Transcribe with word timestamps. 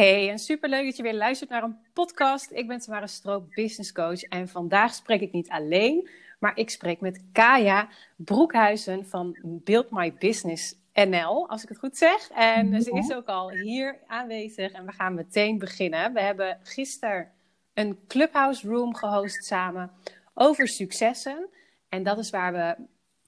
Hey, 0.00 0.30
en 0.30 0.38
superleuk 0.38 0.84
dat 0.84 0.96
je 0.96 1.02
weer 1.02 1.14
luistert 1.14 1.50
naar 1.50 1.62
een 1.62 1.78
podcast. 1.92 2.50
Ik 2.50 2.66
ben 2.66 2.78
Tamara 2.78 3.06
Stroop, 3.06 3.54
business 3.54 3.92
coach. 3.92 4.22
En 4.22 4.48
vandaag 4.48 4.94
spreek 4.94 5.20
ik 5.20 5.32
niet 5.32 5.48
alleen, 5.48 6.08
maar 6.38 6.56
ik 6.56 6.70
spreek 6.70 7.00
met 7.00 7.22
Kaya 7.32 7.88
Broekhuizen 8.16 9.06
van 9.06 9.36
Build 9.42 9.90
My 9.90 10.14
Business 10.18 10.74
NL, 10.94 11.48
als 11.48 11.62
ik 11.62 11.68
het 11.68 11.78
goed 11.78 11.96
zeg. 11.96 12.30
En 12.30 12.82
ze 12.82 12.90
is 12.90 13.12
ook 13.12 13.26
al 13.26 13.50
hier 13.50 13.98
aanwezig 14.06 14.72
en 14.72 14.86
we 14.86 14.92
gaan 14.92 15.14
meteen 15.14 15.58
beginnen. 15.58 16.12
We 16.12 16.20
hebben 16.20 16.58
gisteren 16.62 17.30
een 17.74 17.98
Clubhouse 18.08 18.68
Room 18.68 18.94
gehost 18.94 19.44
samen 19.44 19.90
over 20.34 20.68
successen. 20.68 21.48
En 21.88 22.02
dat 22.02 22.18
is 22.18 22.30
waar 22.30 22.52
we 22.52 22.76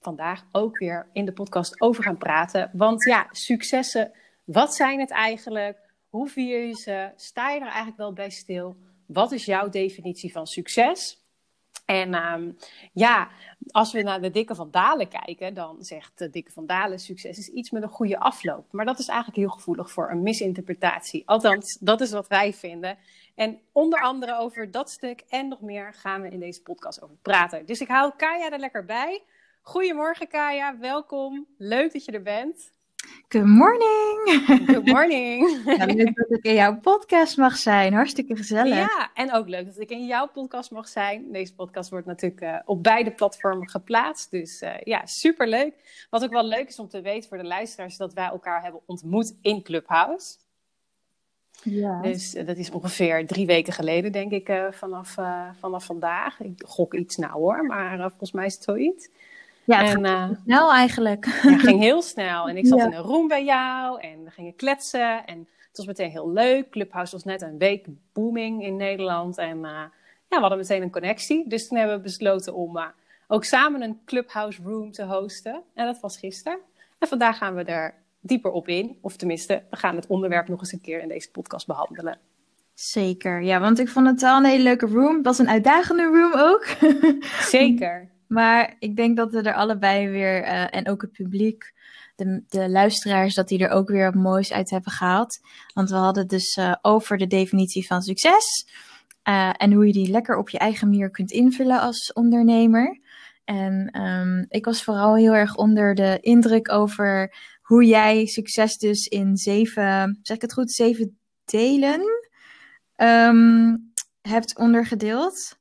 vandaag 0.00 0.45
ook 0.52 0.79
weer 0.79 1.07
in 1.12 1.25
de 1.25 1.32
podcast 1.32 1.80
over 1.80 2.02
gaan 2.04 2.18
praten. 2.18 2.70
Want 2.73 3.04
ja, 3.04 3.27
successen, 3.30 4.12
wat 4.45 4.75
zijn 4.75 5.00
het 5.00 5.11
eigenlijk? 5.11 5.91
Hoe 6.12 6.29
vier 6.29 6.66
je 6.66 6.74
ze? 6.74 7.10
Sta 7.16 7.50
je 7.50 7.60
er 7.60 7.66
eigenlijk 7.66 7.96
wel 7.96 8.12
bij 8.12 8.30
stil? 8.30 8.76
Wat 9.07 9.32
is 9.32 9.44
jouw 9.44 9.68
definitie 9.68 10.32
van 10.32 10.46
succes? 10.46 11.25
En 11.85 12.14
ehm, 12.14 12.52
ja, 12.93 13.29
als 13.71 13.93
we 13.93 14.02
naar 14.02 14.21
de 14.21 14.30
Dikke 14.30 14.54
van 14.54 14.71
Dalen 14.71 15.08
kijken, 15.08 15.54
dan 15.54 15.85
zegt 15.85 16.18
de 16.18 16.30
Dikke 16.30 16.52
van 16.52 16.66
Dalen: 16.66 16.98
succes 16.98 17.38
is 17.38 17.48
iets 17.48 17.71
met 17.71 17.82
een 17.82 17.88
goede 17.88 18.18
afloop. 18.18 18.72
Maar 18.72 18.85
dat 18.85 18.98
is 18.98 19.08
eigenlijk 19.08 19.38
heel 19.38 19.48
gevoelig 19.48 19.90
voor 19.90 20.11
een 20.11 20.22
misinterpretatie. 20.22 21.22
Althans, 21.29 21.79
dat 21.80 22.00
is 22.00 22.11
wat 22.11 22.29
wij 22.29 22.52
vinden. 22.52 22.99
En 23.35 23.60
onder 23.72 24.00
andere 24.00 24.38
over 24.38 24.71
dat 24.71 24.90
stuk 24.90 25.24
en 25.29 25.49
nog 25.49 25.60
meer 25.60 25.94
gaan 25.94 26.22
we 26.22 26.29
in 26.29 26.40
deze 26.40 26.63
podcast 26.63 27.02
over 27.02 27.16
praten. 27.22 27.66
Dus 27.66 27.80
ik 27.80 27.88
hou 27.88 28.13
Kaya 28.16 28.50
er 28.50 28.58
lekker 28.58 28.85
bij. 28.85 29.22
Goedemorgen 29.63 30.29
Kaya, 30.29 30.79
welkom. 30.79 31.46
Leuk 31.58 31.93
dat 31.93 32.05
je 32.05 32.12
er 32.12 32.22
bent. 32.22 32.72
Good 33.28 33.47
morning. 33.47 34.44
Good 34.66 34.86
morning. 34.86 35.62
Ja, 35.78 35.84
leuk 35.84 36.16
dat 36.16 36.30
ik 36.30 36.44
in 36.44 36.55
jouw 36.55 36.78
podcast 36.80 37.36
mag 37.36 37.56
zijn. 37.56 37.92
Hartstikke 37.92 38.36
gezellig. 38.36 38.74
Ja, 38.74 39.10
en 39.14 39.33
ook 39.33 39.48
leuk 39.48 39.66
dat 39.66 39.78
ik 39.78 39.91
in 39.91 40.06
jouw 40.06 40.27
podcast 40.27 40.70
mag 40.70 40.88
zijn. 40.88 41.32
Deze 41.32 41.54
podcast 41.54 41.90
wordt 41.90 42.06
natuurlijk 42.06 42.40
uh, 42.40 42.56
op 42.64 42.82
beide 42.82 43.10
platformen 43.10 43.68
geplaatst. 43.68 44.30
Dus 44.30 44.62
uh, 44.62 44.74
ja, 44.84 45.06
superleuk. 45.06 46.06
Wat 46.10 46.24
ook 46.24 46.32
wel 46.32 46.44
leuk 46.46 46.68
is 46.68 46.78
om 46.78 46.88
te 46.88 47.00
weten 47.00 47.28
voor 47.28 47.38
de 47.38 47.44
luisteraars, 47.44 47.96
dat 47.96 48.12
wij 48.12 48.27
elkaar 48.27 48.62
hebben 48.62 48.80
ontmoet 48.86 49.34
in 49.42 49.62
Clubhouse. 49.62 50.36
Ja. 51.62 52.00
Dus 52.02 52.34
uh, 52.34 52.46
dat 52.46 52.56
is 52.56 52.70
ongeveer 52.70 53.27
drie 53.27 53.46
weken 53.46 53.72
geleden, 53.72 54.12
denk 54.12 54.32
ik, 54.32 54.52
vanaf, 54.70 55.14
vanaf 55.60 55.84
vandaag. 55.84 56.40
Ik 56.40 56.62
gok 56.66 56.94
iets 56.94 57.16
nou 57.16 57.32
hoor, 57.32 57.66
maar 57.66 57.98
volgens 57.98 58.32
mij 58.32 58.46
is 58.46 58.55
het 58.55 58.64
zoiets. 58.64 59.08
Ja, 59.64 59.78
het 59.84 59.96
en, 59.96 60.06
ging 60.06 60.38
snel 60.44 60.72
eigenlijk. 60.72 61.27
Ja, 61.27 61.50
het 61.50 61.60
ging 61.60 61.80
heel 61.80 62.02
snel. 62.02 62.48
En 62.48 62.56
ik 62.56 62.66
zat 62.66 62.78
in 62.78 62.92
een 62.92 63.02
room 63.02 63.28
bij 63.28 63.44
jou 63.44 64.00
en 64.00 64.24
we 64.24 64.30
gingen 64.30 64.56
kletsen. 64.56 65.27
En 65.27 65.38
het 65.68 65.77
was 65.77 65.86
meteen 65.86 66.10
heel 66.10 66.30
leuk. 66.30 66.70
Clubhouse 66.70 67.12
was 67.12 67.24
net 67.24 67.42
een 67.42 67.58
week 67.58 67.86
booming 68.12 68.64
in 68.64 68.77
Nederland. 68.77 69.38
En 69.38 69.56
uh, 69.56 69.62
ja, 69.62 69.90
we 70.28 70.40
hadden 70.40 70.58
meteen 70.58 70.83
een 70.83 70.90
connectie. 70.90 71.48
Dus 71.48 71.68
toen 71.68 71.78
hebben 71.78 71.96
we 71.96 72.02
besloten 72.02 72.55
om 72.55 72.77
uh, 72.77 72.86
ook 73.28 73.44
samen 73.44 73.83
een 73.83 74.00
Clubhouse 74.05 74.62
room 74.62 74.92
te 74.92 75.05
hosten. 75.05 75.62
En 75.74 75.86
dat 75.86 76.00
was 76.00 76.18
gisteren. 76.18 76.58
En 76.98 77.08
vandaag 77.08 77.38
gaan 77.38 77.55
we 77.55 77.64
er 77.64 77.94
dieper 78.20 78.50
op 78.50 78.68
in. 78.68 78.98
Of 79.00 79.16
tenminste, 79.16 79.62
we 79.70 79.77
gaan 79.77 79.96
het 79.96 80.06
onderwerp 80.06 80.48
nog 80.48 80.60
eens 80.60 80.72
een 80.72 80.80
keer 80.80 81.00
in 81.00 81.08
deze 81.08 81.30
podcast 81.30 81.66
behandelen. 81.66 82.18
Zeker, 82.74 83.42
ja, 83.42 83.60
want 83.60 83.78
ik 83.78 83.88
vond 83.88 84.06
het 84.06 84.20
wel 84.20 84.36
een 84.36 84.44
hele 84.44 84.62
leuke 84.62 84.86
room. 84.86 85.16
Het 85.16 85.24
was 85.24 85.38
een 85.38 85.48
uitdagende 85.48 86.02
room 86.02 86.33
ook. 86.34 86.66
Zeker. 87.56 88.11
Maar 88.33 88.77
ik 88.78 88.97
denk 88.97 89.16
dat 89.16 89.33
we 89.33 89.42
er 89.42 89.55
allebei 89.55 90.08
weer, 90.08 90.42
uh, 90.42 90.75
en 90.75 90.88
ook 90.88 91.02
het 91.02 91.12
publiek, 91.12 91.72
de, 92.16 92.42
de, 92.48 92.69
luisteraars, 92.69 93.34
dat 93.34 93.48
die 93.48 93.58
er 93.58 93.70
ook 93.70 93.89
weer 93.89 94.05
wat 94.05 94.22
moois 94.22 94.52
uit 94.52 94.70
hebben 94.70 94.92
gehaald. 94.92 95.39
Want 95.74 95.91
we 95.91 95.97
hadden 95.97 96.27
dus 96.27 96.56
uh, 96.56 96.74
over 96.83 97.19
de 97.19 97.27
definitie 97.27 97.86
van 97.86 98.02
succes. 98.02 98.66
Uh, 99.28 99.50
en 99.56 99.72
hoe 99.72 99.86
je 99.86 99.92
die 99.92 100.11
lekker 100.11 100.36
op 100.36 100.48
je 100.48 100.58
eigen 100.58 100.89
manier 100.89 101.11
kunt 101.11 101.30
invullen 101.30 101.80
als 101.80 102.12
ondernemer. 102.12 103.00
En 103.44 104.00
um, 104.02 104.46
ik 104.48 104.64
was 104.64 104.85
vooral 104.85 105.17
heel 105.17 105.33
erg 105.33 105.55
onder 105.56 105.95
de 105.95 106.18
indruk 106.20 106.73
over 106.73 107.35
hoe 107.62 107.85
jij 107.85 108.27
succes 108.27 108.77
dus 108.77 109.06
in 109.06 109.36
zeven, 109.36 110.18
zeg 110.23 110.36
ik 110.36 110.42
het 110.42 110.52
goed, 110.52 110.73
zeven 110.73 111.18
delen 111.45 112.01
um, 112.96 113.92
hebt 114.23 114.58
ondergedeeld. 114.58 115.61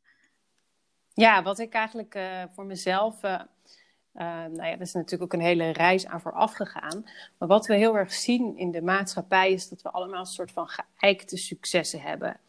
Ja, 1.13 1.43
wat 1.43 1.59
ik 1.59 1.73
eigenlijk 1.73 2.15
uh, 2.15 2.43
voor 2.51 2.65
mezelf. 2.65 3.23
Uh, 3.23 3.31
uh, 3.31 3.41
nou 4.25 4.63
ja, 4.63 4.71
er 4.71 4.81
is 4.81 4.93
natuurlijk 4.93 5.33
ook 5.33 5.39
een 5.39 5.45
hele 5.45 5.69
reis 5.69 6.07
aan 6.07 6.21
vooraf 6.21 6.53
gegaan. 6.53 7.05
Maar 7.37 7.47
wat 7.47 7.67
we 7.67 7.75
heel 7.75 7.97
erg 7.97 8.13
zien 8.13 8.57
in 8.57 8.71
de 8.71 8.81
maatschappij 8.81 9.51
is 9.51 9.69
dat 9.69 9.81
we 9.81 9.91
allemaal 9.91 10.19
een 10.19 10.25
soort 10.25 10.51
van 10.51 10.67
geëikte 10.67 11.37
successen 11.37 12.01
hebben. 12.01 12.39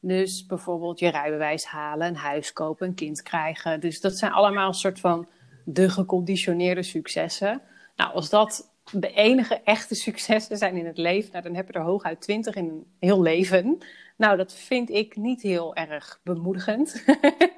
Dus 0.00 0.46
bijvoorbeeld 0.46 0.98
je 0.98 1.08
rijbewijs 1.08 1.64
halen, 1.64 2.08
een 2.08 2.16
huis 2.16 2.52
kopen, 2.52 2.86
een 2.86 2.94
kind 2.94 3.22
krijgen. 3.22 3.80
Dus 3.80 4.00
dat 4.00 4.18
zijn 4.18 4.32
allemaal 4.32 4.68
een 4.68 4.74
soort 4.74 5.00
van 5.00 5.26
de 5.64 5.90
geconditioneerde 5.90 6.82
successen. 6.82 7.62
Nou, 7.96 8.14
als 8.14 8.30
dat 8.30 8.70
de 8.92 9.12
enige 9.12 9.60
echte 9.64 9.94
successen 10.06 10.58
zijn 10.58 10.76
in 10.76 10.86
het 10.86 10.98
leven, 10.98 11.32
nou, 11.32 11.44
dan 11.44 11.54
heb 11.54 11.66
je 11.66 11.72
er 11.72 11.80
hooguit 11.80 12.20
twintig 12.20 12.54
in 12.54 12.68
een 12.68 12.86
heel 12.98 13.22
leven. 13.22 13.78
Nou, 14.22 14.36
dat 14.36 14.54
vind 14.54 14.90
ik 14.90 15.16
niet 15.16 15.42
heel 15.42 15.74
erg 15.74 16.20
bemoedigend. 16.22 17.04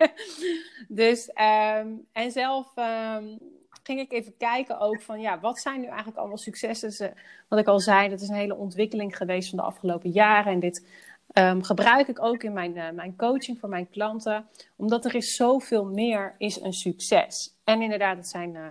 dus, 0.89 1.29
um, 1.29 2.07
en 2.13 2.31
zelf 2.31 2.73
um, 2.77 3.39
ging 3.83 4.01
ik 4.01 4.13
even 4.13 4.37
kijken 4.37 4.81
ook 4.81 5.03
van, 5.03 5.21
ja, 5.21 5.41
wat 5.41 5.59
zijn 5.59 5.81
nu 5.81 5.87
eigenlijk 5.87 6.17
allemaal 6.17 6.39
successen? 6.39 7.15
Wat 7.49 7.59
ik 7.59 7.67
al 7.67 7.81
zei, 7.81 8.09
dat 8.09 8.21
is 8.21 8.29
een 8.29 8.35
hele 8.35 8.57
ontwikkeling 8.57 9.17
geweest 9.17 9.49
van 9.49 9.59
de 9.59 9.65
afgelopen 9.65 10.11
jaren. 10.11 10.53
En 10.53 10.61
dit 10.61 10.87
um, 11.33 11.63
gebruik 11.63 12.09
ik 12.09 12.23
ook 12.23 12.43
in 12.43 12.53
mijn, 12.53 12.77
uh, 12.77 12.91
mijn 12.91 13.17
coaching 13.17 13.59
voor 13.59 13.69
mijn 13.69 13.91
klanten. 13.91 14.47
Omdat 14.77 15.05
er 15.05 15.15
is 15.15 15.37
zoveel 15.37 15.85
meer 15.85 16.35
is 16.39 16.61
een 16.61 16.73
succes. 16.73 17.55
En 17.65 17.83
inderdaad, 17.83 18.17
dat 18.17 18.29
zijn, 18.29 18.55
uh, 18.55 18.67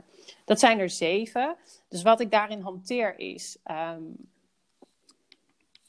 dat 0.46 0.60
zijn 0.60 0.80
er 0.80 0.90
zeven. 0.90 1.56
Dus 1.90 2.02
wat 2.02 2.20
ik 2.20 2.32
daarin 2.32 2.62
hanteer 2.62 3.20
is 3.20 3.58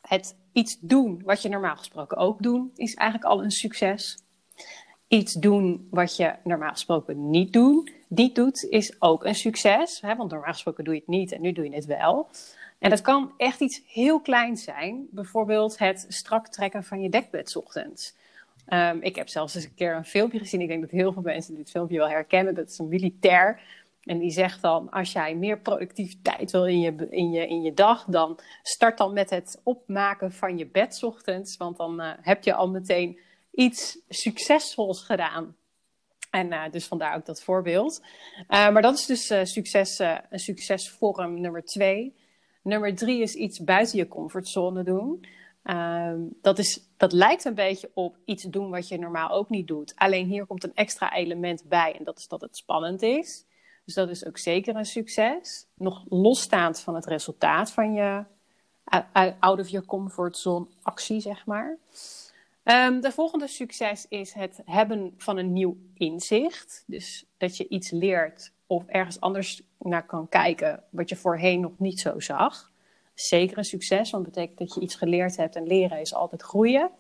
het 0.01 0.37
iets 0.55 0.79
doen 0.81 1.23
wat 1.25 1.43
je 1.43 1.49
normaal 1.49 1.77
gesproken 1.77 2.17
ook 2.17 2.43
doet, 2.43 2.79
is 2.79 2.95
eigenlijk 2.95 3.31
al 3.31 3.43
een 3.43 3.51
succes. 3.51 4.19
Iets 5.09 5.33
doen 5.33 5.89
wat 5.91 6.17
je 6.17 6.35
normaal 6.45 6.71
gesproken 6.71 7.31
niet, 7.31 7.53
doen, 7.53 7.89
niet 8.09 8.35
doet, 8.35 8.65
is 8.65 8.97
ook 8.99 9.25
een 9.25 9.35
succes. 9.35 10.01
Hè? 10.01 10.17
Want 10.17 10.31
normaal 10.31 10.53
gesproken 10.53 10.85
doe 10.85 10.95
je 10.95 11.01
het 11.01 11.09
niet 11.09 11.33
en 11.33 11.41
nu 11.41 11.53
doe 11.53 11.65
je 11.65 11.75
het 11.75 11.87
wel. 11.87 12.29
En 12.79 12.91
dat 12.91 13.01
kan 13.01 13.33
echt 13.37 13.61
iets 13.61 13.83
heel 13.87 14.21
kleins 14.21 14.65
zijn. 14.65 15.07
Bijvoorbeeld 15.11 15.79
het 15.79 16.07
strak 16.09 16.49
trekken 16.49 16.85
van 16.85 17.01
je 17.01 17.09
dekbed 17.09 17.57
ochtends. 17.57 18.15
Um, 18.69 19.03
ik 19.03 19.17
heb 19.17 19.29
zelfs 19.29 19.55
eens 19.55 19.65
een 19.65 19.75
keer 19.75 19.97
een 19.97 20.05
filmpje 20.05 20.39
gezien. 20.39 20.61
Ik 20.61 20.69
denk 20.69 20.81
dat 20.81 20.91
heel 20.91 21.13
veel 21.13 21.23
mensen 21.23 21.55
dit 21.55 21.71
filmpje 21.71 21.99
wel 21.99 22.09
herkennen. 22.09 22.55
Dat 22.55 22.69
is 22.69 22.79
een 22.79 22.89
militair 22.89 23.61
en 24.05 24.19
die 24.19 24.31
zegt 24.31 24.63
dan, 24.63 24.91
als 24.91 25.13
jij 25.13 25.35
meer 25.35 25.59
productiviteit 25.59 26.51
wil 26.51 26.67
in 26.67 26.81
je, 26.81 27.07
in 27.11 27.31
je, 27.31 27.49
in 27.49 27.63
je 27.63 27.75
dag, 27.75 28.05
dan 28.05 28.39
start 28.63 28.99
dan 28.99 29.13
met 29.13 29.31
het 29.31 29.61
opmaken 29.63 30.33
van 30.33 30.59
je 30.59 30.67
bed 30.67 31.03
ochtends. 31.03 31.57
Want 31.57 31.77
dan 31.77 32.01
uh, 32.01 32.11
heb 32.21 32.45
je 32.45 32.55
al 32.55 32.71
meteen 32.71 33.19
iets 33.51 33.99
succesvols 34.09 35.03
gedaan. 35.03 35.57
En 36.31 36.47
uh, 36.47 36.63
dus 36.71 36.87
vandaar 36.87 37.17
ook 37.17 37.27
dat 37.27 37.43
voorbeeld. 37.43 38.03
Uh, 38.39 38.71
maar 38.71 38.83
dat 38.83 38.95
is 38.95 39.07
dus 39.07 39.53
succes, 39.53 39.99
een 39.99 40.39
succesvorm 40.39 41.41
nummer 41.41 41.65
twee. 41.65 42.15
Nummer 42.63 42.95
drie 42.95 43.23
is 43.23 43.35
iets 43.35 43.65
buiten 43.65 43.99
je 43.99 44.09
comfortzone 44.09 44.83
doen. 44.83 45.27
Ehm, 45.63 46.21
dat, 46.43 46.59
is, 46.59 46.81
dat 46.97 47.13
lijkt 47.13 47.45
een 47.45 47.55
beetje 47.55 47.91
op 47.95 48.17
iets 48.25 48.43
doen 48.43 48.71
wat 48.71 48.89
je 48.89 48.99
normaal 48.99 49.31
ook 49.31 49.49
niet 49.49 49.69
doet. 49.69 49.93
Alleen 49.97 50.27
hier 50.27 50.47
komt 50.47 50.65
een 50.65 50.75
extra 50.75 51.15
element 51.15 51.65
bij 51.69 51.95
en 51.99 52.05
dat 52.05 52.19
is 52.19 52.29
dat 52.29 52.41
het 52.41 52.57
spannend 52.57 53.03
is. 53.03 53.45
Dus 53.85 53.95
dat 53.95 54.11
is 54.11 54.27
ook 54.27 54.39
zeker 54.39 54.77
een 54.77 54.85
succes. 54.85 55.67
Nog 55.75 56.05
losstaand 56.09 56.81
van 56.81 56.95
het 56.95 57.07
resultaat 57.07 57.71
van 57.71 57.93
je 57.93 58.25
out 59.39 59.61
of 59.61 59.69
your 59.69 59.87
comfort 59.87 60.37
zone 60.37 60.67
actie, 60.83 61.21
zeg 61.21 61.47
maar. 61.47 61.77
Um, 62.65 63.01
de 63.01 63.13
volgende 63.13 63.47
succes 63.47 64.07
is 64.09 64.33
het 64.33 64.61
hebben 64.65 65.15
van 65.17 65.37
een 65.37 65.53
nieuw 65.53 65.77
inzicht. 65.95 66.85
Dus 66.87 67.27
dat 67.37 67.57
je 67.57 67.69
iets 67.69 67.91
leert 67.91 68.53
of 68.67 68.87
ergens 68.87 69.21
anders 69.21 69.63
naar 69.79 70.07
kan 70.07 70.29
kijken 70.29 70.83
wat 70.91 71.09
je 71.09 71.17
voorheen 71.17 71.61
nog 71.61 71.73
niet 71.79 72.01
zo 72.01 72.21
zag. 72.21 72.73
Zeker 73.15 73.59
een 73.59 73.65
succes, 73.65 74.11
want 74.11 74.25
dat 74.25 74.35
betekent 74.35 74.59
dat 74.59 74.75
je 74.75 74.81
iets 74.81 74.95
geleerd 74.95 75.37
hebt 75.37 75.57
en 75.57 75.67
leren 75.67 76.01
is 76.01 76.15
altijd 76.15 76.43
groeien. 76.43 76.91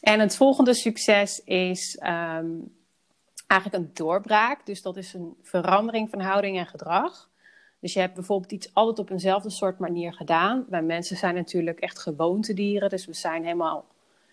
En 0.00 0.20
het 0.20 0.36
volgende 0.36 0.74
succes 0.74 1.44
is 1.44 2.00
um, 2.02 2.74
eigenlijk 3.50 3.84
een 3.84 3.90
doorbraak. 3.94 4.66
Dus 4.66 4.82
dat 4.82 4.96
is 4.96 5.14
een 5.14 5.36
verandering 5.42 6.10
van 6.10 6.20
houding 6.20 6.58
en 6.58 6.66
gedrag. 6.66 7.30
Dus 7.80 7.92
je 7.92 8.00
hebt 8.00 8.14
bijvoorbeeld 8.14 8.52
iets 8.52 8.74
altijd 8.74 8.98
op 8.98 9.10
eenzelfde 9.10 9.50
soort 9.50 9.78
manier 9.78 10.12
gedaan. 10.12 10.66
Wij 10.68 10.82
mensen 10.82 11.16
zijn 11.16 11.34
natuurlijk 11.34 11.78
echt 11.78 11.98
gewoontedieren. 11.98 12.88
Dus 12.88 13.06
we 13.06 13.12
zijn 13.12 13.42
helemaal, 13.42 13.86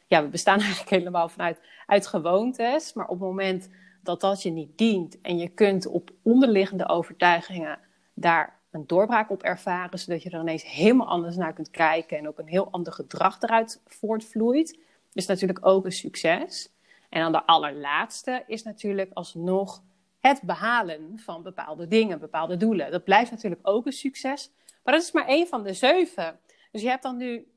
ja, 0.08 0.24
we 0.24 0.28
bestaan 0.28 0.60
eigenlijk 0.68 0.90
helemaal 0.90 1.30
vanuit 1.30 1.60
uit 1.86 2.08
gewoontes. 2.08 2.94
Maar 2.94 3.06
op 3.06 3.20
het 3.20 3.28
moment 3.28 3.70
dat 4.04 4.22
dat 4.22 4.42
je 4.42 4.50
niet 4.50 4.78
dient 4.78 5.22
en 5.22 5.38
je 5.38 5.48
kunt 5.48 5.88
op 5.88 6.12
onderliggende 6.22 6.88
overtuigingen 6.88 7.80
daar 8.14 8.60
een 8.72 8.88
doorbraak 8.88 9.30
op 9.30 9.44
ervaren, 9.44 10.00
zodat 10.00 10.24
je 10.24 10.30
er 10.30 10.40
ineens 10.40 10.66
helemaal 10.66 11.08
anders 11.08 11.36
naar 11.36 11.54
kunt 11.54 11.70
kijken 11.70 12.18
en 12.18 12.28
ook 12.28 12.40
een 12.40 12.48
heel 12.48 12.68
ander 12.72 12.94
gedrag 12.94 13.42
eruit 13.42 13.82
voortvloeit, 13.86 14.80
is 15.14 15.26
natuurlijk 15.26 15.66
ook 15.66 15.86
een 15.86 15.92
succes. 15.92 16.70
En 17.10 17.22
dan 17.22 17.32
de 17.32 17.46
allerlaatste 17.46 18.44
is 18.48 18.64
natuurlijk 18.64 19.12
alsnog 19.14 19.84
het 20.20 20.42
behalen 20.42 21.20
van 21.20 21.44
bepaalde 21.44 21.88
dingen, 21.88 22.20
bepaalde 22.20 22.58
doelen. 22.58 22.92
Dat 22.92 23.04
blijft 23.04 23.32
natuurlijk 23.32 23.68
ook 23.68 23.86
een 23.86 23.92
succes, 23.92 24.52
maar 24.84 24.94
dat 24.94 25.04
is 25.04 25.12
maar 25.12 25.28
één 25.28 25.48
van 25.48 25.64
de 25.64 25.74
zeven. 25.74 26.40
Dus 26.72 26.82
je 26.82 26.90
hebt 26.90 27.04
dan 27.04 27.18
nu 27.18 27.48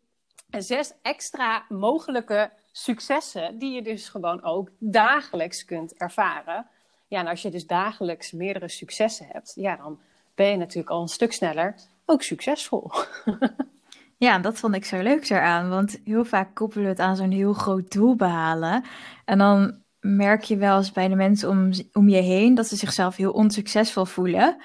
zes 0.51 0.93
extra 1.03 1.65
mogelijke 1.69 2.51
successen 2.73 3.59
die 3.59 3.75
je 3.75 3.83
dus 3.83 4.09
gewoon 4.09 4.43
ook 4.43 4.71
dagelijks 4.79 5.65
kunt 5.65 5.95
ervaren. 5.95 6.67
Ja, 7.09 7.19
en 7.19 7.27
als 7.27 7.43
je 7.43 7.51
dus 7.51 7.67
dagelijks 7.67 8.33
meerdere 8.33 8.69
successen 8.69 9.27
hebt, 9.27 9.53
ja, 9.55 9.77
dan 9.77 10.01
ben 10.35 10.47
je 10.47 10.57
natuurlijk 10.57 10.91
al 10.91 11.03
een 11.03 11.09
stuk 11.09 11.33
sneller 11.33 11.75
ook 12.05 12.23
succesvol. 12.23 12.91
Ja, 14.21 14.39
dat 14.39 14.59
vond 14.59 14.75
ik 14.75 14.85
zo 14.85 15.03
leuk 15.03 15.31
eraan, 15.31 15.69
want 15.69 16.01
heel 16.05 16.25
vaak 16.25 16.55
koppelen 16.55 16.85
we 16.85 16.91
het 16.91 17.01
aan 17.01 17.17
zo'n 17.17 17.31
heel 17.31 17.53
groot 17.53 17.93
doel 17.93 18.17
behalen. 18.17 18.85
En 19.25 19.39
dan 19.39 19.83
merk 20.01 20.43
je 20.43 20.57
wel 20.57 20.77
eens 20.77 20.93
bij 20.93 21.09
de 21.09 21.15
mensen 21.15 21.49
om, 21.49 21.71
om 21.93 22.09
je 22.09 22.21
heen 22.21 22.55
dat 22.55 22.67
ze 22.67 22.77
zichzelf 22.77 23.17
heel 23.17 23.33
onsuccesvol 23.33 24.05
voelen. 24.05 24.57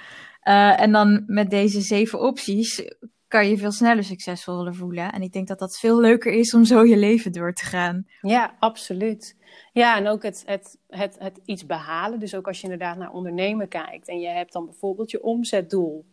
Uh, 0.43 0.81
en 0.81 0.91
dan 0.91 1.23
met 1.27 1.49
deze 1.49 1.81
zeven 1.81 2.19
opties 2.19 2.91
kan 3.27 3.47
je 3.47 3.57
veel 3.57 3.71
sneller 3.71 4.03
succesvoller 4.03 4.75
voelen. 4.75 5.11
En 5.11 5.21
ik 5.21 5.31
denk 5.31 5.47
dat 5.47 5.59
dat 5.59 5.79
veel 5.79 5.99
leuker 5.99 6.31
is 6.31 6.53
om 6.53 6.65
zo 6.65 6.83
je 6.83 6.97
leven 6.97 7.31
door 7.31 7.53
te 7.53 7.65
gaan. 7.65 8.07
Ja, 8.21 8.55
absoluut. 8.59 9.37
Ja, 9.73 9.97
en 9.97 10.07
ook 10.07 10.23
het, 10.23 10.43
het, 10.45 10.77
het, 10.87 11.15
het 11.19 11.39
iets 11.45 11.65
behalen. 11.65 12.19
Dus 12.19 12.35
ook 12.35 12.47
als 12.47 12.57
je 12.57 12.63
inderdaad 12.63 12.97
naar 12.97 13.11
ondernemen 13.11 13.67
kijkt 13.67 14.07
en 14.07 14.19
je 14.19 14.27
hebt 14.27 14.53
dan 14.53 14.65
bijvoorbeeld 14.65 15.11
je 15.11 15.23
omzetdoel. 15.23 16.05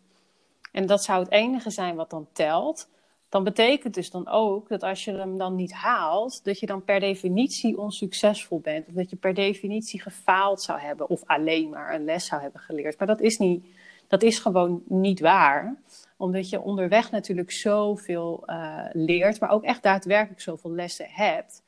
En 0.72 0.86
dat 0.86 1.04
zou 1.04 1.22
het 1.22 1.32
enige 1.32 1.70
zijn 1.70 1.96
wat 1.96 2.10
dan 2.10 2.28
telt. 2.32 2.90
Dan 3.32 3.44
betekent 3.44 3.94
dus 3.94 4.10
dan 4.10 4.28
ook 4.28 4.68
dat 4.68 4.82
als 4.82 5.04
je 5.04 5.12
hem 5.12 5.38
dan 5.38 5.54
niet 5.54 5.72
haalt, 5.72 6.44
dat 6.44 6.58
je 6.58 6.66
dan 6.66 6.84
per 6.84 7.00
definitie 7.00 7.78
onsuccesvol 7.78 8.60
bent. 8.60 8.86
Of 8.88 8.94
dat 8.94 9.10
je 9.10 9.16
per 9.16 9.34
definitie 9.34 10.02
gefaald 10.02 10.62
zou 10.62 10.80
hebben 10.80 11.08
of 11.08 11.22
alleen 11.24 11.68
maar 11.68 11.94
een 11.94 12.04
les 12.04 12.26
zou 12.26 12.42
hebben 12.42 12.60
geleerd. 12.60 12.98
Maar 12.98 13.06
dat 13.06 13.20
is, 13.20 13.38
niet, 13.38 13.66
dat 14.08 14.22
is 14.22 14.38
gewoon 14.38 14.82
niet 14.86 15.20
waar 15.20 15.76
omdat 16.16 16.48
je 16.48 16.60
onderweg 16.60 17.10
natuurlijk 17.10 17.50
zoveel 17.50 18.42
uh, 18.46 18.84
leert, 18.92 19.40
maar 19.40 19.50
ook 19.50 19.64
echt 19.64 19.82
daadwerkelijk 19.82 20.40
zoveel 20.40 20.70
lessen 20.70 21.06
hebt. 21.08 21.62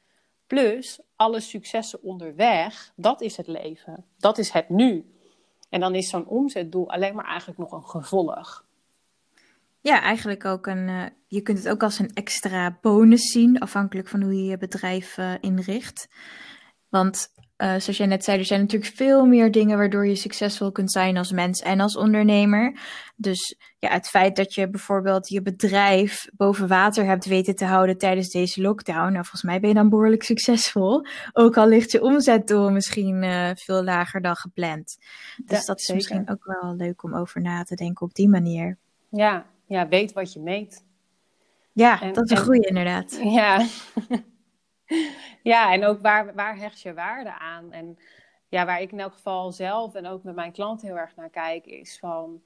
Plus 0.46 1.00
alle 1.16 1.40
successen 1.40 2.02
onderweg, 2.02 2.93
dat 2.96 3.20
is 3.20 3.37
het 3.37 3.46
leven. 3.46 4.05
Dat 4.19 4.38
is 4.38 4.50
het 4.50 4.69
nu. 4.69 5.14
En 5.69 5.81
dan 5.81 5.94
is 5.94 6.08
zo'n 6.08 6.26
omzetdoel 6.26 6.90
alleen 6.90 7.14
maar 7.14 7.26
eigenlijk 7.26 7.58
nog 7.58 7.72
een 7.72 7.88
gevolg. 7.88 8.63
Ja, 9.84 10.02
eigenlijk 10.02 10.44
ook 10.44 10.66
een. 10.66 10.88
Uh, 10.88 11.04
je 11.26 11.40
kunt 11.40 11.58
het 11.58 11.69
ook 11.69 11.82
als 11.82 11.98
een 11.98 12.10
extra 12.14 12.78
bonus 12.81 13.31
zien, 13.31 13.58
afhankelijk 13.58 14.08
van 14.08 14.22
hoe 14.22 14.34
je 14.34 14.44
je 14.44 14.58
bedrijf 14.58 15.16
uh, 15.19 15.32
inricht. 15.40 16.08
Want 16.88 17.28
uh, 17.56 17.69
zoals 17.69 17.96
jij 17.96 18.06
net 18.06 18.25
zei, 18.25 18.38
er 18.38 18.44
zijn 18.44 18.60
natuurlijk 18.60 18.92
veel 18.94 19.26
meer 19.26 19.50
dingen 19.50 19.78
waardoor 19.78 20.06
je 20.06 20.14
succesvol 20.14 20.72
kunt 20.72 20.92
zijn 20.92 21.16
als 21.16 21.32
mens 21.32 21.60
en 21.60 21.81
als 21.81 21.96
ondernemer. 21.96 22.78
Dus 23.16 23.56
ja, 23.78 23.90
het 23.90 24.08
feit 24.08 24.36
dat 24.36 24.54
je 24.54 24.70
bijvoorbeeld 24.70 25.28
je 25.28 25.42
bedrijf 25.42 26.28
boven 26.37 26.69
water 26.69 27.04
hebt 27.04 27.25
weten 27.25 27.54
te 27.54 27.64
houden 27.64 27.98
tijdens 27.98 28.30
deze 28.30 28.60
lockdown. 28.60 29.12
Nou, 29.12 29.12
volgens 29.12 29.42
mij 29.42 29.60
ben 29.60 29.69
je 29.69 29.75
dan 29.75 29.88
behoorlijk 29.88 30.22
succesvol. 30.22 31.06
Ook 31.32 31.56
al 31.56 31.69
ligt 31.69 31.90
je 31.90 32.02
omzetdoel 32.02 32.70
misschien 32.70 33.22
uh, 33.22 33.50
veel 33.54 33.84
lager 33.84 34.20
dan 34.20 34.37
gepland. 34.37 34.96
Dus 35.44 35.58
ja, 35.58 35.64
dat 35.64 35.80
is 35.80 35.92
misschien 35.92 36.30
ook 36.30 36.44
wel 36.44 36.76
leuk 36.76 37.02
om 37.02 37.14
over 37.14 37.40
na 37.40 37.62
te 37.62 37.75
denken 37.75 38.06
op 38.06 38.14
die 38.14 38.28
manier. 38.28 38.78
Ja, 39.08 39.52
ja 39.66 39.88
weet 39.88 40.12
wat 40.12 40.32
je 40.32 40.40
meet. 40.40 40.84
Ja, 41.72 42.00
en, 42.00 42.12
dat 42.12 42.25
is 42.25 42.31
een 42.31 42.37
en, 42.37 42.43
goede 42.43 42.66
inderdaad. 42.66 43.20
Ja. 43.22 43.66
ja, 45.43 45.72
en 45.72 45.84
ook 45.84 46.00
waar, 46.00 46.34
waar 46.34 46.56
hecht 46.56 46.81
je 46.81 46.94
waarde 46.94 47.38
aan? 47.38 47.72
En 47.72 47.99
ja, 48.49 48.66
waar 48.66 48.81
ik 48.81 48.93
in 48.93 49.00
elk 49.00 49.12
geval 49.12 49.52
zelf 49.52 49.94
en 49.94 50.06
ook 50.06 50.22
met 50.22 50.34
mijn 50.34 50.52
klanten 50.52 50.87
heel 50.87 50.99
erg 50.99 51.16
naar 51.16 51.31
kijk, 51.31 51.66
is 51.66 51.99
van 51.99 52.40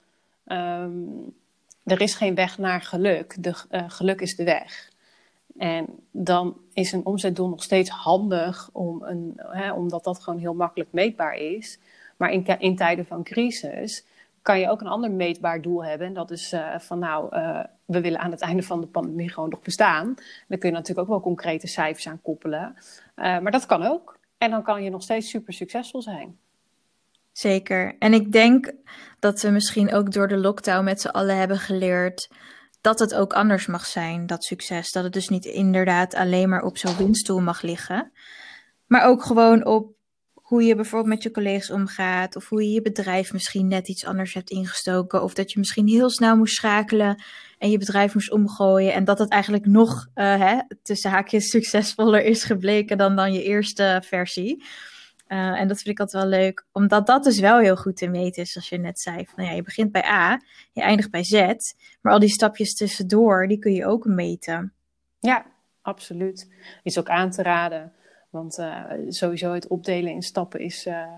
um, 0.47 1.35
er 1.85 2.01
is 2.01 2.15
geen 2.15 2.35
weg 2.35 2.59
naar 2.59 2.81
geluk. 2.81 3.43
De, 3.43 3.55
uh, 3.71 3.85
geluk 3.87 4.21
is 4.21 4.37
de 4.37 4.45
weg. 4.45 4.91
En 5.57 5.87
dan 6.11 6.57
is 6.73 6.93
een 6.93 7.07
omzetdoel 7.07 7.49
nog 7.49 7.63
steeds 7.63 7.91
handig, 7.91 8.71
om 8.73 9.03
een, 9.03 9.33
hè, 9.37 9.73
omdat 9.73 10.05
dat 10.05 10.23
gewoon 10.23 10.39
heel 10.39 10.55
makkelijk 10.55 10.93
meetbaar 10.93 11.35
is. 11.35 11.79
Maar 12.17 12.31
in, 12.31 12.47
in 12.59 12.77
tijden 12.77 13.07
van 13.07 13.23
crisis 13.23 14.05
kan 14.43 14.61
je 14.61 14.71
ook 14.71 14.81
een 14.81 14.87
ander 14.87 15.11
meetbaar 15.11 15.63
doel 15.63 15.85
hebben. 15.85 16.07
En 16.07 16.15
dat 16.15 16.31
is 16.31 16.53
uh, 16.53 16.79
van 16.79 16.99
nou, 16.99 17.37
uh, 17.37 17.65
we 17.85 18.01
willen 18.01 18.21
aan 18.21 18.31
het 18.31 18.41
einde 18.41 18.63
van 18.63 18.81
de 18.81 18.87
pandemie 18.87 19.31
gewoon 19.31 19.49
nog 19.49 19.63
bestaan. 19.63 20.15
Dan 20.49 20.59
kun 20.59 20.69
je 20.69 20.75
natuurlijk 20.75 21.01
ook 21.01 21.15
wel 21.15 21.21
concrete 21.21 21.67
cijfers 21.67 22.09
aan 22.09 22.23
koppelen. 22.23 22.75
Uh, 22.77 23.39
maar 23.39 23.53
dat 23.53 23.67
kan 23.67 23.83
ook. 23.83 24.19
En 24.39 24.51
dan 24.51 24.63
kan 24.63 24.83
je 24.83 24.91
nog 24.91 25.03
steeds 25.03 25.31
super 25.31 25.53
succesvol 25.53 26.03
zijn. 26.03 26.39
Zeker. 27.33 27.97
En 27.99 28.13
ik 28.13 28.33
denk 28.33 28.73
dat 29.19 29.43
we 29.43 29.49
misschien 29.49 29.93
ook 29.95 30.13
door 30.13 30.29
de 30.29 30.37
lockdown 30.37 30.85
met 30.85 31.01
z'n 31.01 31.09
allen 31.09 31.37
hebben 31.37 31.59
geleerd 31.59 32.29
dat 32.81 32.99
het 32.99 33.15
ook 33.15 33.33
anders 33.33 33.67
mag 33.67 33.87
zijn, 33.87 34.27
dat 34.27 34.45
succes. 34.45 34.93
Dat 34.93 35.05
het 35.05 35.13
dus 35.13 35.29
niet 35.29 35.45
inderdaad 35.45 36.15
alleen 36.15 36.49
maar 36.49 36.63
op 36.63 36.79
zo'n 36.79 36.97
windstoel 36.97 37.41
mag 37.41 37.63
liggen. 37.63 38.13
Maar 38.87 39.07
ook 39.07 39.23
gewoon 39.23 39.65
op 39.65 39.98
hoe 40.49 40.63
je 40.63 40.75
bijvoorbeeld 40.75 41.15
met 41.15 41.23
je 41.23 41.31
collega's 41.31 41.71
omgaat, 41.71 42.37
of 42.37 42.49
hoe 42.49 42.63
je 42.63 42.71
je 42.71 42.83
bedrijf 42.83 43.33
misschien 43.33 43.69
net 43.69 43.89
iets 43.89 44.05
anders 44.05 44.35
hebt 44.35 44.51
ingestoken, 44.51 45.23
of 45.23 45.35
dat 45.35 45.53
je 45.53 45.59
misschien 45.59 45.89
heel 45.89 46.11
snel 46.11 46.37
moest 46.37 46.55
schakelen 46.55 47.23
en 47.59 47.71
je 47.71 47.79
bedrijf 47.79 48.15
moest 48.15 48.33
omgooien 48.33 48.93
en 48.95 49.05
dat 49.05 49.19
het 49.19 49.31
eigenlijk 49.31 49.67
nog 49.67 50.07
uh, 50.15 50.39
hè, 50.39 50.59
tussen 50.83 51.11
haakjes 51.11 51.51
succesvoller 51.57 52.25
is 52.25 52.45
gebleken 52.45 52.99
dan, 52.99 53.17
dan 53.17 53.33
je 53.33 53.43
eerste 53.43 54.03
versie. 54.05 54.65
Uh, 55.29 55.61
en 55.61 55.69
dat 55.69 55.77
vind 55.77 55.89
ik 55.89 56.01
altijd 56.01 56.23
wel 56.23 56.41
leuk, 56.41 56.67
omdat 56.73 57.07
dat 57.07 57.25
dus 57.25 57.41
wel 57.41 57.59
heel 57.59 57.77
goed 57.77 57.97
te 57.97 58.09
meten 58.09 58.43
is, 58.43 58.53
zoals 58.53 58.69
je 58.69 58.79
net 58.79 59.01
zei. 59.01 59.27
Van, 59.35 59.45
ja, 59.45 59.51
je 59.51 59.63
begint 59.63 59.93
bij 59.93 60.05
A, 60.05 60.41
je 60.73 60.83
eindigt 60.83 61.11
bij 61.11 61.25
Z, 61.25 61.43
maar 62.01 62.13
al 62.13 62.19
die 62.19 62.29
stapjes 62.29 62.75
tussendoor, 62.75 63.49
die 63.49 63.59
kun 63.59 63.73
je 63.73 63.87
ook 63.87 64.05
meten. 64.05 64.73
Ja, 65.21 65.47
absoluut. 65.83 66.49
Is 66.83 66.99
ook 66.99 67.09
aan 67.09 67.31
te 67.31 67.43
raden. 67.43 67.93
Want 68.31 68.59
uh, 68.59 68.85
sowieso 69.09 69.53
het 69.53 69.67
opdelen 69.67 70.13
in 70.13 70.23
stappen 70.23 70.61
is, 70.61 70.87
uh, 70.87 71.13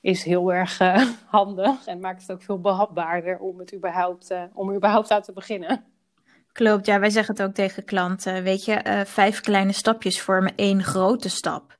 is 0.00 0.24
heel 0.24 0.52
erg 0.52 0.80
uh, 0.80 1.06
handig 1.26 1.86
en 1.86 2.00
maakt 2.00 2.20
het 2.20 2.32
ook 2.32 2.42
veel 2.42 2.60
behapbaarder 2.60 3.38
om, 3.38 3.58
het 3.58 3.74
überhaupt, 3.74 4.34
om 4.52 4.74
überhaupt 4.74 5.10
aan 5.10 5.22
te 5.22 5.32
beginnen. 5.32 5.84
Klopt, 6.52 6.86
ja, 6.86 7.00
wij 7.00 7.10
zeggen 7.10 7.34
het 7.34 7.44
ook 7.44 7.54
tegen 7.54 7.84
klanten. 7.84 8.42
Weet 8.42 8.64
je, 8.64 9.02
vijf 9.06 9.40
kleine 9.40 9.72
stapjes 9.72 10.20
vormen 10.20 10.52
één 10.56 10.82
grote 10.82 11.28
stap. 11.28 11.76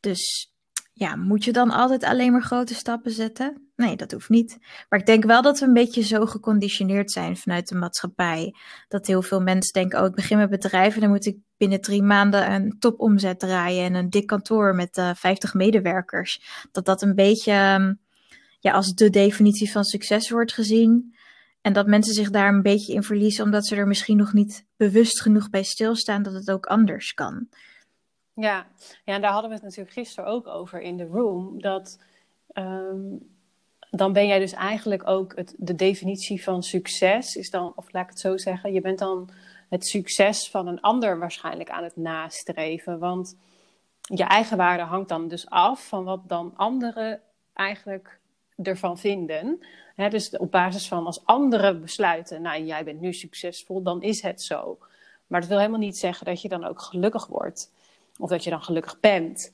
Dus 0.00 0.55
ja, 0.98 1.16
moet 1.16 1.44
je 1.44 1.52
dan 1.52 1.70
altijd 1.70 2.04
alleen 2.04 2.32
maar 2.32 2.42
grote 2.42 2.74
stappen 2.74 3.10
zetten? 3.10 3.70
Nee, 3.74 3.96
dat 3.96 4.12
hoeft 4.12 4.28
niet. 4.28 4.58
Maar 4.88 4.98
ik 4.98 5.06
denk 5.06 5.24
wel 5.24 5.42
dat 5.42 5.58
we 5.58 5.66
een 5.66 5.72
beetje 5.72 6.02
zo 6.02 6.26
geconditioneerd 6.26 7.10
zijn 7.10 7.36
vanuit 7.36 7.68
de 7.68 7.74
maatschappij. 7.74 8.54
Dat 8.88 9.06
heel 9.06 9.22
veel 9.22 9.40
mensen 9.40 9.72
denken, 9.72 10.00
oh, 10.00 10.06
ik 10.06 10.14
begin 10.14 10.38
met 10.38 10.50
bedrijven, 10.50 11.00
dan 11.00 11.10
moet 11.10 11.26
ik 11.26 11.38
binnen 11.56 11.80
drie 11.80 12.02
maanden 12.02 12.52
een 12.52 12.76
topomzet 12.78 13.38
draaien 13.38 13.84
en 13.84 13.94
een 13.94 14.10
dik 14.10 14.26
kantoor 14.26 14.74
met 14.74 14.96
uh, 14.96 15.10
eh, 15.10 15.16
50 15.16 15.54
medewerkers. 15.54 16.40
Dat 16.72 16.84
dat 16.84 17.02
een 17.02 17.14
beetje 17.14 17.52
ehm, 17.52 17.94
ja, 18.60 18.72
als 18.72 18.94
de 18.94 19.10
definitie 19.10 19.70
van 19.70 19.84
succes 19.84 20.30
wordt 20.30 20.52
gezien. 20.52 21.14
En 21.60 21.72
dat 21.72 21.86
mensen 21.86 22.14
zich 22.14 22.30
daar 22.30 22.48
een 22.54 22.62
beetje 22.62 22.92
in 22.92 23.02
verliezen, 23.02 23.44
omdat 23.44 23.66
ze 23.66 23.76
er 23.76 23.86
misschien 23.86 24.16
nog 24.16 24.32
niet 24.32 24.66
bewust 24.76 25.20
genoeg 25.20 25.50
bij 25.50 25.62
stilstaan 25.62 26.22
dat 26.22 26.32
het 26.32 26.50
ook 26.50 26.66
anders 26.66 27.12
kan. 27.12 27.48
Ja, 28.36 28.66
ja 29.04 29.18
daar 29.18 29.32
hadden 29.32 29.50
we 29.50 29.56
het 29.56 29.64
natuurlijk 29.64 29.92
gisteren 29.92 30.30
ook 30.30 30.46
over 30.46 30.80
in 30.80 30.96
de 30.96 31.06
room. 31.06 31.60
Dat 31.60 31.98
um, 32.54 33.34
dan 33.90 34.12
ben 34.12 34.26
jij 34.26 34.38
dus 34.38 34.52
eigenlijk 34.52 35.08
ook 35.08 35.36
het, 35.36 35.54
de 35.56 35.74
definitie 35.74 36.42
van 36.42 36.62
succes 36.62 37.36
is 37.36 37.50
dan, 37.50 37.72
of 37.76 37.92
laat 37.92 38.02
ik 38.02 38.10
het 38.10 38.20
zo 38.20 38.36
zeggen, 38.36 38.72
je 38.72 38.80
bent 38.80 38.98
dan 38.98 39.30
het 39.68 39.86
succes 39.86 40.50
van 40.50 40.66
een 40.66 40.80
ander 40.80 41.18
waarschijnlijk 41.18 41.70
aan 41.70 41.84
het 41.84 41.96
nastreven. 41.96 42.98
Want 42.98 43.36
je 44.00 44.24
eigen 44.24 44.56
waarde 44.56 44.82
hangt 44.82 45.08
dan 45.08 45.28
dus 45.28 45.50
af 45.50 45.88
van 45.88 46.04
wat 46.04 46.20
dan 46.28 46.52
anderen 46.56 47.20
eigenlijk 47.52 48.18
ervan 48.62 48.98
vinden. 48.98 49.60
dus 49.96 50.36
op 50.36 50.50
basis 50.50 50.88
van 50.88 51.06
als 51.06 51.24
anderen 51.24 51.80
besluiten, 51.80 52.42
nou 52.42 52.62
jij 52.62 52.84
bent 52.84 53.00
nu 53.00 53.12
succesvol, 53.12 53.82
dan 53.82 54.02
is 54.02 54.22
het 54.22 54.42
zo. 54.42 54.78
Maar 55.26 55.40
dat 55.40 55.48
wil 55.48 55.58
helemaal 55.58 55.80
niet 55.80 55.98
zeggen 55.98 56.26
dat 56.26 56.42
je 56.42 56.48
dan 56.48 56.64
ook 56.64 56.80
gelukkig 56.80 57.26
wordt. 57.26 57.70
Of 58.18 58.30
dat 58.30 58.44
je 58.44 58.50
dan 58.50 58.62
gelukkig 58.62 59.00
bent. 59.00 59.52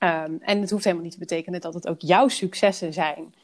Um, 0.00 0.38
en 0.40 0.60
het 0.60 0.70
hoeft 0.70 0.84
helemaal 0.84 1.04
niet 1.04 1.12
te 1.12 1.18
betekenen 1.18 1.60
dat 1.60 1.74
het 1.74 1.88
ook 1.88 2.00
jouw 2.00 2.28
successen 2.28 2.92
zijn. 2.92 3.34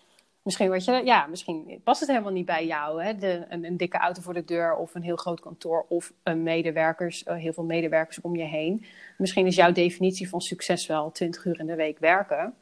Misschien, 0.43 0.69
word 0.69 0.85
je, 0.85 1.03
ja, 1.05 1.27
misschien 1.27 1.81
past 1.85 2.01
het 2.01 2.09
helemaal 2.09 2.33
niet 2.33 2.47
bij 2.47 2.67
jou. 2.67 3.03
Hè? 3.03 3.17
De, 3.17 3.47
een, 3.49 3.65
een, 3.65 3.77
dikke 3.77 3.99
auto 3.99 4.23
voor 4.23 4.35
de 4.35 4.45
deur 4.45 4.75
of 4.77 4.95
een 4.95 5.03
heel 5.03 5.17
groot 5.17 5.41
kantoor 5.41 5.87
of 5.89 6.13
een 6.23 6.43
medewerkers, 6.43 7.27
uh, 7.27 7.35
heel 7.35 7.53
veel 7.53 7.65
medewerkers 7.65 8.21
om 8.21 8.37
je 8.37 8.45
heen. 8.45 8.85
Misschien 9.19 9.47
is 9.47 9.55
jouw 9.55 9.73
definitie 9.73 10.29
van 10.29 10.41
succes 10.41 10.87
wel 10.87 11.11
20 11.11 11.45
uur 11.45 11.61
in 11.61 11.67
de 11.67 11.75
week 11.75 11.99
werken. 11.99 12.55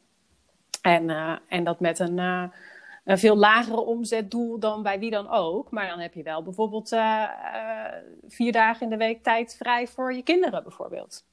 En, 0.83 1.09
uh, 1.09 1.37
en 1.49 1.65
dat 1.65 1.81
met 1.81 1.99
een, 1.99 2.17
uh, 2.17 2.45
een 3.05 3.19
veel 3.19 3.37
lagere 3.37 3.81
omzetdoel 3.81 4.59
dan 4.59 4.83
bij 4.83 4.99
wie 4.99 5.11
dan 5.11 5.31
ook. 5.31 5.71
Maar 5.71 5.89
dan 5.89 5.99
heb 5.99 6.15
je 6.15 6.23
wel 6.23 6.43
bijvoorbeeld 6.43 6.89
vier 8.29 8.53
dagen 8.53 8.83
in 8.83 8.91
de 8.91 8.97
week 8.97 9.23
tijd 9.23 9.57
vrij 9.59 9.87
voor 9.87 10.15
je 10.15 10.23
kinderen, 10.23 10.63
bijvoorbeeld. 10.63 11.25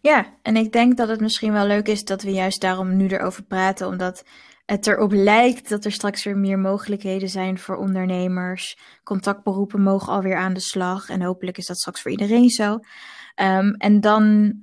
Ja, 0.00 0.38
en 0.42 0.56
ik 0.56 0.72
denk 0.72 0.96
dat 0.96 1.08
het 1.08 1.20
misschien 1.20 1.52
wel 1.52 1.66
leuk 1.66 1.88
is 1.88 2.04
dat 2.04 2.22
we 2.22 2.30
juist 2.30 2.60
daarom 2.60 2.96
nu 2.96 3.08
erover 3.08 3.42
praten, 3.42 3.86
omdat 3.86 4.24
het 4.64 4.86
erop 4.86 5.12
lijkt 5.12 5.68
dat 5.68 5.84
er 5.84 5.92
straks 5.92 6.24
weer 6.24 6.36
meer 6.36 6.58
mogelijkheden 6.58 7.28
zijn 7.28 7.58
voor 7.58 7.76
ondernemers. 7.76 8.78
Contactberoepen 9.02 9.82
mogen 9.82 10.12
alweer 10.12 10.36
aan 10.36 10.54
de 10.54 10.60
slag 10.60 11.08
en 11.08 11.22
hopelijk 11.22 11.58
is 11.58 11.66
dat 11.66 11.78
straks 11.78 12.02
voor 12.02 12.10
iedereen 12.10 12.48
zo. 12.50 12.72
Um, 13.36 13.74
en 13.74 14.00
dan 14.00 14.54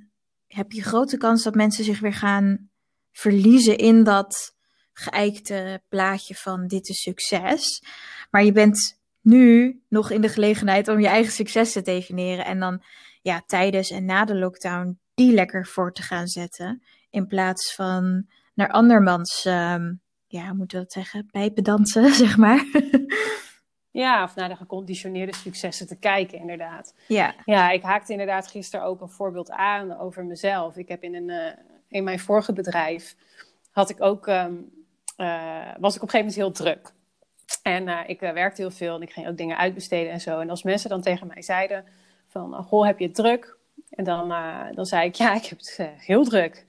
heb 0.46 0.72
je 0.72 0.82
grote 0.82 1.16
kans 1.16 1.42
dat 1.42 1.54
mensen 1.54 1.84
zich 1.84 2.00
weer 2.00 2.14
gaan 2.14 2.70
verliezen 3.12 3.78
in 3.78 4.04
dat 4.04 4.54
geëikte 4.92 5.82
plaatje 5.88 6.34
van 6.34 6.66
dit 6.66 6.88
is 6.88 7.00
succes. 7.00 7.82
Maar 8.30 8.44
je 8.44 8.52
bent 8.52 9.00
nu 9.20 9.80
nog 9.88 10.10
in 10.10 10.20
de 10.20 10.28
gelegenheid 10.28 10.88
om 10.88 11.00
je 11.00 11.06
eigen 11.06 11.32
succes 11.32 11.72
te 11.72 11.82
definiëren 11.82 12.44
en 12.44 12.58
dan 12.58 12.82
ja, 13.22 13.42
tijdens 13.46 13.90
en 13.90 14.04
na 14.04 14.24
de 14.24 14.34
lockdown 14.34 14.98
die 15.14 15.34
lekker 15.34 15.66
voor 15.66 15.92
te 15.92 16.02
gaan 16.02 16.26
zetten. 16.26 16.82
In 17.10 17.26
plaats 17.26 17.74
van 17.74 18.26
naar 18.54 18.70
andermans, 18.70 19.44
um, 19.44 20.00
ja, 20.26 20.52
moeten 20.52 20.78
we 20.78 20.84
dat 20.84 20.92
zeggen, 20.92 21.26
pijpen 21.30 21.64
dansen, 21.64 22.14
zeg 22.24 22.36
maar. 22.36 22.64
Ja, 23.90 24.22
of 24.22 24.34
naar 24.34 24.48
de 24.48 24.56
geconditioneerde 24.56 25.34
successen 25.34 25.86
te 25.86 25.98
kijken, 25.98 26.38
inderdaad. 26.38 26.94
Ja. 27.08 27.34
Ja, 27.44 27.70
ik 27.70 27.82
haakte 27.82 28.12
inderdaad 28.12 28.46
gisteren 28.46 28.86
ook 28.86 29.00
een 29.00 29.08
voorbeeld 29.08 29.50
aan 29.50 29.98
over 29.98 30.24
mezelf. 30.24 30.76
Ik 30.76 30.88
heb 30.88 31.02
in, 31.02 31.14
een, 31.14 31.28
uh, 31.28 31.52
in 31.88 32.04
mijn 32.04 32.18
vorige 32.18 32.52
bedrijf, 32.52 33.16
had 33.70 33.90
ik 33.90 34.00
ook, 34.00 34.26
um, 34.26 34.70
uh, 35.16 35.74
was 35.78 35.96
ik 35.96 36.02
op 36.02 36.08
een 36.08 36.14
gegeven 36.14 36.18
moment 36.18 36.34
heel 36.34 36.50
druk. 36.52 36.92
En 37.62 37.88
uh, 37.88 38.00
ik 38.06 38.20
werkte 38.20 38.60
heel 38.60 38.70
veel 38.70 38.94
en 38.94 39.02
ik 39.02 39.12
ging 39.12 39.28
ook 39.28 39.36
dingen 39.36 39.56
uitbesteden 39.56 40.12
en 40.12 40.20
zo. 40.20 40.40
En 40.40 40.50
als 40.50 40.62
mensen 40.62 40.90
dan 40.90 41.00
tegen 41.00 41.26
mij 41.26 41.42
zeiden 41.42 41.84
van, 42.26 42.54
goh, 42.54 42.86
heb 42.86 42.98
je 42.98 43.04
het 43.04 43.14
druk? 43.14 43.58
En 43.94 44.04
dan, 44.04 44.34
dan 44.74 44.86
zei 44.86 45.08
ik, 45.08 45.14
ja, 45.14 45.34
ik 45.34 45.44
heb 45.44 45.58
het 45.58 45.78
heel 45.98 46.24
druk. 46.24 46.66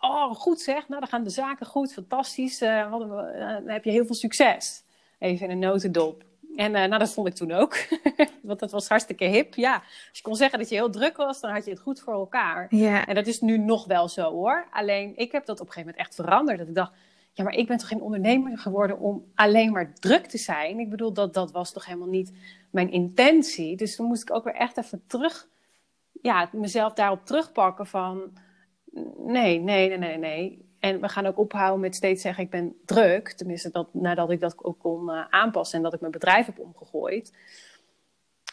Oh, 0.00 0.34
goed 0.34 0.60
zeg. 0.60 0.88
Nou, 0.88 1.00
dan 1.00 1.08
gaan 1.08 1.24
de 1.24 1.30
zaken 1.30 1.66
goed. 1.66 1.92
Fantastisch. 1.92 2.62
Uh, 2.62 2.90
dan 2.90 3.62
heb 3.66 3.84
je 3.84 3.90
heel 3.90 4.06
veel 4.06 4.14
succes. 4.14 4.82
Even 5.18 5.46
in 5.46 5.52
een 5.52 5.58
notendop. 5.58 6.24
En 6.56 6.70
nou, 6.70 6.98
dat 6.98 7.12
vond 7.12 7.26
ik 7.26 7.34
toen 7.34 7.52
ook. 7.52 7.76
Want 8.42 8.58
dat 8.58 8.70
was 8.70 8.88
hartstikke 8.88 9.24
hip. 9.24 9.54
Ja, 9.54 9.74
als 9.74 10.18
je 10.18 10.22
kon 10.22 10.36
zeggen 10.36 10.58
dat 10.58 10.68
je 10.68 10.74
heel 10.74 10.90
druk 10.90 11.16
was, 11.16 11.40
dan 11.40 11.50
had 11.50 11.64
je 11.64 11.70
het 11.70 11.80
goed 11.80 12.00
voor 12.00 12.12
elkaar. 12.12 12.66
Ja. 12.70 13.06
En 13.06 13.14
dat 13.14 13.26
is 13.26 13.40
nu 13.40 13.58
nog 13.58 13.86
wel 13.86 14.08
zo 14.08 14.30
hoor. 14.30 14.66
Alleen, 14.70 15.12
ik 15.16 15.32
heb 15.32 15.46
dat 15.46 15.60
op 15.60 15.66
een 15.66 15.72
gegeven 15.72 15.90
moment 15.90 16.06
echt 16.06 16.14
veranderd. 16.14 16.58
Dat 16.58 16.68
ik 16.68 16.74
dacht, 16.74 16.92
ja, 17.32 17.44
maar 17.44 17.54
ik 17.54 17.66
ben 17.66 17.76
toch 17.76 17.88
geen 17.88 18.02
ondernemer 18.02 18.58
geworden 18.58 18.98
om 18.98 19.24
alleen 19.34 19.72
maar 19.72 19.94
druk 19.94 20.26
te 20.26 20.38
zijn. 20.38 20.78
Ik 20.78 20.90
bedoel, 20.90 21.12
dat, 21.12 21.34
dat 21.34 21.50
was 21.50 21.72
toch 21.72 21.86
helemaal 21.86 22.08
niet 22.08 22.32
mijn 22.70 22.90
intentie. 22.90 23.76
Dus 23.76 23.96
toen 23.96 24.06
moest 24.06 24.22
ik 24.22 24.34
ook 24.34 24.44
weer 24.44 24.54
echt 24.54 24.76
even 24.76 25.02
terug, 25.06 25.48
ja, 26.22 26.48
mezelf 26.52 26.92
daarop 26.92 27.26
terugpakken 27.26 27.86
van 27.86 28.32
nee, 29.16 29.60
nee, 29.60 29.88
nee, 29.88 29.98
nee, 29.98 30.18
nee. 30.18 30.66
En 30.80 31.00
we 31.00 31.08
gaan 31.08 31.26
ook 31.26 31.38
ophouden 31.38 31.80
met 31.80 31.94
steeds 31.94 32.22
zeggen: 32.22 32.44
ik 32.44 32.50
ben 32.50 32.74
druk. 32.84 33.32
Tenminste, 33.32 33.70
dat, 33.70 33.94
nadat 33.94 34.30
ik 34.30 34.40
dat 34.40 34.64
ook 34.64 34.78
kon 34.78 35.10
uh, 35.10 35.24
aanpassen 35.30 35.76
en 35.76 35.84
dat 35.84 35.94
ik 35.94 36.00
mijn 36.00 36.12
bedrijf 36.12 36.46
heb 36.46 36.58
omgegooid. 36.58 37.32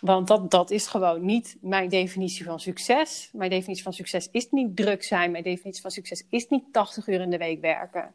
Want 0.02 0.28
dat, 0.28 0.52
dat 0.52 0.72
is 0.72 0.88
gewoon 0.88 1.26
niet 1.26 1.58
mijn 1.62 1.90
definitie 1.90 2.46
van 2.46 2.60
succes. 2.60 3.30
Mijn 3.34 3.50
definitie 3.50 3.84
van 3.84 3.94
succes 3.94 4.30
is 4.32 4.50
niet 4.52 4.76
druk 4.76 5.04
zijn. 5.04 5.32
Mijn 5.32 5.44
definitie 5.44 5.82
van 5.82 5.92
succes 5.92 6.26
is 6.30 6.48
niet 6.48 6.64
80 6.72 7.08
uur 7.08 7.22
in 7.22 7.30
de 7.30 7.38
week 7.38 7.62
werken. 7.62 8.14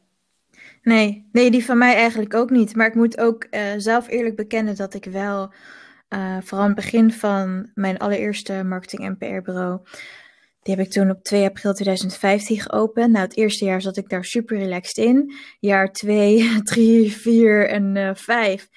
Nee, 0.83 1.29
nee, 1.33 1.51
die 1.51 1.65
van 1.65 1.79
mij 1.79 1.95
eigenlijk 1.95 2.35
ook 2.35 2.51
niet. 2.51 2.77
Maar 2.77 2.87
ik 2.87 2.95
moet 2.95 3.19
ook 3.19 3.47
uh, 3.51 3.63
zelf 3.77 4.09
eerlijk 4.09 4.37
bekennen 4.37 4.77
dat 4.77 4.95
ik 4.95 5.05
wel, 5.05 5.53
uh, 6.15 6.37
vooral 6.41 6.67
aan 6.67 6.75
het 6.75 6.85
begin 6.85 7.13
van 7.13 7.71
mijn 7.75 7.99
allereerste 7.99 8.63
marketing- 8.65 9.05
en 9.05 9.17
PR-bureau, 9.17 9.81
die 10.63 10.75
heb 10.75 10.87
ik 10.87 10.93
toen 10.93 11.11
op 11.11 11.23
2 11.23 11.45
april 11.45 11.73
2015 11.73 12.61
geopend. 12.61 13.13
Nou, 13.13 13.25
het 13.25 13.37
eerste 13.37 13.65
jaar 13.65 13.83
zat 13.83 13.97
ik 13.97 14.09
daar 14.09 14.25
super 14.25 14.59
relaxed 14.59 14.97
in. 14.97 15.35
Jaar 15.61 15.93
2, 15.93 16.63
3, 16.63 17.13
4 17.13 17.69
en 17.69 17.97
uh, 17.97 18.11
5 18.15 18.69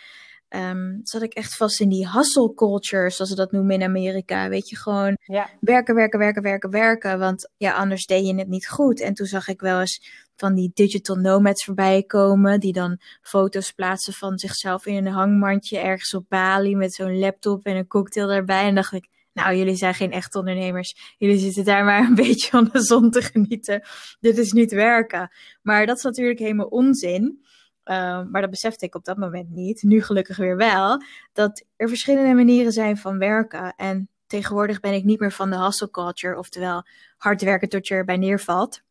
um, 0.56 1.00
zat 1.04 1.22
ik 1.22 1.34
echt 1.34 1.56
vast 1.56 1.80
in 1.80 1.90
die 1.90 2.10
hustle 2.10 2.54
culture, 2.54 3.10
zoals 3.10 3.30
ze 3.30 3.36
dat 3.36 3.52
noemen 3.52 3.76
in 3.76 3.84
Amerika. 3.84 4.50
Weet 4.50 4.70
je, 4.70 4.78
gewoon 4.78 5.18
ja. 5.24 5.50
werken, 5.60 5.96
werken, 5.96 6.20
werken, 6.20 6.42
werken, 6.42 6.70
werken. 6.70 7.20
Want 7.20 7.50
ja, 7.58 7.74
anders 7.74 8.06
deed 8.06 8.28
je 8.28 8.36
het 8.36 8.48
niet 8.48 8.68
goed. 8.68 9.02
En 9.02 9.14
toen 9.14 9.26
zag 9.26 9.48
ik 9.48 9.62
wel 9.62 9.80
eens 9.80 10.23
van 10.36 10.54
die 10.54 10.72
digital 10.74 11.16
nomads 11.16 11.64
voorbij 11.64 12.04
komen, 12.04 12.60
die 12.60 12.74
dan 12.74 13.00
foto's 13.22 13.72
plaatsen 13.72 14.14
van 14.14 14.38
zichzelf 14.38 14.86
in 14.86 15.06
een 15.06 15.14
hangmandje 15.14 15.80
ergens 15.80 16.14
op 16.14 16.26
Bali 16.30 16.76
met 16.76 16.94
zo'n 16.94 17.20
laptop 17.20 17.66
en 17.66 17.76
een 17.76 17.88
cocktail 17.88 18.32
erbij. 18.32 18.68
En 18.68 18.76
dacht 18.76 18.94
ik, 18.94 19.08
nou, 19.34 19.56
jullie 19.56 19.76
zijn 19.76 19.94
geen 19.94 20.12
echte 20.12 20.40
ondernemers. 20.40 21.16
Jullie 21.18 21.38
zitten 21.38 21.66
daar 21.66 21.86
maar 21.86 22.04
een 22.04 22.16
beetje 22.26 22.50
van 22.50 22.70
de 22.72 22.82
zon 22.82 23.12
te 23.12 23.22
genieten. 23.22 23.84
Dit 24.20 24.38
is 24.38 24.52
niet 24.52 24.72
werken. 24.72 25.32
Maar 25.62 25.86
dat 25.86 25.98
is 25.98 26.04
natuurlijk 26.04 26.40
helemaal 26.40 26.68
onzin. 26.68 27.42
Uh, 27.86 28.24
maar 28.32 28.42
dat 28.42 28.50
besefte 28.50 28.86
ik 28.86 28.96
op 28.96 29.06
dat 29.06 29.18
moment 29.18 29.50
niet. 29.50 29.84
Nu 29.84 30.02
gelukkig 30.02 30.38
weer 30.38 30.58
wel. 30.58 31.04
Dat 31.34 31.66
er 31.76 31.88
verschillende 31.88 32.34
manieren 32.34 32.72
zijn 32.72 32.98
van 32.98 33.18
werken. 33.18 33.74
En 33.76 34.10
tegenwoordig 34.28 34.80
ben 34.80 34.94
ik 34.94 35.04
niet 35.04 35.20
meer 35.20 35.32
van 35.32 35.50
de 35.50 35.58
hustle 35.58 35.90
culture. 35.90 36.38
Oftewel 36.38 36.84
hard 37.18 37.42
werken 37.42 37.70
tot 37.70 37.88
je 37.88 37.94
erbij 37.94 38.18
neervalt. 38.18 38.82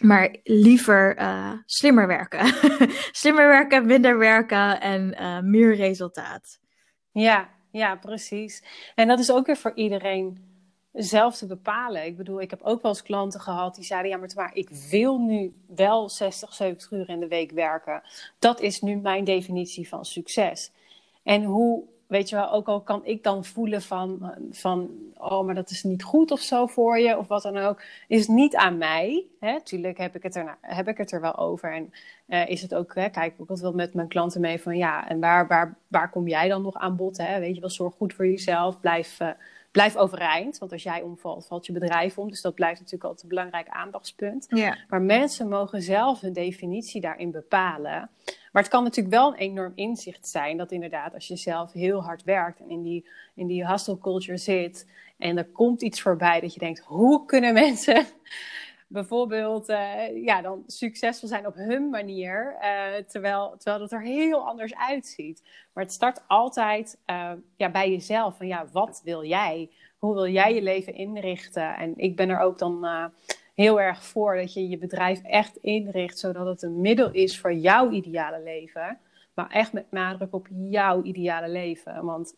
Maar 0.00 0.36
liever 0.44 1.18
uh, 1.18 1.52
slimmer 1.66 2.06
werken. 2.06 2.46
slimmer 3.20 3.48
werken, 3.48 3.86
minder 3.86 4.18
werken 4.18 4.80
en 4.80 5.16
uh, 5.20 5.40
meer 5.40 5.74
resultaat. 5.74 6.60
Ja, 7.12 7.48
ja, 7.70 7.96
precies. 7.96 8.64
En 8.94 9.08
dat 9.08 9.18
is 9.18 9.32
ook 9.32 9.46
weer 9.46 9.56
voor 9.56 9.74
iedereen 9.74 10.50
zelf 10.92 11.36
te 11.36 11.46
bepalen. 11.46 12.04
Ik 12.04 12.16
bedoel, 12.16 12.40
ik 12.40 12.50
heb 12.50 12.62
ook 12.62 12.82
wel 12.82 12.90
eens 12.90 13.02
klanten 13.02 13.40
gehad 13.40 13.74
die 13.74 13.84
zeiden: 13.84 14.10
Ja, 14.10 14.16
maar, 14.16 14.30
maar 14.34 14.54
ik 14.54 14.70
wil 14.70 15.18
nu 15.18 15.54
wel 15.66 16.08
60, 16.08 16.54
70 16.54 16.90
uur 16.90 17.08
in 17.08 17.20
de 17.20 17.28
week 17.28 17.50
werken. 17.50 18.02
Dat 18.38 18.60
is 18.60 18.80
nu 18.80 18.96
mijn 18.96 19.24
definitie 19.24 19.88
van 19.88 20.04
succes. 20.04 20.72
En 21.22 21.42
hoe 21.44 21.84
weet 22.10 22.28
je 22.28 22.36
wel, 22.36 22.50
ook 22.50 22.68
al 22.68 22.80
kan 22.80 23.00
ik 23.04 23.22
dan 23.22 23.44
voelen 23.44 23.82
van, 23.82 24.32
van 24.50 24.90
oh, 25.16 25.44
maar 25.44 25.54
dat 25.54 25.70
is 25.70 25.82
niet 25.82 26.02
goed 26.02 26.30
of 26.30 26.40
zo 26.40 26.66
voor 26.66 26.98
je, 26.98 27.18
of 27.18 27.26
wat 27.26 27.42
dan 27.42 27.56
ook, 27.56 27.82
is 28.08 28.28
niet 28.28 28.56
aan 28.56 28.78
mij. 28.78 29.26
Hè? 29.40 29.62
Tuurlijk 29.62 29.98
heb 29.98 30.16
ik 30.16 30.22
het 30.22 30.36
er, 30.36 30.56
heb 30.60 30.88
ik 30.88 30.96
het 30.96 31.12
er 31.12 31.20
wel 31.20 31.36
over. 31.36 31.74
En 31.74 31.92
uh, 32.28 32.48
is 32.48 32.62
het 32.62 32.74
ook, 32.74 32.94
hè, 32.94 33.08
kijk 33.08 33.34
ik 33.38 33.50
ook 33.50 33.58
wel 33.58 33.72
met 33.72 33.94
mijn 33.94 34.08
klanten 34.08 34.40
mee 34.40 34.60
van, 34.60 34.76
ja, 34.76 35.08
en 35.08 35.20
waar, 35.20 35.46
waar, 35.46 35.76
waar 35.88 36.10
kom 36.10 36.28
jij 36.28 36.48
dan 36.48 36.62
nog 36.62 36.74
aan 36.74 36.96
bod? 36.96 37.16
Hè? 37.16 37.38
Weet 37.38 37.54
je 37.54 37.60
wel, 37.60 37.70
zorg 37.70 37.94
goed 37.94 38.14
voor 38.14 38.26
jezelf, 38.26 38.80
blijf, 38.80 39.20
uh, 39.20 39.28
blijf 39.70 39.96
overeind. 39.96 40.58
Want 40.58 40.72
als 40.72 40.82
jij 40.82 41.02
omvalt, 41.02 41.46
valt 41.46 41.66
je 41.66 41.72
bedrijf 41.72 42.18
om. 42.18 42.28
Dus 42.28 42.40
dat 42.40 42.54
blijft 42.54 42.78
natuurlijk 42.78 43.04
altijd 43.04 43.22
een 43.22 43.28
belangrijk 43.28 43.68
aandachtspunt. 43.68 44.46
Ja. 44.48 44.78
Maar 44.88 45.02
mensen 45.02 45.48
mogen 45.48 45.82
zelf 45.82 46.20
hun 46.20 46.32
definitie 46.32 47.00
daarin 47.00 47.30
bepalen. 47.30 48.10
Maar 48.52 48.62
het 48.62 48.68
kan 48.68 48.82
natuurlijk 48.82 49.14
wel 49.14 49.28
een 49.28 49.38
enorm 49.38 49.72
inzicht 49.74 50.28
zijn 50.28 50.56
dat 50.56 50.72
inderdaad 50.72 51.14
als 51.14 51.28
je 51.28 51.36
zelf 51.36 51.72
heel 51.72 52.02
hard 52.02 52.22
werkt 52.22 52.60
en 52.60 52.70
in 52.70 52.82
die, 52.82 53.08
in 53.34 53.46
die 53.46 53.66
hustle 53.66 53.98
culture 53.98 54.36
zit 54.36 54.86
en 55.18 55.38
er 55.38 55.44
komt 55.44 55.82
iets 55.82 56.00
voorbij 56.00 56.40
dat 56.40 56.54
je 56.54 56.60
denkt, 56.60 56.80
hoe 56.80 57.24
kunnen 57.24 57.52
mensen 57.54 58.06
bijvoorbeeld 58.92 59.68
uh, 59.68 60.24
ja, 60.24 60.42
dan 60.42 60.62
succesvol 60.66 61.28
zijn 61.28 61.46
op 61.46 61.54
hun 61.54 61.90
manier, 61.90 62.56
uh, 62.62 63.04
terwijl, 63.06 63.54
terwijl 63.58 63.82
het 63.82 63.92
er 63.92 64.02
heel 64.02 64.48
anders 64.48 64.74
uitziet. 64.76 65.42
Maar 65.72 65.84
het 65.84 65.92
start 65.92 66.22
altijd 66.26 66.98
uh, 67.06 67.32
ja, 67.56 67.70
bij 67.70 67.90
jezelf. 67.90 68.36
Van 68.36 68.46
ja, 68.46 68.66
wat 68.72 69.00
wil 69.04 69.24
jij? 69.24 69.70
Hoe 69.98 70.14
wil 70.14 70.28
jij 70.28 70.54
je 70.54 70.62
leven 70.62 70.94
inrichten? 70.94 71.76
En 71.76 71.92
ik 71.96 72.16
ben 72.16 72.28
er 72.28 72.40
ook 72.40 72.58
dan 72.58 72.86
heel 73.54 73.80
erg 73.80 74.04
voor 74.04 74.36
dat 74.36 74.52
je 74.52 74.68
je 74.68 74.78
bedrijf 74.78 75.22
echt 75.22 75.56
inricht 75.56 76.18
zodat 76.18 76.46
het 76.46 76.62
een 76.62 76.80
middel 76.80 77.10
is 77.10 77.40
voor 77.40 77.54
jouw 77.54 77.90
ideale 77.90 78.42
leven. 78.42 78.98
Maar 79.34 79.50
echt 79.50 79.72
met 79.72 79.90
nadruk 79.90 80.34
op 80.34 80.46
jouw 80.50 81.02
ideale 81.02 81.48
leven. 81.48 82.04
Want 82.04 82.34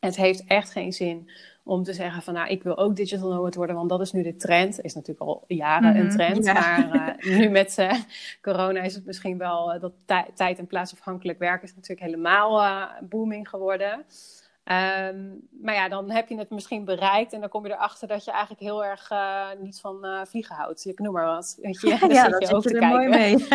het 0.00 0.16
heeft 0.16 0.44
echt 0.46 0.70
geen 0.70 0.92
zin 0.92 1.30
om 1.66 1.82
te 1.82 1.92
zeggen 1.92 2.22
van 2.22 2.34
nou, 2.34 2.48
ik 2.48 2.62
wil 2.62 2.78
ook 2.78 2.96
digital 2.96 3.32
nomad 3.32 3.54
worden, 3.54 3.76
want 3.76 3.88
dat 3.88 4.00
is 4.00 4.12
nu 4.12 4.22
de 4.22 4.36
trend. 4.36 4.80
Is 4.80 4.94
natuurlijk 4.94 5.28
al 5.28 5.44
jaren 5.46 5.96
een 5.96 6.10
trend, 6.10 6.44
ja. 6.44 6.52
maar 6.52 7.18
uh, 7.18 7.38
nu 7.38 7.48
met 7.48 7.76
uh, 7.78 7.92
corona 8.42 8.80
is 8.80 8.94
het 8.94 9.06
misschien 9.06 9.38
wel 9.38 9.74
uh, 9.74 9.80
dat 9.80 9.92
tijd 10.34 10.58
en 10.58 10.66
plaatsafhankelijk 10.66 11.38
werken 11.38 11.68
is 11.68 11.74
natuurlijk 11.74 12.00
helemaal 12.00 12.88
booming 13.08 13.48
geworden. 13.48 13.92
Um, 13.92 15.48
maar 15.62 15.74
ja, 15.74 15.88
dan 15.88 16.10
heb 16.10 16.28
je 16.28 16.38
het 16.38 16.50
misschien 16.50 16.84
bereikt 16.84 17.32
en 17.32 17.40
dan 17.40 17.48
kom 17.48 17.66
je 17.66 17.72
erachter 17.72 18.08
dat 18.08 18.24
je 18.24 18.30
eigenlijk 18.30 18.60
heel 18.60 18.84
erg 18.84 19.10
niet 19.60 19.80
van 19.80 20.26
vliegen 20.28 20.56
houdt. 20.56 20.84
Ik 20.84 20.98
noem 20.98 21.12
maar 21.12 21.26
wat. 21.26 21.58
Weet 21.60 21.80
je, 21.80 21.88
ja, 22.00 22.06
ja 22.08 22.28
dat 22.28 22.48
zit 22.48 22.62
je 22.62 22.78
er 22.78 22.78
kijken. 22.78 22.88
mooi 22.88 23.08
mee. 23.08 23.46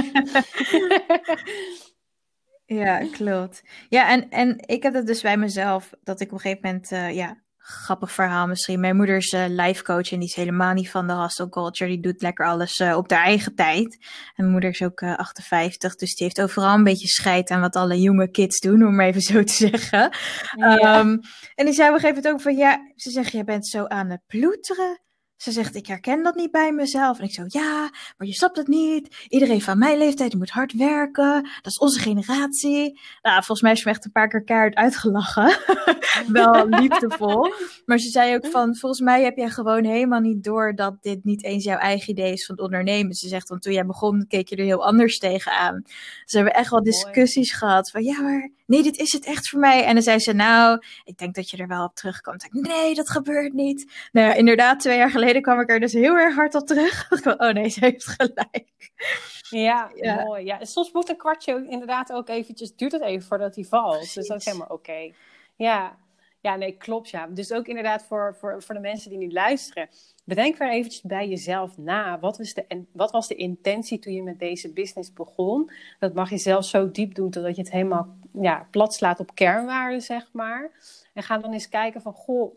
ja, 2.80 2.98
klopt. 3.12 3.64
Ja, 3.90 4.10
en, 4.10 4.30
en 4.30 4.56
ik 4.66 4.84
heb 4.84 4.94
het 4.94 5.08
dus 5.08 5.22
bij 5.22 5.38
mezelf, 5.38 5.94
dat 6.04 6.20
ik 6.20 6.28
op 6.28 6.34
een 6.34 6.40
gegeven 6.40 6.62
moment, 6.64 7.16
ja, 7.16 7.38
grappig 7.62 8.12
verhaal 8.12 8.48
misschien. 8.48 8.80
Mijn 8.80 8.96
moeder 8.96 9.16
is 9.16 9.34
uh, 9.34 9.46
life 9.48 9.84
coach 9.84 10.12
en 10.12 10.20
die 10.20 10.28
is 10.28 10.36
helemaal 10.36 10.74
niet 10.74 10.90
van 10.90 11.08
de 11.08 11.14
hustle 11.14 11.50
culture. 11.50 11.90
Die 11.90 12.00
doet 12.00 12.22
lekker 12.22 12.46
alles 12.46 12.80
uh, 12.80 12.98
op 12.98 13.12
haar 13.12 13.24
eigen 13.24 13.56
tijd. 13.56 13.98
En 14.02 14.34
mijn 14.36 14.52
moeder 14.52 14.70
is 14.70 14.82
ook 14.82 15.02
uh, 15.02 15.16
58, 15.16 15.96
dus 15.96 16.16
die 16.16 16.26
heeft 16.26 16.42
overal 16.42 16.74
een 16.74 16.84
beetje 16.84 17.08
scheid 17.08 17.50
aan 17.50 17.62
wat 17.62 17.76
alle 17.76 18.02
jonge 18.02 18.32
kids 18.32 18.60
doen, 18.60 18.86
om 18.86 18.96
maar 18.96 19.06
even 19.06 19.22
zo 19.22 19.44
te 19.44 19.54
zeggen. 19.54 20.10
Ja. 20.56 21.00
Um, 21.00 21.20
en 21.56 21.66
die 21.66 21.74
zei 21.74 21.90
op 21.90 21.96
een 21.96 22.02
gegeven 22.02 22.24
moment 22.24 22.28
ook 22.28 22.42
van, 22.42 22.56
ja, 22.56 22.92
ze 22.96 23.12
zegt, 23.12 23.32
je 23.32 23.44
bent 23.44 23.68
zo 23.68 23.86
aan 23.86 24.10
het 24.10 24.22
ploeteren. 24.28 25.00
Ze 25.42 25.52
zegt, 25.52 25.76
ik 25.76 25.88
herken 25.88 26.24
dat 26.24 26.36
niet 26.36 26.52
bij 26.52 26.72
mezelf. 26.72 27.20
En 27.20 27.26
ik 27.26 27.34
zo, 27.34 27.44
ja, 27.48 27.90
maar 28.18 28.28
je 28.28 28.34
snapt 28.34 28.58
het 28.58 28.68
niet. 28.68 29.26
Iedereen 29.28 29.62
van 29.62 29.78
mijn 29.78 29.98
leeftijd 29.98 30.30
die 30.30 30.40
moet 30.40 30.50
hard 30.50 30.74
werken. 30.74 31.42
Dat 31.62 31.72
is 31.72 31.78
onze 31.78 32.00
generatie. 32.00 33.00
Nou, 33.22 33.36
volgens 33.36 33.62
mij 33.62 33.72
is 33.72 33.82
ze 33.82 33.88
me 33.88 33.94
echt 33.94 34.06
een 34.06 34.12
paar 34.12 34.28
keer 34.28 34.44
keihard 34.44 34.76
uitgelachen. 34.76 35.58
Wel 36.28 36.68
liefdevol. 36.80 37.54
Maar 37.86 37.98
ze 37.98 38.10
zei 38.10 38.36
ook 38.36 38.46
van, 38.46 38.76
volgens 38.76 39.02
mij 39.02 39.24
heb 39.24 39.38
jij 39.38 39.50
gewoon 39.50 39.84
helemaal 39.84 40.20
niet 40.20 40.44
door 40.44 40.76
dat 40.76 40.98
dit 41.02 41.24
niet 41.24 41.44
eens 41.44 41.64
jouw 41.64 41.78
eigen 41.78 42.10
idee 42.10 42.32
is 42.32 42.46
van 42.46 42.56
het 42.56 42.64
ondernemen. 42.64 43.14
Ze 43.14 43.28
zegt, 43.28 43.50
want 43.50 43.62
toen 43.62 43.74
jij 43.74 43.86
begon, 43.86 44.26
keek 44.28 44.48
je 44.48 44.56
er 44.56 44.64
heel 44.64 44.86
anders 44.86 45.18
tegenaan. 45.18 45.84
Ze 46.26 46.36
hebben 46.36 46.54
echt 46.54 46.70
wel 46.70 46.84
discussies 46.84 47.54
gehad 47.54 47.92
van, 47.92 48.04
ja, 48.04 48.22
maar 48.22 48.52
nee, 48.66 48.84
dit 48.84 48.98
is 48.98 49.12
het 49.12 49.26
echt 49.26 49.50
voor 49.50 49.60
mij. 49.60 49.84
En 49.86 49.94
dan 49.94 50.04
zei 50.04 50.20
ze, 50.20 50.34
nou, 50.34 50.84
ik 51.04 51.18
denk 51.18 51.36
dat 51.36 51.50
je 51.50 51.58
er 51.58 51.68
wel 51.68 51.84
op 51.84 51.96
terugkomt. 51.96 52.44
Ik, 52.44 52.54
nee, 52.54 52.96
dat 52.96 53.10
gebeurt 53.10 53.54
niet. 53.54 53.92
Nou 54.12 54.28
ja, 54.28 54.34
inderdaad, 54.34 54.80
twee 54.80 54.98
jaar 54.98 55.10
geleden 55.10 55.31
kwam 55.40 55.60
ik 55.60 55.70
er 55.70 55.80
dus 55.80 55.94
heel 55.94 56.18
erg 56.18 56.36
hard 56.36 56.56
op 56.56 56.68
terug. 56.68 57.10
oh 57.38 57.50
nee, 57.50 57.70
ze 57.70 57.80
heeft 57.80 58.06
gelijk. 58.06 58.92
Ja, 59.50 59.92
ja, 59.96 60.24
mooi. 60.24 60.46
Ja, 60.46 60.66
soms 60.66 60.92
moet 60.92 61.10
een 61.10 61.18
kwartje 61.18 61.66
inderdaad 61.70 62.12
ook 62.12 62.30
eventjes, 62.30 62.76
duurt 62.76 62.92
het 62.92 63.02
even 63.02 63.28
voordat 63.28 63.56
hij 63.56 63.64
valt. 63.64 63.96
Precies. 63.96 64.14
Dus 64.14 64.28
dat 64.28 64.38
is 64.38 64.46
helemaal 64.46 64.68
oké. 64.68 65.12
Ja. 65.56 65.98
ja, 66.42 66.56
nee, 66.56 66.78
klopt 66.78 67.10
ja. 67.10 67.28
Dus 67.28 67.52
ook 67.52 67.68
inderdaad 67.68 68.04
voor, 68.04 68.36
voor, 68.40 68.64
voor 68.64 68.76
de 68.76 68.82
mensen 68.82 69.10
die 69.10 69.20
nu 69.20 69.32
luisteren. 69.32 69.90
Bedenk 70.26 70.58
weer 70.58 70.72
eventjes 70.72 71.02
bij 71.02 71.28
jezelf 71.28 71.78
na. 71.78 72.20
Wat 72.20 72.38
was, 72.38 72.54
de, 72.54 72.86
wat 72.92 73.12
was 73.12 73.28
de 73.28 73.36
intentie 73.36 74.00
toen 74.00 74.14
je 74.14 74.24
met 74.24 74.40
deze 74.40 74.74
business 74.74 75.14
begon? 75.14 75.72
Dat 76.00 76.14
mag 76.14 76.30
je 76.30 76.38
zelf 76.38 76.66
zo 76.66 76.92
diep 76.92 77.16
doen 77.16 77.30
totdat 77.30 77.56
je 77.56 77.62
het 77.62 77.72
helemaal 77.72 78.16
ja, 78.34 78.68
plat 78.72 78.94
slaat 78.94 79.20
op 79.20 79.36
kernwaarden, 79.36 80.02
zeg 80.02 80.30
maar. 80.32 80.72
En 81.14 81.24
ga 81.24 81.38
dan 81.38 81.54
eens 81.54 81.70
kijken 81.70 82.02
van, 82.02 82.14
goh, 82.14 82.54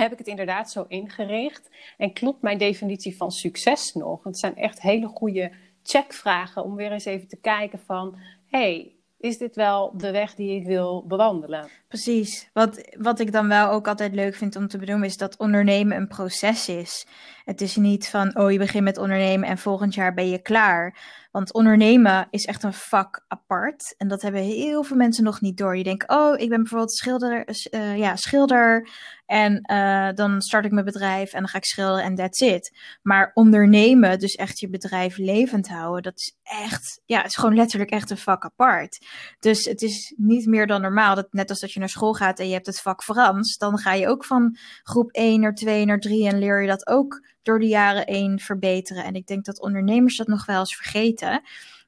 heb 0.00 0.12
ik 0.12 0.18
het 0.18 0.26
inderdaad 0.26 0.70
zo 0.70 0.84
ingericht? 0.88 1.70
En 1.96 2.12
klopt 2.12 2.42
mijn 2.42 2.58
definitie 2.58 3.16
van 3.16 3.30
succes 3.30 3.92
nog? 3.92 4.24
Het 4.24 4.38
zijn 4.38 4.56
echt 4.56 4.80
hele 4.80 5.06
goede 5.06 5.52
checkvragen 5.82 6.64
om 6.64 6.74
weer 6.74 6.92
eens 6.92 7.04
even 7.04 7.28
te 7.28 7.40
kijken 7.40 7.78
van... 7.78 8.18
hey, 8.46 8.96
is 9.18 9.38
dit 9.38 9.56
wel 9.56 9.96
de 9.96 10.10
weg 10.10 10.34
die 10.34 10.60
ik 10.60 10.66
wil 10.66 11.04
bewandelen? 11.06 11.68
Precies. 11.88 12.50
Wat, 12.52 12.96
wat 12.98 13.20
ik 13.20 13.32
dan 13.32 13.48
wel 13.48 13.70
ook 13.70 13.88
altijd 13.88 14.14
leuk 14.14 14.34
vind 14.34 14.56
om 14.56 14.68
te 14.68 14.78
benoemen 14.78 15.06
is 15.06 15.16
dat 15.16 15.36
ondernemen 15.36 15.96
een 15.96 16.08
proces 16.08 16.68
is. 16.68 17.06
Het 17.44 17.60
is 17.60 17.76
niet 17.76 18.08
van, 18.08 18.38
oh 18.38 18.52
je 18.52 18.58
begint 18.58 18.84
met 18.84 18.98
ondernemen 18.98 19.48
en 19.48 19.58
volgend 19.58 19.94
jaar 19.94 20.14
ben 20.14 20.28
je 20.28 20.42
klaar. 20.42 20.98
Want 21.30 21.52
ondernemen 21.52 22.26
is 22.30 22.44
echt 22.44 22.62
een 22.62 22.72
vak 22.72 23.24
apart. 23.28 23.94
En 23.98 24.08
dat 24.08 24.22
hebben 24.22 24.40
heel 24.40 24.82
veel 24.82 24.96
mensen 24.96 25.24
nog 25.24 25.40
niet 25.40 25.58
door. 25.58 25.76
Je 25.76 25.84
denkt, 25.84 26.08
oh, 26.10 26.40
ik 26.40 26.48
ben 26.48 26.58
bijvoorbeeld 26.58 26.92
schilder, 26.92 27.44
uh, 27.70 27.98
ja, 27.98 28.16
schilder. 28.16 28.88
En 29.26 29.70
uh, 29.72 30.08
dan 30.14 30.40
start 30.40 30.64
ik 30.64 30.70
mijn 30.70 30.84
bedrijf 30.84 31.32
en 31.32 31.38
dan 31.38 31.48
ga 31.48 31.58
ik 31.58 31.64
schilderen 31.64 32.04
en 32.04 32.14
that's 32.14 32.40
it. 32.40 32.78
Maar 33.02 33.30
ondernemen, 33.34 34.18
dus 34.18 34.34
echt 34.34 34.58
je 34.58 34.68
bedrijf 34.68 35.16
levend 35.16 35.68
houden, 35.68 36.02
dat 36.02 36.18
is 36.18 36.36
echt, 36.42 37.00
ja, 37.04 37.16
het 37.16 37.26
is 37.26 37.36
gewoon 37.36 37.54
letterlijk 37.54 37.90
echt 37.90 38.10
een 38.10 38.18
vak 38.18 38.44
apart. 38.44 39.06
Dus 39.38 39.64
het 39.64 39.82
is 39.82 40.14
niet 40.16 40.46
meer 40.46 40.66
dan 40.66 40.80
normaal. 40.80 41.14
Dat, 41.14 41.32
net 41.32 41.50
als 41.50 41.60
dat 41.60 41.72
je 41.72 41.78
naar 41.78 41.88
school 41.88 42.12
gaat 42.12 42.38
en 42.38 42.46
je 42.46 42.52
hebt 42.52 42.66
het 42.66 42.80
vak 42.80 43.02
Frans, 43.02 43.56
dan 43.56 43.78
ga 43.78 43.92
je 43.92 44.08
ook 44.08 44.24
van 44.24 44.56
groep 44.82 45.10
1 45.10 45.40
naar 45.40 45.54
2 45.54 45.84
naar 45.84 46.00
3 46.00 46.28
en 46.28 46.38
leer 46.38 46.60
je 46.60 46.68
dat 46.68 46.86
ook 46.86 47.26
door 47.42 47.58
de 47.58 47.66
jaren 47.66 48.02
heen 48.06 48.38
verbeteren. 48.38 49.04
En 49.04 49.14
ik 49.14 49.26
denk 49.26 49.44
dat 49.44 49.60
ondernemers 49.60 50.16
dat 50.16 50.26
nog 50.26 50.46
wel 50.46 50.58
eens 50.58 50.76
vergeten. 50.76 51.42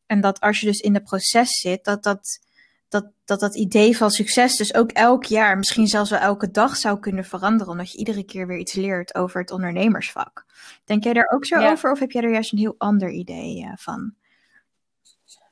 En 0.06 0.20
dat 0.20 0.40
als 0.40 0.60
je 0.60 0.66
dus 0.66 0.80
in 0.80 0.94
het 0.94 1.04
proces 1.04 1.60
zit, 1.60 1.84
dat 1.84 2.02
dat, 2.02 2.38
dat, 2.88 3.06
dat 3.24 3.40
dat 3.40 3.56
idee 3.56 3.96
van 3.96 4.10
succes 4.10 4.56
dus 4.56 4.74
ook 4.74 4.90
elk 4.90 5.24
jaar, 5.24 5.56
misschien 5.56 5.86
zelfs 5.86 6.10
wel 6.10 6.18
elke 6.18 6.50
dag 6.50 6.76
zou 6.76 6.98
kunnen 6.98 7.24
veranderen. 7.24 7.72
Omdat 7.72 7.92
je 7.92 7.98
iedere 7.98 8.24
keer 8.24 8.46
weer 8.46 8.58
iets 8.58 8.74
leert 8.74 9.14
over 9.14 9.40
het 9.40 9.50
ondernemersvak. 9.50 10.46
Denk 10.84 11.04
jij 11.04 11.12
daar 11.12 11.30
ook 11.34 11.46
zo 11.46 11.56
over 11.56 11.90
of 11.92 11.98
heb 11.98 12.10
jij 12.10 12.22
er 12.22 12.32
juist 12.32 12.52
een 12.52 12.58
heel 12.58 12.74
ander 12.78 13.10
idee 13.10 13.62
uh, 13.62 13.72
van? 13.76 14.14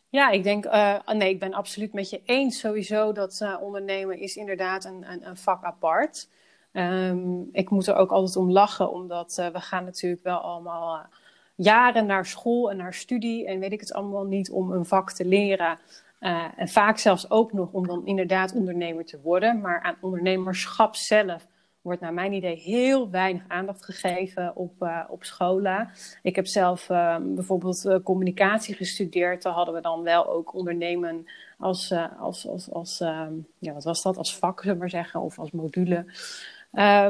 Ja, 0.09 0.31
ik 0.31 0.43
denk, 0.43 0.65
uh, 0.65 0.99
nee, 1.07 1.31
ik 1.31 1.39
ben 1.39 1.55
absoluut 1.55 1.93
met 1.93 2.11
je 2.11 2.23
eens. 2.25 2.59
Sowieso 2.59 3.13
dat 3.13 3.41
uh, 3.43 3.57
ondernemen 3.61 4.19
is 4.19 4.37
inderdaad 4.37 4.85
een, 4.85 5.11
een, 5.11 5.27
een 5.27 5.37
vak 5.37 5.65
apart. 5.65 6.29
Um, 6.73 7.49
ik 7.53 7.71
moet 7.71 7.87
er 7.87 7.95
ook 7.95 8.11
altijd 8.11 8.37
om 8.37 8.51
lachen, 8.51 8.93
omdat 8.93 9.37
uh, 9.41 9.47
we 9.47 9.61
gaan 9.61 9.85
natuurlijk 9.85 10.23
wel 10.23 10.39
allemaal 10.39 11.07
jaren 11.55 12.07
naar 12.07 12.27
school 12.27 12.71
en 12.71 12.77
naar 12.77 12.95
studie 12.95 13.47
en 13.47 13.59
weet 13.59 13.73
ik 13.73 13.81
het 13.81 13.93
allemaal 13.93 14.25
niet 14.25 14.51
om 14.51 14.73
een 14.73 14.85
vak 14.85 15.13
te 15.13 15.25
leren. 15.25 15.79
Uh, 16.21 16.45
en 16.57 16.69
vaak 16.69 16.99
zelfs 16.99 17.31
ook 17.31 17.53
nog 17.53 17.73
om 17.73 17.87
dan 17.87 18.07
inderdaad 18.07 18.53
ondernemer 18.53 19.05
te 19.05 19.21
worden. 19.21 19.61
Maar 19.61 19.83
aan 19.83 19.97
ondernemerschap 20.01 20.95
zelf 20.95 21.47
wordt 21.81 22.01
naar 22.01 22.15
mijn 22.15 22.33
idee 22.33 22.57
heel 22.57 23.11
weinig 23.11 23.43
aandacht 23.49 23.85
gegeven 23.85 24.57
op, 24.57 24.83
uh, 24.83 25.05
op 25.09 25.25
scholen. 25.25 25.91
Ik 26.23 26.37
heb 26.37 26.47
zelf 26.47 26.89
uh, 26.89 27.17
bijvoorbeeld 27.21 27.85
uh, 27.85 27.97
communicatie 28.03 28.75
gestudeerd. 28.75 29.43
Daar 29.43 29.53
hadden 29.53 29.75
we 29.75 29.81
dan 29.81 30.03
wel 30.03 30.29
ook 30.29 30.55
ondernemen 30.55 31.27
als, 31.59 31.95
als, 32.19 32.49
als, 32.49 32.71
als 32.71 33.01
ehm, 33.01 33.33
ja, 33.59 33.73
wat 33.73 33.85
was 33.85 34.03
dat, 34.03 34.17
als 34.17 34.39
vak, 34.39 34.61
zullen 34.61 34.75
we 34.75 34.81
maar 34.81 34.91
zeggen, 34.91 35.21
of 35.21 35.39
als 35.39 35.51
module. 35.51 36.05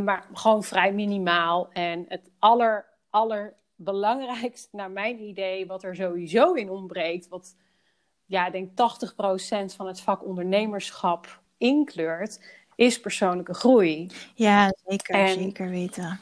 Maar 0.02 0.26
gewoon 0.32 0.62
vrij 0.62 0.92
minimaal. 0.92 1.68
En 1.72 2.04
het 2.08 2.30
aller, 2.38 2.86
allerbelangrijkste, 3.10 4.76
naar 4.76 4.90
mijn 4.90 5.20
idee, 5.20 5.66
wat 5.66 5.82
er 5.82 5.96
sowieso 5.96 6.52
in 6.52 6.70
ontbreekt, 6.70 7.28
wat 7.28 7.56
ja, 8.26 8.46
ik 8.46 8.52
denk 8.52 8.70
80% 8.70 9.74
van 9.76 9.86
het 9.86 10.00
vak 10.00 10.24
ondernemerschap 10.24 11.40
inkleurt, 11.56 12.40
is 12.74 13.00
persoonlijke 13.00 13.54
groei. 13.54 14.10
Ja, 14.34 14.72
zeker, 14.84 15.14
en, 15.14 15.28
zeker 15.28 15.68
weten. 15.68 16.20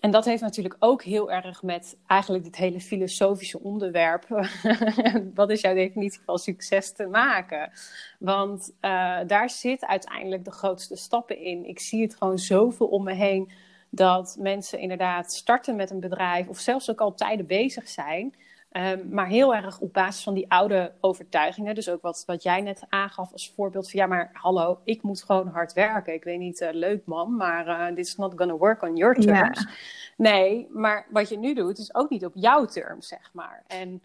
En 0.00 0.10
dat 0.10 0.24
heeft 0.24 0.42
natuurlijk 0.42 0.76
ook 0.78 1.02
heel 1.02 1.32
erg 1.32 1.62
met 1.62 1.96
eigenlijk 2.06 2.44
dit 2.44 2.56
hele 2.56 2.80
filosofische 2.80 3.60
onderwerp. 3.60 4.26
Wat 5.34 5.50
is 5.50 5.60
jouw 5.60 5.74
definitie 5.74 6.20
van 6.24 6.38
succes 6.38 6.92
te 6.92 7.06
maken? 7.06 7.72
Want 8.18 8.72
uh, 8.80 9.18
daar 9.26 9.50
zit 9.50 9.84
uiteindelijk 9.86 10.44
de 10.44 10.50
grootste 10.50 10.96
stappen 10.96 11.38
in. 11.38 11.68
Ik 11.68 11.80
zie 11.80 12.02
het 12.02 12.16
gewoon 12.16 12.38
zoveel 12.38 12.86
om 12.86 13.04
me 13.04 13.12
heen 13.12 13.50
dat 13.90 14.36
mensen 14.38 14.78
inderdaad 14.78 15.32
starten 15.32 15.76
met 15.76 15.90
een 15.90 16.00
bedrijf 16.00 16.48
of 16.48 16.58
zelfs 16.58 16.90
ook 16.90 17.00
al 17.00 17.14
tijden 17.14 17.46
bezig 17.46 17.88
zijn. 17.88 18.34
Um, 18.76 19.08
maar 19.10 19.26
heel 19.26 19.54
erg 19.54 19.80
op 19.80 19.92
basis 19.92 20.22
van 20.22 20.34
die 20.34 20.50
oude 20.50 20.92
overtuigingen. 21.00 21.74
Dus 21.74 21.88
ook 21.88 22.02
wat, 22.02 22.22
wat 22.26 22.42
jij 22.42 22.60
net 22.60 22.84
aangaf 22.88 23.32
als 23.32 23.50
voorbeeld 23.50 23.90
van 23.90 24.00
ja, 24.00 24.06
maar 24.06 24.30
hallo, 24.32 24.80
ik 24.84 25.02
moet 25.02 25.22
gewoon 25.22 25.48
hard 25.48 25.72
werken. 25.72 26.14
Ik 26.14 26.24
weet 26.24 26.38
niet, 26.38 26.60
uh, 26.60 26.68
leuk 26.72 27.06
man, 27.06 27.36
maar 27.36 27.66
uh, 27.66 27.86
this 27.96 28.08
is 28.08 28.16
not 28.16 28.32
gonna 28.36 28.56
work 28.56 28.82
on 28.82 28.96
your 28.96 29.14
terms. 29.14 29.60
Ja. 29.60 29.68
Nee, 30.16 30.68
maar 30.70 31.06
wat 31.10 31.28
je 31.28 31.38
nu 31.38 31.54
doet 31.54 31.78
is 31.78 31.94
ook 31.94 32.10
niet 32.10 32.24
op 32.24 32.32
jouw 32.34 32.64
terms, 32.64 33.08
zeg 33.08 33.30
maar. 33.32 33.64
En 33.66 34.02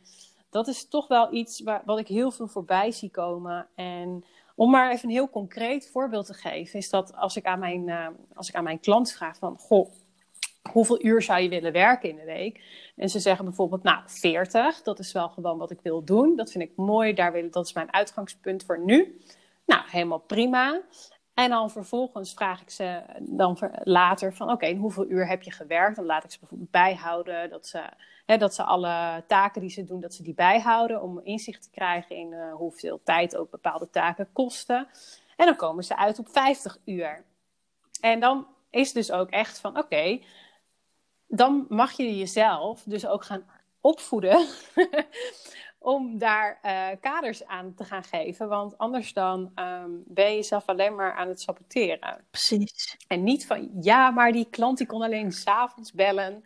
dat 0.50 0.68
is 0.68 0.88
toch 0.88 1.08
wel 1.08 1.34
iets 1.34 1.62
waar, 1.62 1.82
wat 1.86 2.00
ik 2.00 2.08
heel 2.08 2.32
veel 2.32 2.48
voorbij 2.48 2.92
zie 2.92 3.12
komen. 3.12 3.68
En 3.76 4.26
om 4.56 4.72
maar 4.72 4.92
even 4.92 5.10
een 5.10 5.16
heel 5.16 5.30
concreet 5.30 5.90
voorbeeld 5.92 6.26
te 6.26 6.34
geven, 6.34 6.80
is 6.80 6.90
dat 6.90 7.16
als 7.16 7.36
ik 7.36 7.46
aan 7.46 7.60
mijn, 7.60 7.88
uh, 7.88 8.08
als 8.34 8.50
ik 8.50 8.56
aan 8.56 8.64
mijn 8.64 8.80
klant 8.80 9.12
vraag 9.12 9.38
van, 9.38 9.58
goh, 9.58 9.92
hoeveel 10.70 11.06
uur 11.06 11.22
zou 11.22 11.42
je 11.42 11.50
willen 11.50 11.72
werken 11.72 12.10
in 12.10 12.16
de 12.16 12.26
week? 12.26 12.62
En 12.96 13.10
ze 13.10 13.20
zeggen 13.20 13.46
bijvoorbeeld, 13.46 13.84
nou, 13.84 14.02
40, 14.06 14.82
dat 14.82 15.00
is 15.00 15.12
wel 15.12 15.30
gewoon 15.30 15.58
wat 15.58 15.72
ik 15.72 15.80
wil 15.82 16.04
doen. 16.04 16.36
Dat 16.36 16.52
vind 16.52 16.64
ik 16.64 16.76
mooi, 16.76 17.14
daar 17.14 17.32
wil, 17.32 17.50
dat 17.50 17.66
is 17.66 17.74
mijn 17.74 17.94
uitgangspunt 17.94 18.64
voor 18.64 18.80
nu. 18.80 19.22
Nou, 19.66 19.84
helemaal 19.88 20.20
prima. 20.20 20.82
En 21.34 21.50
dan 21.50 21.72
vervolgens 21.72 22.34
vraag 22.34 22.62
ik 22.62 22.70
ze 22.70 23.02
dan 23.20 23.58
later 23.84 24.34
van, 24.34 24.52
oké, 24.52 24.76
hoeveel 24.76 25.10
uur 25.10 25.28
heb 25.28 25.42
je 25.42 25.52
gewerkt? 25.52 25.96
Dan 25.96 26.06
laat 26.06 26.24
ik 26.24 26.32
ze 26.32 26.40
bijvoorbeeld 26.40 26.72
bijhouden, 26.72 27.50
dat 27.50 27.68
ze, 27.68 27.82
hè, 28.26 28.38
dat 28.38 28.56
ze 28.56 28.64
alle 28.64 29.24
taken 29.28 29.62
die 29.62 29.70
ze 29.70 29.84
doen, 29.84 30.00
dat 30.00 30.14
ze 30.14 30.24
die 30.24 30.34
bijhouden. 30.34 31.02
Om 31.02 31.20
inzicht 31.24 31.64
te 31.64 31.70
krijgen 31.70 32.16
in 32.16 32.32
uh, 32.32 32.54
hoeveel 32.54 33.02
tijd 33.04 33.36
ook 33.36 33.50
bepaalde 33.50 33.90
taken 33.90 34.30
kosten. 34.34 34.88
En 35.36 35.46
dan 35.46 35.56
komen 35.56 35.84
ze 35.84 35.98
uit 35.98 36.20
op 36.20 36.30
50 36.30 36.78
uur. 36.86 37.26
En 38.02 38.20
dan 38.20 38.48
is 38.70 38.94
dus 38.94 39.12
ook 39.12 39.30
echt 39.30 39.60
van, 39.60 39.78
oké, 39.78 40.20
dan 41.32 41.66
mag 41.70 41.92
je 41.92 42.18
jezelf 42.18 42.84
dus 42.86 43.08
ook 43.08 43.26
gaan 43.26 43.44
opvoeden 43.82 44.48
om 45.80 46.18
daar 46.18 46.60
uh, 46.66 46.88
kaders 47.00 47.46
aan 47.46 47.74
te 47.74 47.84
gaan 47.84 48.04
geven. 48.04 48.48
Want 48.48 48.78
anders 48.78 49.14
dan 49.14 49.52
um, 49.56 50.04
ben 50.06 50.30
je 50.30 50.36
jezelf 50.36 50.66
alleen 50.66 50.96
maar 50.96 51.14
aan 51.14 51.28
het 51.28 51.42
saboteren. 51.42 52.26
Precies. 52.32 52.98
En 53.08 53.24
niet 53.24 53.46
van, 53.46 53.70
ja, 53.82 54.10
maar 54.10 54.32
die 54.32 54.48
klant 54.50 54.78
die 54.78 54.88
kon 54.88 55.02
alleen 55.02 55.32
s'avonds 55.32 55.92
bellen. 55.92 56.44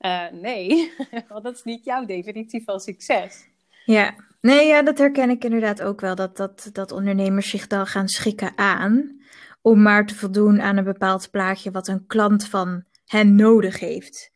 Uh, 0.00 0.30
nee, 0.30 0.92
want 1.28 1.44
dat 1.44 1.54
is 1.54 1.64
niet 1.64 1.84
jouw 1.84 2.04
definitie 2.04 2.64
van 2.64 2.80
succes. 2.80 3.48
Ja, 3.84 4.14
nee, 4.40 4.66
ja, 4.66 4.82
dat 4.82 4.98
herken 4.98 5.30
ik 5.30 5.44
inderdaad 5.44 5.82
ook 5.82 6.00
wel. 6.00 6.14
Dat, 6.14 6.36
dat, 6.36 6.70
dat 6.72 6.92
ondernemers 6.92 7.50
zich 7.50 7.66
dan 7.66 7.86
gaan 7.86 8.08
schikken 8.08 8.52
aan 8.56 9.20
om 9.62 9.82
maar 9.82 10.06
te 10.06 10.14
voldoen 10.14 10.60
aan 10.60 10.76
een 10.76 10.84
bepaald 10.84 11.30
plaatje 11.30 11.70
wat 11.70 11.88
een 11.88 12.06
klant 12.06 12.48
van 12.48 12.84
hen 13.08 13.34
nodig 13.34 13.80
heeft. 13.80 14.30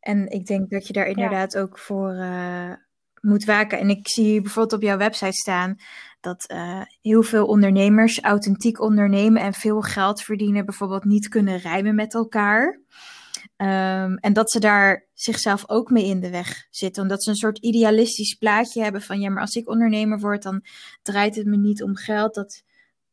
En 0.00 0.28
ik 0.28 0.46
denk 0.46 0.70
dat 0.70 0.86
je 0.86 0.92
daar 0.92 1.06
inderdaad 1.06 1.58
ook 1.58 1.78
voor 1.78 2.14
uh, 2.14 2.72
moet 3.20 3.44
waken. 3.44 3.78
En 3.78 3.90
ik 3.90 4.08
zie 4.08 4.40
bijvoorbeeld 4.40 4.80
op 4.80 4.88
jouw 4.88 4.96
website 4.96 5.32
staan 5.32 5.76
dat 6.20 6.50
uh, 6.52 6.82
heel 7.00 7.22
veel 7.22 7.46
ondernemers 7.46 8.20
authentiek 8.20 8.80
ondernemen 8.80 9.42
en 9.42 9.52
veel 9.52 9.80
geld 9.80 10.22
verdienen, 10.22 10.64
bijvoorbeeld 10.64 11.04
niet 11.04 11.28
kunnen 11.28 11.58
rijmen 11.58 11.94
met 11.94 12.14
elkaar. 12.14 12.80
Um, 13.56 14.16
en 14.16 14.32
dat 14.32 14.50
ze 14.50 14.60
daar 14.60 15.08
zichzelf 15.14 15.68
ook 15.68 15.90
mee 15.90 16.04
in 16.04 16.20
de 16.20 16.30
weg 16.30 16.66
zitten. 16.70 17.02
Omdat 17.02 17.22
ze 17.22 17.30
een 17.30 17.36
soort 17.36 17.58
idealistisch 17.58 18.34
plaatje 18.34 18.82
hebben 18.82 19.02
van 19.02 19.20
ja, 19.20 19.30
maar 19.30 19.40
als 19.40 19.54
ik 19.54 19.68
ondernemer 19.68 20.18
word, 20.18 20.42
dan 20.42 20.64
draait 21.02 21.36
het 21.36 21.46
me 21.46 21.56
niet 21.56 21.82
om 21.82 21.96
geld. 21.96 22.34
Dat, 22.34 22.62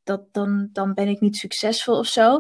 dat, 0.04 0.34
dan, 0.34 0.70
dan 0.72 0.94
ben 0.94 1.08
ik 1.08 1.20
niet 1.20 1.36
succesvol 1.36 1.98
of 1.98 2.08
zo. 2.08 2.40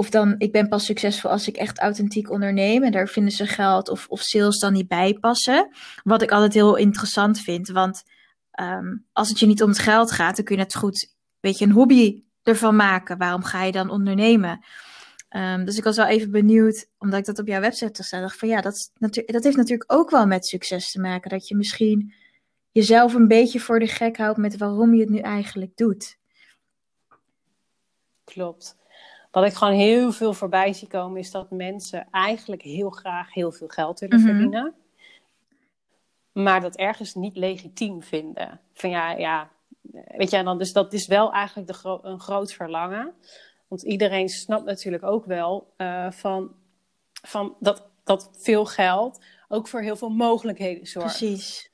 Of 0.00 0.10
dan, 0.10 0.34
ik 0.38 0.52
ben 0.52 0.68
pas 0.68 0.84
succesvol 0.84 1.30
als 1.30 1.48
ik 1.48 1.56
echt 1.56 1.78
authentiek 1.78 2.30
onderneem. 2.30 2.82
En 2.82 2.92
daar 2.92 3.08
vinden 3.08 3.32
ze 3.32 3.46
geld 3.46 3.88
of, 3.88 4.06
of 4.08 4.20
sales 4.20 4.58
dan 4.58 4.72
niet 4.72 4.88
bij 4.88 5.12
passen. 5.20 5.68
Wat 6.02 6.22
ik 6.22 6.30
altijd 6.30 6.54
heel 6.54 6.76
interessant 6.76 7.40
vind. 7.40 7.68
Want 7.68 8.02
um, 8.60 9.06
als 9.12 9.28
het 9.28 9.38
je 9.38 9.46
niet 9.46 9.62
om 9.62 9.68
het 9.68 9.78
geld 9.78 10.10
gaat, 10.10 10.36
dan 10.36 10.44
kun 10.44 10.56
je 10.56 10.62
net 10.62 10.74
goed 10.74 11.14
weet 11.40 11.58
je, 11.58 11.64
een 11.64 11.72
hobby 11.72 12.24
ervan 12.42 12.76
maken. 12.76 13.18
Waarom 13.18 13.42
ga 13.42 13.64
je 13.64 13.72
dan 13.72 13.90
ondernemen? 13.90 14.64
Um, 15.36 15.64
dus 15.64 15.76
ik 15.76 15.84
was 15.84 15.96
wel 15.96 16.06
even 16.06 16.30
benieuwd, 16.30 16.90
omdat 16.98 17.18
ik 17.18 17.24
dat 17.24 17.38
op 17.38 17.46
jouw 17.46 17.60
website 17.60 18.02
zag, 18.02 18.20
dacht 18.20 18.38
van 18.38 18.48
ja, 18.48 18.60
dat, 18.60 18.90
dat 19.26 19.44
heeft 19.44 19.56
natuurlijk 19.56 19.92
ook 19.92 20.10
wel 20.10 20.26
met 20.26 20.46
succes 20.46 20.90
te 20.90 21.00
maken. 21.00 21.30
Dat 21.30 21.48
je 21.48 21.56
misschien 21.56 22.14
jezelf 22.70 23.14
een 23.14 23.28
beetje 23.28 23.60
voor 23.60 23.78
de 23.78 23.86
gek 23.86 24.16
houdt 24.16 24.38
met 24.38 24.56
waarom 24.56 24.94
je 24.94 25.00
het 25.00 25.10
nu 25.10 25.18
eigenlijk 25.18 25.76
doet. 25.76 26.18
Klopt. 28.24 28.78
Wat 29.30 29.44
ik 29.44 29.52
gewoon 29.52 29.74
heel 29.74 30.12
veel 30.12 30.34
voorbij 30.34 30.72
zie 30.72 30.88
komen, 30.88 31.18
is 31.18 31.30
dat 31.30 31.50
mensen 31.50 32.08
eigenlijk 32.10 32.62
heel 32.62 32.90
graag 32.90 33.34
heel 33.34 33.52
veel 33.52 33.68
geld 33.68 34.00
willen 34.00 34.20
mhm. 34.20 34.28
verdienen. 34.28 34.74
Maar 36.32 36.60
dat 36.60 36.76
ergens 36.76 37.14
niet 37.14 37.36
legitiem 37.36 38.02
vinden. 38.02 38.60
Van 38.72 38.90
ja, 38.90 39.10
ja, 39.10 39.50
weet 40.16 40.30
je, 40.30 40.42
dan, 40.42 40.58
dus 40.58 40.72
dat 40.72 40.92
is 40.92 41.06
wel 41.06 41.32
eigenlijk 41.32 41.68
de 41.68 41.98
een 42.02 42.20
groot 42.20 42.52
verlangen. 42.52 43.14
Want 43.68 43.82
iedereen 43.82 44.28
snapt 44.28 44.64
natuurlijk 44.64 45.02
ook 45.02 45.24
wel 45.24 45.72
uh, 45.76 46.10
van, 46.10 46.54
van 47.22 47.56
dat, 47.60 47.88
dat 48.04 48.30
veel 48.32 48.64
geld 48.64 49.24
ook 49.48 49.68
voor 49.68 49.80
heel 49.80 49.96
veel 49.96 50.10
mogelijkheden 50.10 50.86
zorgt. 50.86 51.18
Precies. 51.18 51.69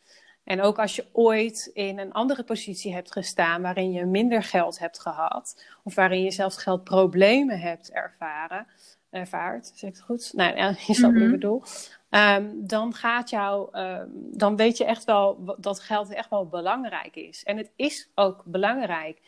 En 0.46 0.60
ook 0.60 0.78
als 0.78 0.96
je 0.96 1.06
ooit 1.12 1.70
in 1.74 1.98
een 1.98 2.12
andere 2.12 2.42
positie 2.42 2.94
hebt 2.94 3.12
gestaan 3.12 3.62
waarin 3.62 3.92
je 3.92 4.04
minder 4.04 4.42
geld 4.42 4.78
hebt 4.78 4.98
gehad, 5.00 5.64
of 5.82 5.94
waarin 5.94 6.22
je 6.22 6.30
zelfs 6.30 6.56
geldproblemen 6.56 7.60
hebt 7.60 7.90
ervaren, 7.90 8.66
ervaart, 9.10 9.72
zeg 9.74 9.90
ik 9.90 9.96
het 9.96 10.04
goed? 10.04 10.32
Nou, 10.34 10.56
je 10.86 10.94
snapt 10.94 11.00
wat 11.00 11.10
ik 11.10 11.28
mhm. 11.28 11.30
bedoel. 11.30 11.62
Um, 12.10 12.66
dan 12.66 12.94
gaat 12.94 13.30
jou, 13.30 13.78
um, 13.78 14.08
dan 14.12 14.56
weet 14.56 14.76
je 14.76 14.84
echt 14.84 15.04
wel 15.04 15.56
dat 15.58 15.80
geld 15.80 16.10
echt 16.10 16.30
wel 16.30 16.46
belangrijk 16.46 17.16
is. 17.16 17.44
En 17.44 17.56
het 17.56 17.70
is 17.76 18.10
ook 18.14 18.42
belangrijk. 18.44 19.20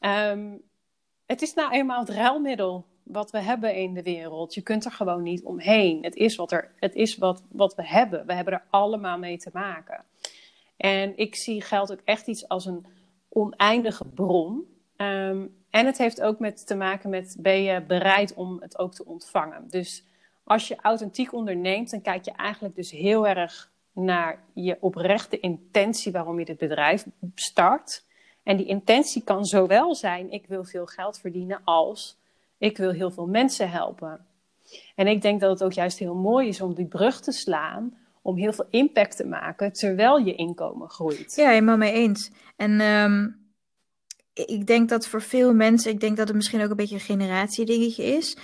Um, 0.00 0.62
het 1.26 1.42
is 1.42 1.54
nou 1.54 1.72
eenmaal 1.72 2.00
het 2.00 2.08
ruilmiddel 2.08 2.86
wat 3.02 3.30
we 3.30 3.38
hebben 3.38 3.74
in 3.74 3.94
de 3.94 4.02
wereld. 4.02 4.54
Je 4.54 4.62
kunt 4.62 4.84
er 4.84 4.92
gewoon 4.92 5.22
niet 5.22 5.42
omheen. 5.42 6.02
Het 6.02 6.14
is 6.14 6.36
wat, 6.36 6.52
er, 6.52 6.70
het 6.76 6.94
is 6.94 7.16
wat, 7.16 7.42
wat 7.48 7.74
we 7.74 7.86
hebben. 7.86 8.26
We 8.26 8.34
hebben 8.34 8.54
er 8.54 8.64
allemaal 8.70 9.18
mee 9.18 9.38
te 9.38 9.50
maken. 9.52 10.04
En 10.76 11.16
ik 11.16 11.34
zie 11.34 11.62
geld 11.62 11.92
ook 11.92 12.00
echt 12.04 12.26
iets 12.26 12.48
als 12.48 12.66
een 12.66 12.86
oneindige 13.28 14.04
bron. 14.04 14.64
Um, 14.96 15.62
en 15.70 15.86
het 15.86 15.98
heeft 15.98 16.22
ook 16.22 16.38
met 16.38 16.66
te 16.66 16.74
maken 16.74 17.10
met 17.10 17.36
ben 17.38 17.62
je 17.62 17.82
bereid 17.82 18.34
om 18.34 18.60
het 18.60 18.78
ook 18.78 18.94
te 18.94 19.04
ontvangen. 19.04 19.68
Dus 19.68 20.04
als 20.44 20.68
je 20.68 20.76
authentiek 20.82 21.32
onderneemt, 21.32 21.90
dan 21.90 22.02
kijk 22.02 22.24
je 22.24 22.32
eigenlijk 22.32 22.74
dus 22.74 22.90
heel 22.90 23.26
erg 23.26 23.72
naar 23.92 24.42
je 24.52 24.76
oprechte 24.80 25.40
intentie 25.40 26.12
waarom 26.12 26.38
je 26.38 26.44
dit 26.44 26.58
bedrijf 26.58 27.06
start. 27.34 28.04
En 28.42 28.56
die 28.56 28.66
intentie 28.66 29.22
kan 29.22 29.44
zowel 29.44 29.94
zijn: 29.94 30.30
ik 30.30 30.46
wil 30.46 30.64
veel 30.64 30.86
geld 30.86 31.18
verdienen, 31.18 31.60
als 31.64 32.18
ik 32.58 32.76
wil 32.76 32.90
heel 32.90 33.10
veel 33.10 33.26
mensen 33.26 33.70
helpen. 33.70 34.26
En 34.94 35.06
ik 35.06 35.22
denk 35.22 35.40
dat 35.40 35.50
het 35.50 35.62
ook 35.62 35.72
juist 35.72 35.98
heel 35.98 36.14
mooi 36.14 36.48
is 36.48 36.60
om 36.60 36.74
die 36.74 36.86
brug 36.86 37.20
te 37.20 37.32
slaan, 37.32 37.98
om 38.24 38.36
heel 38.36 38.52
veel 38.52 38.66
impact 38.70 39.16
te 39.16 39.26
maken 39.26 39.72
terwijl 39.72 40.18
je 40.18 40.34
inkomen 40.34 40.90
groeit. 40.90 41.34
Ja, 41.34 41.48
helemaal 41.48 41.76
mee 41.76 41.92
eens. 41.92 42.30
En 42.56 42.80
um, 42.80 43.44
ik 44.32 44.66
denk 44.66 44.88
dat 44.88 45.06
voor 45.06 45.22
veel 45.22 45.54
mensen, 45.54 45.90
ik 45.90 46.00
denk 46.00 46.16
dat 46.16 46.28
het 46.28 46.36
misschien 46.36 46.62
ook 46.62 46.70
een 46.70 46.76
beetje 46.76 46.94
een 46.94 47.00
generatiedingetje 47.00 48.04
is. 48.04 48.36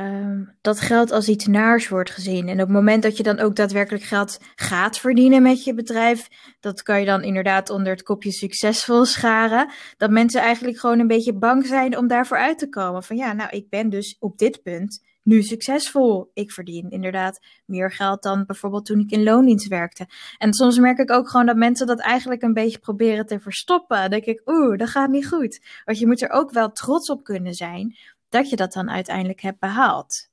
Um, 0.00 0.56
dat 0.60 0.80
geld 0.80 1.10
als 1.10 1.28
iets 1.28 1.46
naars 1.46 1.88
wordt 1.88 2.10
gezien. 2.10 2.48
En 2.48 2.54
op 2.54 2.66
het 2.66 2.76
moment 2.76 3.02
dat 3.02 3.16
je 3.16 3.22
dan 3.22 3.38
ook 3.38 3.56
daadwerkelijk 3.56 4.04
geld 4.04 4.38
gaat 4.54 4.98
verdienen 4.98 5.42
met 5.42 5.64
je 5.64 5.74
bedrijf, 5.74 6.28
dat 6.60 6.82
kan 6.82 7.00
je 7.00 7.06
dan 7.06 7.22
inderdaad 7.22 7.70
onder 7.70 7.92
het 7.92 8.02
kopje 8.02 8.32
succesvol 8.32 9.04
scharen. 9.04 9.72
Dat 9.96 10.10
mensen 10.10 10.40
eigenlijk 10.40 10.78
gewoon 10.78 10.98
een 10.98 11.06
beetje 11.06 11.34
bang 11.34 11.66
zijn 11.66 11.98
om 11.98 12.06
daarvoor 12.06 12.36
uit 12.36 12.58
te 12.58 12.68
komen. 12.68 13.02
Van 13.02 13.16
ja, 13.16 13.32
nou, 13.32 13.50
ik 13.50 13.68
ben 13.68 13.90
dus 13.90 14.16
op 14.18 14.38
dit 14.38 14.62
punt 14.62 15.02
nu 15.24 15.42
succesvol. 15.42 16.30
Ik 16.34 16.52
verdien 16.52 16.90
inderdaad 16.90 17.40
meer 17.64 17.92
geld 17.92 18.22
dan 18.22 18.46
bijvoorbeeld 18.46 18.86
toen 18.86 18.98
ik 18.98 19.10
in 19.10 19.22
loondienst 19.22 19.68
werkte. 19.68 20.08
En 20.38 20.54
soms 20.54 20.78
merk 20.78 20.98
ik 20.98 21.10
ook 21.10 21.28
gewoon 21.28 21.46
dat 21.46 21.56
mensen 21.56 21.86
dat 21.86 22.00
eigenlijk 22.00 22.42
een 22.42 22.52
beetje 22.52 22.78
proberen 22.78 23.26
te 23.26 23.40
verstoppen. 23.40 24.00
Dan 24.00 24.10
denk 24.10 24.24
ik, 24.24 24.42
oeh, 24.44 24.78
dat 24.78 24.88
gaat 24.88 25.10
niet 25.10 25.28
goed. 25.28 25.60
Want 25.84 25.98
je 25.98 26.06
moet 26.06 26.22
er 26.22 26.30
ook 26.30 26.50
wel 26.50 26.72
trots 26.72 27.10
op 27.10 27.24
kunnen 27.24 27.54
zijn 27.54 27.96
dat 28.28 28.50
je 28.50 28.56
dat 28.56 28.72
dan 28.72 28.90
uiteindelijk 28.90 29.40
hebt 29.40 29.58
behaald. 29.58 30.28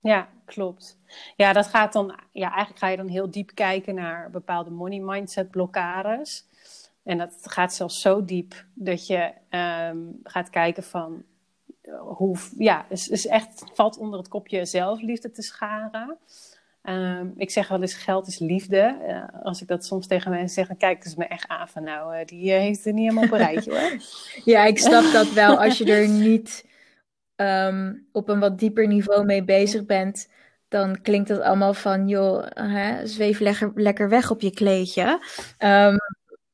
Ja, 0.00 0.28
klopt. 0.44 0.98
Ja, 1.36 1.52
dat 1.52 1.66
gaat 1.66 1.92
dan, 1.92 2.18
ja, 2.32 2.48
eigenlijk 2.48 2.78
ga 2.78 2.88
je 2.88 2.96
dan 2.96 3.08
heel 3.08 3.30
diep 3.30 3.54
kijken 3.54 3.94
naar 3.94 4.30
bepaalde 4.30 4.70
money 4.70 5.00
mindset 5.00 5.50
blokkades. 5.50 6.46
En 7.04 7.18
dat 7.18 7.36
gaat 7.40 7.74
zelfs 7.74 8.00
zo 8.00 8.24
diep 8.24 8.64
dat 8.74 9.06
je 9.06 9.32
um, 9.50 10.20
gaat 10.22 10.50
kijken 10.50 10.82
van 10.82 11.24
hoe, 11.98 12.36
ja, 12.58 12.86
is, 12.88 13.08
is 13.08 13.26
echt, 13.26 13.64
valt 13.74 13.98
onder 13.98 14.18
het 14.18 14.28
kopje 14.28 14.64
zelfliefde 14.64 15.30
te 15.30 15.42
scharen. 15.42 16.18
Um, 16.82 17.32
ik 17.36 17.50
zeg 17.50 17.68
wel 17.68 17.80
eens, 17.80 17.94
geld 17.94 18.26
is 18.26 18.38
liefde. 18.38 18.96
Uh, 19.08 19.44
als 19.44 19.62
ik 19.62 19.68
dat 19.68 19.84
soms 19.84 20.06
tegen 20.06 20.30
mensen 20.30 20.54
zeg, 20.54 20.66
dan 20.66 20.76
kijken 20.76 21.10
ze 21.10 21.18
me 21.18 21.24
echt 21.24 21.48
aan 21.48 21.68
van, 21.68 21.82
nou, 21.82 22.16
uh, 22.18 22.24
die 22.24 22.52
uh, 22.52 22.58
heeft 22.58 22.84
het 22.84 22.94
niet 22.94 23.08
helemaal 23.08 23.24
op 23.24 23.32
een 23.32 23.46
rijtje 23.46 23.70
hoor. 23.70 24.00
ja, 24.54 24.64
ik 24.64 24.78
snap 24.78 25.12
dat 25.12 25.32
wel. 25.32 25.60
Als 25.60 25.78
je 25.78 25.84
er 25.84 26.08
niet 26.08 26.66
um, 27.36 28.08
op 28.12 28.28
een 28.28 28.40
wat 28.40 28.58
dieper 28.58 28.86
niveau 28.86 29.24
mee 29.24 29.44
bezig 29.44 29.86
bent, 29.86 30.28
dan 30.68 31.00
klinkt 31.02 31.28
dat 31.28 31.40
allemaal 31.40 31.74
van, 31.74 32.08
joh, 32.08 32.46
hè, 32.54 33.06
zweef 33.06 33.40
lekker, 33.40 33.72
lekker 33.74 34.08
weg 34.08 34.30
op 34.30 34.40
je 34.40 34.50
kleedje. 34.50 35.20
Um, 35.58 35.96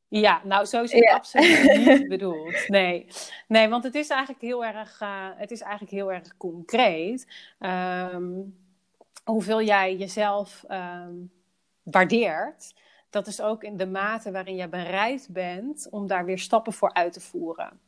ja, 0.09 0.41
nou 0.45 0.65
zo 0.65 0.83
is 0.83 0.93
het 0.93 1.05
ja. 1.05 1.15
absoluut 1.15 1.77
niet 1.77 2.09
bedoeld. 2.19 2.69
Nee. 2.69 3.07
nee, 3.49 3.69
want 3.69 3.85
het 3.85 3.95
is 3.95 4.09
eigenlijk 4.09 4.41
heel 4.43 4.65
erg, 4.65 5.01
het 5.37 5.51
is 5.51 5.61
eigenlijk 5.61 5.93
heel 5.93 6.13
erg 6.13 6.37
concreet. 6.37 7.27
Um, 7.61 8.57
hoeveel 9.25 9.63
jij 9.63 9.97
jezelf 9.97 10.65
um, 10.71 11.31
waardeert, 11.83 12.75
dat 13.11 13.27
is 13.27 13.41
ook 13.41 13.63
in 13.63 13.77
de 13.77 13.87
mate 13.87 14.31
waarin 14.31 14.57
je 14.57 14.69
bereid 14.69 15.29
bent 15.31 15.89
om 15.91 16.07
daar 16.07 16.25
weer 16.25 16.39
stappen 16.39 16.73
voor 16.73 16.93
uit 16.93 17.13
te 17.13 17.21
voeren. 17.21 17.81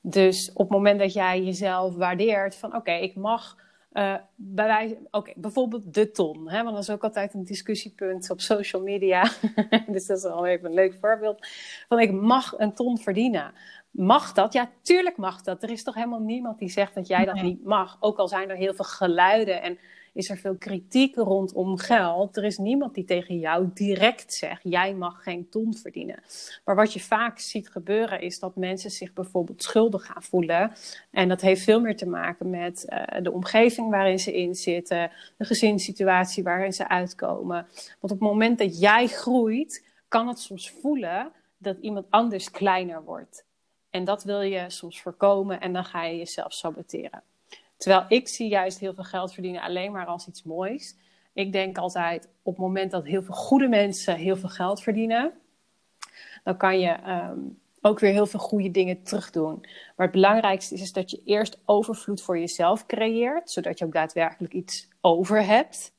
Dus 0.00 0.52
op 0.52 0.58
het 0.58 0.68
moment 0.68 0.98
dat 0.98 1.12
jij 1.12 1.42
jezelf 1.42 1.94
waardeert 1.94 2.56
van 2.56 2.74
oké, 2.74 2.92
ik 2.92 3.14
mag 3.14 3.56
uh, 3.96 4.14
bij 4.34 4.66
wijze, 4.66 4.98
oké, 5.10 5.32
bijvoorbeeld 5.36 5.94
de 5.94 6.10
ton, 6.10 6.50
hè, 6.50 6.62
want 6.62 6.74
dat 6.74 6.82
is 6.82 6.90
ook 6.90 7.04
altijd 7.04 7.34
een 7.34 7.44
discussiepunt 7.44 8.30
op 8.30 8.40
social 8.40 8.82
media. 8.82 9.30
dus 9.86 10.06
dat 10.06 10.18
is 10.18 10.24
al 10.24 10.46
even 10.46 10.68
een 10.68 10.74
leuk 10.74 10.96
voorbeeld. 11.00 11.46
Van 11.88 12.00
ik 12.00 12.12
mag 12.12 12.54
een 12.58 12.74
ton 12.74 12.98
verdienen. 12.98 13.52
Mag 13.90 14.32
dat? 14.32 14.52
Ja, 14.52 14.70
tuurlijk 14.82 15.16
mag 15.16 15.42
dat. 15.42 15.62
Er 15.62 15.70
is 15.70 15.82
toch 15.82 15.94
helemaal 15.94 16.20
niemand 16.20 16.58
die 16.58 16.68
zegt 16.68 16.94
dat 16.94 17.06
jij 17.06 17.24
dat 17.24 17.42
niet 17.42 17.64
mag. 17.64 17.96
Ook 18.00 18.18
al 18.18 18.28
zijn 18.28 18.50
er 18.50 18.56
heel 18.56 18.74
veel 18.74 18.84
geluiden 18.84 19.62
en 19.62 19.78
is 20.16 20.30
er 20.30 20.36
veel 20.36 20.56
kritiek 20.56 21.16
rondom 21.16 21.78
geld. 21.78 22.36
Er 22.36 22.44
is 22.44 22.58
niemand 22.58 22.94
die 22.94 23.04
tegen 23.04 23.38
jou 23.38 23.70
direct 23.74 24.34
zegt: 24.34 24.60
jij 24.62 24.94
mag 24.94 25.22
geen 25.22 25.48
ton 25.48 25.74
verdienen. 25.74 26.22
Maar 26.64 26.74
wat 26.74 26.92
je 26.92 27.00
vaak 27.00 27.38
ziet 27.38 27.68
gebeuren 27.68 28.20
is 28.20 28.38
dat 28.38 28.56
mensen 28.56 28.90
zich 28.90 29.12
bijvoorbeeld 29.12 29.62
schuldig 29.62 30.06
gaan 30.06 30.22
voelen. 30.22 30.72
En 31.10 31.28
dat 31.28 31.40
heeft 31.40 31.62
veel 31.62 31.80
meer 31.80 31.96
te 31.96 32.08
maken 32.08 32.50
met 32.50 32.86
uh, 32.88 33.22
de 33.22 33.32
omgeving 33.32 33.90
waarin 33.90 34.18
ze 34.18 34.36
in 34.36 34.54
zitten, 34.54 35.10
de 35.36 35.44
gezinssituatie 35.44 36.42
waarin 36.42 36.72
ze 36.72 36.88
uitkomen. 36.88 37.66
Want 38.00 38.12
op 38.12 38.20
het 38.20 38.20
moment 38.20 38.58
dat 38.58 38.80
jij 38.80 39.06
groeit, 39.06 39.84
kan 40.08 40.28
het 40.28 40.38
soms 40.38 40.70
voelen 40.70 41.32
dat 41.58 41.76
iemand 41.80 42.06
anders 42.10 42.50
kleiner 42.50 43.04
wordt. 43.04 43.44
En 43.90 44.04
dat 44.04 44.24
wil 44.24 44.40
je 44.40 44.64
soms 44.70 45.00
voorkomen 45.00 45.60
en 45.60 45.72
dan 45.72 45.84
ga 45.84 46.04
je 46.04 46.16
jezelf 46.16 46.52
saboteren. 46.52 47.22
Terwijl 47.76 48.04
ik 48.08 48.28
zie 48.28 48.48
juist 48.48 48.78
heel 48.78 48.94
veel 48.94 49.04
geld 49.04 49.32
verdienen 49.32 49.62
alleen 49.62 49.92
maar 49.92 50.06
als 50.06 50.26
iets 50.26 50.42
moois. 50.42 50.96
Ik 51.32 51.52
denk 51.52 51.78
altijd 51.78 52.28
op 52.42 52.52
het 52.52 52.62
moment 52.62 52.90
dat 52.90 53.04
heel 53.04 53.22
veel 53.22 53.34
goede 53.34 53.68
mensen 53.68 54.16
heel 54.16 54.36
veel 54.36 54.48
geld 54.48 54.82
verdienen, 54.82 55.32
dan 56.44 56.56
kan 56.56 56.80
je 56.80 56.96
um, 57.08 57.58
ook 57.80 57.98
weer 57.98 58.12
heel 58.12 58.26
veel 58.26 58.40
goede 58.40 58.70
dingen 58.70 59.02
terugdoen. 59.02 59.58
Maar 59.96 60.06
het 60.06 60.14
belangrijkste 60.14 60.74
is, 60.74 60.80
is 60.80 60.92
dat 60.92 61.10
je 61.10 61.22
eerst 61.24 61.58
overvloed 61.64 62.22
voor 62.22 62.38
jezelf 62.38 62.86
creëert, 62.86 63.50
zodat 63.50 63.78
je 63.78 63.84
ook 63.84 63.92
daadwerkelijk 63.92 64.52
iets 64.52 64.88
over 65.00 65.44
hebt. 65.44 65.94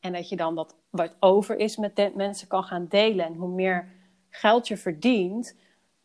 En 0.00 0.12
dat 0.12 0.28
je 0.28 0.36
dan 0.36 0.54
dat 0.54 0.76
wat 0.90 1.14
over 1.20 1.56
is 1.56 1.76
met 1.76 2.14
mensen 2.14 2.48
kan 2.48 2.64
gaan 2.64 2.86
delen. 2.88 3.26
En 3.26 3.34
hoe 3.34 3.54
meer 3.54 3.88
geld 4.28 4.68
je 4.68 4.76
verdient, 4.76 5.56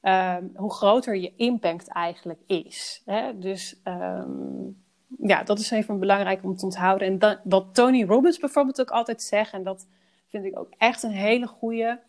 ehm, 0.01 0.45
hoe 0.55 0.73
groter 0.73 1.15
je 1.15 1.35
impact 1.35 1.87
eigenlijk 1.87 2.39
is. 2.47 3.01
Hè? 3.05 3.39
Dus 3.39 3.79
ehm, 3.83 4.69
ja, 5.17 5.43
dat 5.43 5.59
is 5.59 5.71
even 5.71 5.99
belangrijk 5.99 6.43
om 6.43 6.55
te 6.55 6.65
onthouden. 6.65 7.07
En 7.07 7.19
dat, 7.19 7.39
wat 7.43 7.75
Tony 7.75 8.03
Robbins 8.03 8.39
bijvoorbeeld 8.39 8.81
ook 8.81 8.91
altijd 8.91 9.21
zegt, 9.21 9.53
en 9.53 9.63
dat 9.63 9.87
vind 10.27 10.45
ik 10.45 10.59
ook 10.59 10.69
echt 10.77 11.03
een 11.03 11.11
hele 11.11 11.47
goede, 11.47 11.99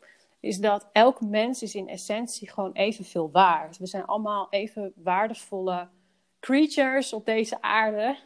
is 0.41 0.59
dat 0.59 0.89
elk 0.93 1.21
mens 1.21 1.63
is 1.63 1.75
in 1.75 1.89
essentie 1.89 2.51
gewoon 2.51 2.73
evenveel 2.73 3.31
waard. 3.31 3.79
We 3.79 3.87
zijn 3.87 4.05
allemaal 4.05 4.47
even 4.51 4.93
waardevolle 4.97 5.89
creatures 6.41 7.13
op 7.13 7.25
deze 7.25 7.63
aarde. 7.63 8.17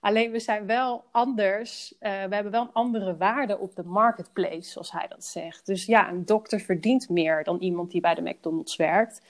Alleen 0.00 0.30
we 0.30 0.38
zijn 0.38 0.66
wel 0.66 1.04
anders. 1.10 1.92
Uh, 1.92 1.98
we 2.00 2.34
hebben 2.34 2.52
wel 2.52 2.62
een 2.62 2.72
andere 2.72 3.16
waarde 3.16 3.58
op 3.58 3.74
de 3.74 3.84
marketplace, 3.84 4.70
zoals 4.70 4.92
hij 4.92 5.08
dat 5.08 5.24
zegt. 5.24 5.66
Dus 5.66 5.86
ja, 5.86 6.08
een 6.08 6.24
dokter 6.24 6.60
verdient 6.60 7.08
meer 7.08 7.44
dan 7.44 7.58
iemand 7.60 7.90
die 7.90 8.00
bij 8.00 8.14
de 8.14 8.22
McDonald's 8.22 8.76
werkt. 8.76 9.22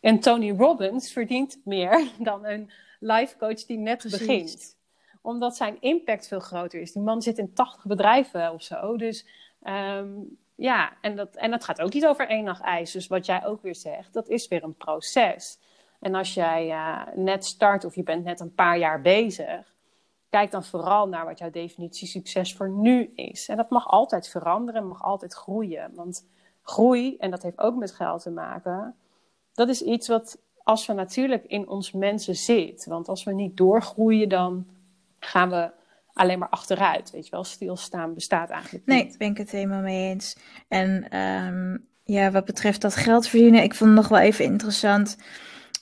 En 0.00 0.20
Tony 0.20 0.50
Robbins 0.50 1.12
verdient 1.12 1.60
meer 1.64 2.08
dan 2.18 2.44
een 2.46 2.70
life 2.98 3.36
coach 3.36 3.64
die 3.64 3.78
net 3.78 4.02
begint. 4.10 4.76
Omdat 5.22 5.56
zijn 5.56 5.80
impact 5.80 6.28
veel 6.28 6.40
groter 6.40 6.80
is. 6.80 6.92
Die 6.92 7.02
man 7.02 7.22
zit 7.22 7.38
in 7.38 7.52
80 7.52 7.84
bedrijven 7.84 8.52
of 8.52 8.62
zo. 8.62 8.96
Dus 8.96 9.26
um, 9.62 10.38
ja, 10.54 10.92
en 11.00 11.16
dat, 11.16 11.36
en 11.36 11.50
dat 11.50 11.64
gaat 11.64 11.80
ook 11.80 11.92
niet 11.92 12.06
over 12.06 12.28
één 12.28 12.44
nacht 12.44 12.62
ijs. 12.62 12.92
Dus 12.92 13.06
wat 13.06 13.26
jij 13.26 13.46
ook 13.46 13.62
weer 13.62 13.74
zegt, 13.74 14.12
dat 14.12 14.28
is 14.28 14.48
weer 14.48 14.64
een 14.64 14.76
proces. 14.76 15.58
En 16.00 16.14
als 16.14 16.34
jij 16.34 16.68
uh, 16.68 17.02
net 17.14 17.44
start 17.44 17.84
of 17.84 17.94
je 17.94 18.02
bent 18.02 18.24
net 18.24 18.40
een 18.40 18.54
paar 18.54 18.78
jaar 18.78 19.00
bezig, 19.00 19.74
kijk 20.30 20.50
dan 20.50 20.64
vooral 20.64 21.08
naar 21.08 21.24
wat 21.24 21.38
jouw 21.38 21.50
definitie 21.50 22.08
succes 22.08 22.54
voor 22.54 22.70
nu 22.70 23.12
is. 23.14 23.48
En 23.48 23.56
dat 23.56 23.70
mag 23.70 23.86
altijd 23.86 24.28
veranderen, 24.28 24.86
mag 24.86 25.02
altijd 25.02 25.34
groeien. 25.34 25.94
Want 25.94 26.26
groei, 26.62 27.16
en 27.16 27.30
dat 27.30 27.42
heeft 27.42 27.58
ook 27.58 27.76
met 27.76 27.92
geld 27.92 28.22
te 28.22 28.30
maken, 28.30 28.96
dat 29.52 29.68
is 29.68 29.82
iets 29.82 30.08
wat 30.08 30.38
als 30.68 30.86
we 30.86 30.92
natuurlijk 30.92 31.44
in 31.46 31.68
ons 31.68 31.92
mensen 31.92 32.36
zit. 32.36 32.86
Want 32.86 33.08
als 33.08 33.24
we 33.24 33.32
niet 33.32 33.56
doorgroeien, 33.56 34.28
dan 34.28 34.66
gaan 35.18 35.50
we 35.50 35.70
alleen 36.12 36.38
maar 36.38 36.48
achteruit. 36.48 37.10
Weet 37.10 37.24
je 37.24 37.30
wel, 37.30 37.44
stilstaan 37.44 38.14
bestaat 38.14 38.50
eigenlijk 38.50 38.86
niet. 38.86 38.96
Nee, 38.96 39.14
ben 39.18 39.30
ik 39.30 39.36
het 39.36 39.50
helemaal 39.50 39.80
mee 39.80 40.10
eens. 40.10 40.36
En 40.68 41.08
ehm, 41.10 41.76
ja, 42.04 42.30
wat 42.30 42.44
betreft 42.44 42.80
dat 42.80 42.96
geld 42.96 43.28
verdienen, 43.28 43.62
ik 43.62 43.74
vond 43.74 43.90
het 43.90 43.98
nog 43.98 44.08
wel 44.08 44.18
even 44.18 44.44
interessant. 44.44 45.16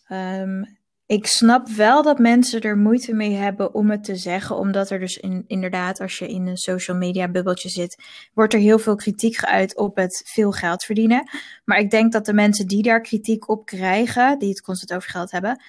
Ehm, 0.09 0.65
ik 1.07 1.27
snap 1.27 1.69
wel 1.69 2.03
dat 2.03 2.19
mensen 2.19 2.61
er 2.61 2.77
moeite 2.77 3.15
mee 3.15 3.35
hebben 3.35 3.75
om 3.75 3.91
het 3.91 4.05
te 4.05 4.17
zeggen, 4.17 4.57
omdat 4.57 4.91
er 4.91 4.99
dus 4.99 5.17
in, 5.17 5.45
inderdaad, 5.47 6.01
als 6.01 6.19
je 6.19 6.29
in 6.29 6.47
een 6.47 6.57
social 6.57 6.97
media 6.97 7.29
bubbeltje 7.29 7.69
zit, 7.69 8.03
wordt 8.35 8.55
er 8.55 8.61
heel 8.61 8.79
veel 8.79 8.97
kritiek 8.97 9.37
geuit 9.37 9.77
op 9.77 9.97
het 9.97 10.23
veel 10.27 10.53
geld 10.53 10.85
verdienen. 10.85 11.31
Maar 11.65 11.79
ik 11.79 11.91
denk 11.91 12.13
dat 12.13 12.27
de 12.27 12.33
mensen 12.33 12.67
die 12.67 12.83
daar 12.83 13.01
kritiek 13.01 13.49
op 13.49 13.67
krijgen, 13.67 14.39
die 14.39 14.49
het 14.49 14.63
constant 14.63 14.95
over 14.95 15.11
geld 15.11 15.31
hebben, 15.31 15.63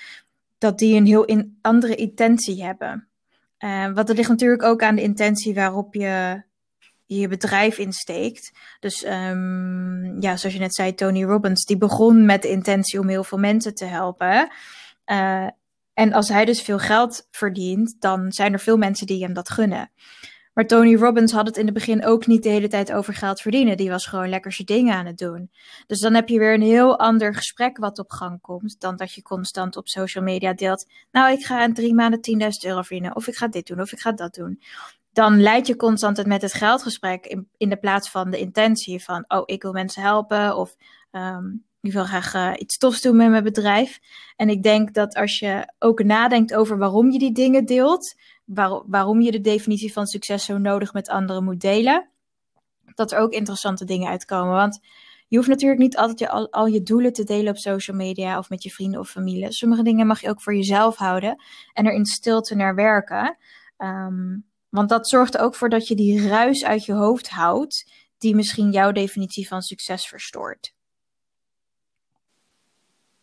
dat 0.57 0.77
die 0.77 0.95
een 0.95 1.05
heel 1.05 1.49
andere 1.61 1.95
intentie 1.95 2.63
hebben. 2.63 3.07
Uh, 3.59 3.93
want 3.93 4.09
er 4.09 4.15
ligt 4.15 4.29
natuurlijk 4.29 4.63
ook 4.63 4.83
aan 4.83 4.95
de 4.95 5.01
intentie 5.01 5.53
waarop 5.53 5.93
je 5.93 6.41
je 7.05 7.27
bedrijf 7.27 7.77
insteekt. 7.77 8.51
Dus 8.79 9.05
um, 9.05 10.21
ja, 10.21 10.37
zoals 10.37 10.55
je 10.55 10.59
net 10.59 10.75
zei, 10.75 10.93
Tony 10.93 11.23
Robbins, 11.23 11.65
die 11.65 11.77
begon 11.77 12.25
met 12.25 12.41
de 12.41 12.49
intentie 12.49 12.99
om 12.99 13.07
heel 13.07 13.23
veel 13.23 13.37
mensen 13.37 13.75
te 13.75 13.85
helpen. 13.85 14.49
Uh, 15.11 15.47
en 15.93 16.13
als 16.13 16.29
hij 16.29 16.45
dus 16.45 16.61
veel 16.61 16.79
geld 16.79 17.27
verdient, 17.31 17.95
dan 17.99 18.31
zijn 18.31 18.53
er 18.53 18.59
veel 18.59 18.77
mensen 18.77 19.07
die 19.07 19.23
hem 19.23 19.33
dat 19.33 19.49
gunnen. 19.49 19.91
Maar 20.57 20.67
Tony 20.67 20.95
Robbins 20.95 21.31
had 21.31 21.47
het 21.47 21.57
in 21.57 21.65
het 21.65 21.73
begin 21.73 22.05
ook 22.05 22.27
niet 22.27 22.43
de 22.43 22.49
hele 22.49 22.67
tijd 22.67 22.91
over 22.91 23.13
geld 23.13 23.41
verdienen. 23.41 23.77
Die 23.77 23.89
was 23.89 24.05
gewoon 24.05 24.29
lekker 24.29 24.53
zijn 24.53 24.67
dingen 24.67 24.93
aan 24.93 25.05
het 25.05 25.17
doen. 25.17 25.51
Dus 25.87 25.99
dan 25.99 26.13
heb 26.13 26.27
je 26.27 26.39
weer 26.39 26.53
een 26.53 26.61
heel 26.61 26.99
ander 26.99 27.35
gesprek 27.35 27.77
wat 27.77 27.99
op 27.99 28.11
gang 28.11 28.41
komt. 28.41 28.79
Dan 28.79 28.95
dat 28.95 29.13
je 29.13 29.21
constant 29.21 29.75
op 29.75 29.87
social 29.87 30.23
media 30.23 30.53
deelt. 30.53 30.85
Nou, 31.11 31.31
ik 31.31 31.45
ga 31.45 31.63
in 31.63 31.73
drie 31.73 31.93
maanden 31.93 32.41
10.000 32.41 32.47
euro 32.67 32.81
verdienen. 32.81 33.15
Of 33.15 33.27
ik 33.27 33.35
ga 33.35 33.47
dit 33.47 33.67
doen, 33.67 33.81
of 33.81 33.91
ik 33.91 33.99
ga 33.99 34.11
dat 34.11 34.33
doen. 34.33 34.61
Dan 35.11 35.41
leid 35.41 35.67
je 35.67 35.75
constant 35.75 36.17
het 36.17 36.27
met 36.27 36.41
het 36.41 36.53
geldgesprek 36.53 37.25
in, 37.57 37.69
de 37.69 37.77
plaats 37.77 38.09
van 38.09 38.31
de 38.31 38.39
intentie 38.39 39.03
van... 39.03 39.25
Oh, 39.27 39.43
ik 39.45 39.61
wil 39.61 39.71
mensen 39.71 40.01
helpen. 40.01 40.55
Of 40.55 40.75
um, 41.11 41.65
ik 41.87 41.93
wil 41.93 42.03
graag 42.03 42.33
uh, 42.33 42.53
iets 42.57 42.77
tofs 42.77 43.01
doen 43.01 43.15
met 43.15 43.29
mijn 43.29 43.43
bedrijf. 43.43 43.99
En 44.35 44.49
ik 44.49 44.63
denk 44.63 44.93
dat 44.93 45.15
als 45.15 45.39
je 45.39 45.73
ook 45.79 46.03
nadenkt 46.03 46.55
over 46.55 46.77
waarom 46.77 47.11
je 47.11 47.19
die 47.19 47.31
dingen 47.31 47.65
deelt 47.65 48.15
waar, 48.45 48.81
waarom 48.85 49.21
je 49.21 49.31
de 49.31 49.41
definitie 49.41 49.93
van 49.93 50.05
succes 50.05 50.45
zo 50.45 50.57
nodig 50.57 50.93
met 50.93 51.09
anderen 51.09 51.43
moet 51.43 51.61
delen, 51.61 52.09
dat 52.95 53.11
er 53.11 53.19
ook 53.19 53.31
interessante 53.31 53.85
dingen 53.85 54.09
uitkomen. 54.09 54.53
Want 54.53 54.79
je 55.27 55.37
hoeft 55.37 55.49
natuurlijk 55.49 55.81
niet 55.81 55.97
altijd 55.97 56.19
je, 56.19 56.29
al, 56.29 56.51
al 56.51 56.65
je 56.65 56.83
doelen 56.83 57.13
te 57.13 57.23
delen 57.23 57.51
op 57.51 57.57
social 57.57 57.97
media 57.97 58.37
of 58.37 58.49
met 58.49 58.63
je 58.63 58.69
vrienden 58.69 58.99
of 58.99 59.09
familie. 59.09 59.51
Sommige 59.51 59.83
dingen 59.83 60.07
mag 60.07 60.21
je 60.21 60.29
ook 60.29 60.41
voor 60.41 60.55
jezelf 60.55 60.97
houden 60.97 61.43
en 61.73 61.85
er 61.85 61.93
in 61.93 62.05
stilte 62.05 62.55
naar 62.55 62.75
werken. 62.75 63.37
Um, 63.77 64.45
want 64.69 64.89
dat 64.89 65.09
zorgt 65.09 65.35
er 65.35 65.41
ook 65.41 65.55
voor 65.55 65.69
dat 65.69 65.87
je 65.87 65.95
die 65.95 66.27
ruis 66.27 66.65
uit 66.65 66.85
je 66.85 66.93
hoofd 66.93 67.29
houdt, 67.29 67.91
die 68.17 68.35
misschien 68.35 68.71
jouw 68.71 68.91
definitie 68.91 69.47
van 69.47 69.61
succes 69.61 70.07
verstoort. 70.07 70.75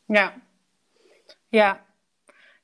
Ja, 0.06 0.34
ja. 1.48 1.84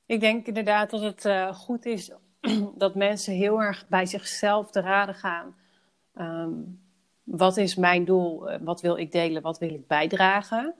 Ik 0.05 0.19
denk 0.19 0.47
inderdaad 0.47 0.89
dat 0.89 1.01
het 1.01 1.25
uh, 1.25 1.53
goed 1.53 1.85
is 1.85 2.11
dat 2.75 2.95
mensen 2.95 3.33
heel 3.33 3.61
erg 3.61 3.87
bij 3.87 4.05
zichzelf 4.05 4.71
te 4.71 4.81
raden 4.81 5.15
gaan. 5.15 5.55
Ehm, 6.13 6.51
wat 7.23 7.57
is 7.57 7.75
mijn 7.75 8.05
doel? 8.05 8.49
Eh, 8.49 8.59
wat 8.61 8.81
wil 8.81 8.97
ik 8.97 9.11
delen? 9.11 9.41
Wat 9.41 9.59
wil 9.59 9.73
ik 9.73 9.87
bijdragen? 9.87 10.75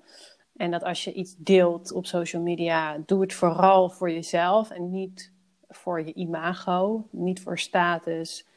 En 0.55 0.71
dat 0.71 0.83
als 0.83 1.03
je 1.03 1.13
iets 1.13 1.35
deelt 1.37 1.91
op 1.91 2.05
social 2.05 2.41
media, 2.41 2.97
doe 3.05 3.21
het 3.21 3.33
vooral 3.33 3.89
voor 3.89 4.11
jezelf 4.11 4.69
en 4.69 4.89
niet 4.89 5.31
voor 5.69 6.05
je 6.05 6.13
imago, 6.13 7.07
niet 7.11 7.41
voor 7.41 7.59
status. 7.59 8.47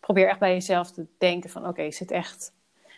Probeer 0.00 0.28
echt 0.28 0.38
bij 0.38 0.52
jezelf 0.52 0.90
te 0.90 1.06
denken 1.18 1.50
van 1.50 1.66
oké, 1.68 1.82
is 1.82 1.98
het 1.98 2.10
echt 2.10 2.52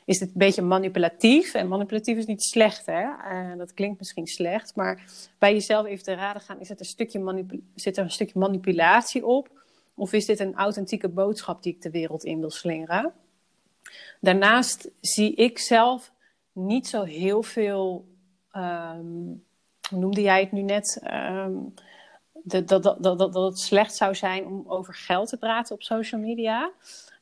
is 0.09 0.19
dit 0.19 0.29
een 0.29 0.35
beetje 0.35 0.63
manipulatief. 0.63 1.55
En 1.55 1.69
manipulatief 1.69 2.17
is 2.17 2.27
niet 2.27 2.43
slecht, 2.43 2.87
hè? 2.87 3.03
Uh, 3.03 3.59
dat 3.59 3.75
klinkt 3.75 3.99
misschien 3.99 4.27
slecht. 4.27 4.77
Maar 4.77 5.05
bij 5.39 5.53
jezelf 5.53 5.87
even 5.87 6.05
te 6.05 6.15
raden 6.15 6.43
gaan, 6.43 6.61
is 6.61 6.69
het 6.69 6.81
een 6.81 6.87
stukje 6.87 7.47
zit 7.75 7.97
er 7.97 8.05
een 8.05 8.11
stukje 8.11 8.39
manipulatie 8.39 9.27
op? 9.27 9.51
Of 9.95 10.13
is 10.13 10.27
dit 10.27 10.41
een 10.41 10.55
authentieke 10.55 11.09
boodschap 11.09 11.63
die 11.63 11.75
ik 11.75 11.83
de 11.83 11.91
wereld 11.91 12.25
in 12.25 12.41
wil 12.41 12.51
slingeren? 12.51 13.13
Daarnaast 14.21 14.91
zie 15.01 15.35
ik 15.35 15.59
zelf 15.59 16.13
niet 16.53 16.87
zo 16.87 17.03
heel 17.03 17.43
veel, 17.43 18.05
um, 18.57 19.45
hoe 19.89 19.99
noemde 19.99 20.21
jij 20.21 20.41
het 20.41 20.53
nu 20.53 20.63
net, 20.63 21.01
dat, 22.33 22.69
dat, 22.69 22.83
dat, 22.83 23.03
dat, 23.03 23.19
dat 23.19 23.35
het 23.35 23.59
slecht 23.59 23.95
zou 23.95 24.15
zijn 24.15 24.47
om 24.47 24.65
over 24.67 24.95
geld 24.95 25.29
te 25.29 25.37
praten 25.37 25.75
op 25.75 25.83
social 25.83 26.21
media. 26.21 26.71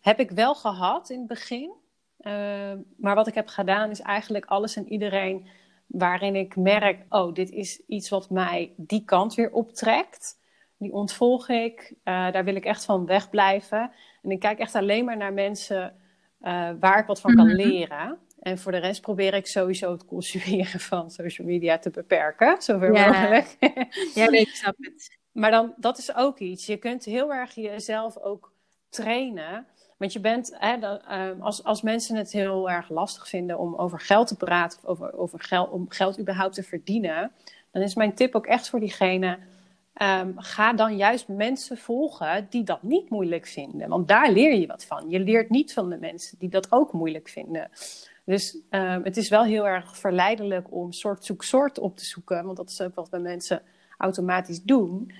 Heb 0.01 0.21
ik 0.21 0.31
wel 0.31 0.55
gehad 0.55 1.11
in 1.11 1.19
het 1.19 1.29
begin. 1.29 1.85
Ehm, 2.27 2.79
maar 2.97 3.15
wat 3.15 3.27
ik 3.27 3.35
heb 3.35 3.49
gedaan 3.49 3.91
is 3.91 4.01
eigenlijk 4.01 4.45
alles 4.45 4.77
en 4.77 4.93
iedereen 4.93 5.49
waarin 5.87 6.37
ik 6.37 6.57
merk, 6.57 7.05
oh, 7.09 7.35
dit 7.35 7.51
is 7.51 7.83
iets 7.87 8.09
wat 8.09 8.31
mij 8.31 8.73
die 8.77 9.05
kant 9.05 9.35
weer 9.35 9.53
optrekt. 9.53 10.39
Die 10.79 10.93
ontvolg 10.93 11.49
ik. 11.49 11.95
Uh, 12.05 12.33
daar 12.33 12.45
wil 12.45 12.55
ik 12.55 12.65
echt 12.65 12.85
van 12.85 13.07
wegblijven. 13.07 13.91
En 14.23 14.31
ik 14.31 14.41
kijk 14.41 14.59
echt 14.59 14.75
alleen 14.75 15.05
maar 15.05 15.17
naar 15.17 15.33
mensen 15.33 15.95
uh, 16.43 16.71
waar 16.81 16.99
ik 16.99 17.07
wat 17.07 17.21
van 17.21 17.35
kan 17.35 17.47
mhm. 17.47 17.57
leren. 17.57 18.19
En 18.41 18.59
voor 18.59 18.73
de 18.73 18.79
rest 18.79 19.01
probeer 19.01 19.35
ik 19.35 19.47
sowieso 19.47 19.93
het 19.93 20.05
consumeren 20.05 20.81
van 20.91 21.11
social 21.11 21.47
media 21.47 21.79
te 21.79 21.91
beperken, 21.91 22.63
zoveel 22.63 22.95
ja. 22.95 23.07
mogelijk. 23.07 23.57
ja, 24.15 24.31
ik 24.31 24.49
snap 24.49 24.75
het. 24.79 25.19
Maar 25.33 25.51
dan, 25.51 25.75
dat 25.77 25.99
is 25.99 26.15
ook 26.15 26.39
iets. 26.39 26.67
Je 26.67 26.77
kunt 26.77 27.05
heel 27.05 27.35
erg 27.35 27.55
jezelf 27.55 28.17
ook 28.19 28.53
trainen 28.89 29.67
want 29.97 30.13
je 30.13 30.21
bent, 30.21 30.57
hè, 30.59 30.97
ehm, 30.99 31.41
als, 31.41 31.65
als 31.65 31.83
mensen 31.83 32.17
het 32.17 32.33
heel 32.33 32.71
erg 32.71 32.89
lastig 32.91 33.29
vinden 33.29 33.59
om 33.59 33.75
over 33.75 34.01
geld 34.01 34.27
te 34.27 34.37
praten, 34.37 34.79
of 34.83 34.89
over, 34.89 35.19
over 35.19 35.41
geld, 35.41 35.71
om 35.71 35.87
geld 35.89 36.19
überhaupt 36.19 36.55
te 36.55 36.63
verdienen, 36.63 37.33
dan 37.71 37.83
is 37.83 37.95
mijn 37.95 38.15
tip 38.15 38.35
ook 38.35 38.47
echt 38.47 38.69
voor 38.69 38.81
diegene. 38.81 39.39
Um, 40.03 40.35
ga 40.37 40.73
dan 40.73 40.97
juist 40.97 41.29
mensen 41.29 41.79
volgen 41.79 42.47
die 42.51 42.65
dat 42.65 42.83
niet 42.83 43.11
moeilijk 43.11 43.47
vinden. 43.47 43.89
Want 43.89 44.09
daar 44.09 44.33
leer 44.33 44.55
je 44.55 44.67
wat 44.67 44.85
van. 44.85 45.11
Je 45.11 45.21
leert 45.21 45.51
niet 45.51 45.73
van 45.73 45.91
de 45.91 45.99
mensen 45.99 46.39
die 46.39 46.49
dat 46.49 46.73
ook 46.73 46.93
moeilijk 46.93 47.29
vinden. 47.29 47.71
Dus 48.25 48.59
um, 48.71 49.05
het 49.05 49.17
is 49.17 49.29
wel 49.29 49.45
heel 49.45 49.67
erg 49.67 49.97
verleidelijk 49.97 50.73
om 50.73 50.93
soort 50.93 51.25
zoek 51.25 51.45
soort 51.45 51.79
op 51.79 51.97
te 51.97 52.05
zoeken. 52.05 52.45
Want 52.45 52.57
dat 52.57 52.71
is 52.71 52.81
ook 52.81 52.95
wat 52.95 53.09
we 53.09 53.19
mensen 53.19 53.63
automatisch 53.99 54.63
doen. 54.63 55.13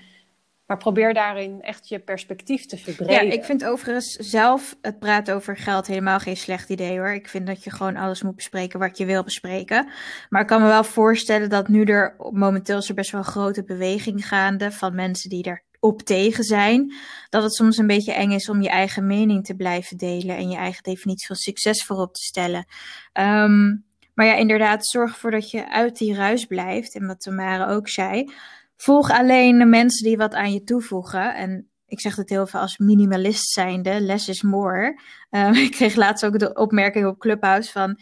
Maar 0.67 0.77
probeer 0.77 1.13
daarin 1.13 1.61
echt 1.61 1.87
je 1.87 1.99
perspectief 1.99 2.65
te 2.65 2.77
verbreden. 2.77 3.25
Ja, 3.25 3.31
ik 3.31 3.43
vind 3.43 3.65
overigens 3.65 4.11
zelf 4.13 4.77
het 4.81 4.99
praten 4.99 5.35
over 5.35 5.57
geld 5.57 5.87
helemaal 5.87 6.19
geen 6.19 6.37
slecht 6.37 6.69
idee 6.69 6.97
hoor. 6.97 7.13
Ik 7.13 7.27
vind 7.27 7.47
dat 7.47 7.63
je 7.63 7.71
gewoon 7.71 7.95
alles 7.95 8.21
moet 8.21 8.35
bespreken 8.35 8.79
wat 8.79 8.97
je 8.97 9.05
wil 9.05 9.23
bespreken. 9.23 9.89
Maar 10.29 10.41
ik 10.41 10.47
kan 10.47 10.61
me 10.61 10.67
wel 10.67 10.83
voorstellen 10.83 11.49
dat 11.49 11.67
nu 11.67 11.83
er 11.83 12.15
momenteel 12.31 12.77
is 12.77 12.89
er 12.89 12.95
best 12.95 13.11
wel 13.11 13.21
een 13.21 13.27
grote 13.27 13.63
beweging 13.63 14.27
gaande 14.27 14.71
van 14.71 14.95
mensen 14.95 15.29
die 15.29 15.43
er 15.43 15.65
op 15.79 16.01
tegen 16.01 16.43
zijn. 16.43 16.93
Dat 17.29 17.43
het 17.43 17.53
soms 17.53 17.77
een 17.77 17.87
beetje 17.87 18.13
eng 18.13 18.31
is 18.31 18.49
om 18.49 18.61
je 18.61 18.69
eigen 18.69 19.07
mening 19.07 19.45
te 19.45 19.55
blijven 19.55 19.97
delen 19.97 20.37
en 20.37 20.49
je 20.49 20.57
eigen 20.57 20.83
definitie 20.83 21.27
van 21.27 21.35
succes 21.35 21.85
voorop 21.85 22.13
te 22.13 22.21
stellen. 22.21 22.65
Ehm, 23.13 23.75
maar 24.13 24.25
ja, 24.25 24.35
inderdaad, 24.35 24.87
zorg 24.87 25.11
ervoor 25.11 25.31
dat 25.31 25.51
je 25.51 25.69
uit 25.69 25.97
die 25.97 26.15
ruis 26.15 26.45
blijft. 26.45 26.95
En 26.95 27.07
wat 27.07 27.21
Tamara 27.21 27.69
ook 27.69 27.89
zei. 27.89 28.31
Volg 28.77 29.11
alleen 29.11 29.57
de 29.57 29.65
mensen 29.65 30.05
die 30.07 30.17
wat 30.17 30.33
aan 30.33 30.53
je 30.53 30.63
toevoegen. 30.63 31.35
En 31.35 31.69
ik 31.85 31.99
zeg 31.99 32.15
het 32.15 32.29
heel 32.29 32.47
veel 32.47 32.59
als 32.59 32.77
minimalist 32.77 33.49
zijnde, 33.49 34.01
less 34.01 34.27
is 34.27 34.41
more. 34.41 34.99
Um, 35.29 35.53
ik 35.67 35.71
kreeg 35.71 35.95
laatst 35.95 36.25
ook 36.25 36.39
de 36.39 36.53
opmerking 36.53 37.07
op 37.07 37.19
Clubhouse 37.19 37.71
van... 37.71 37.99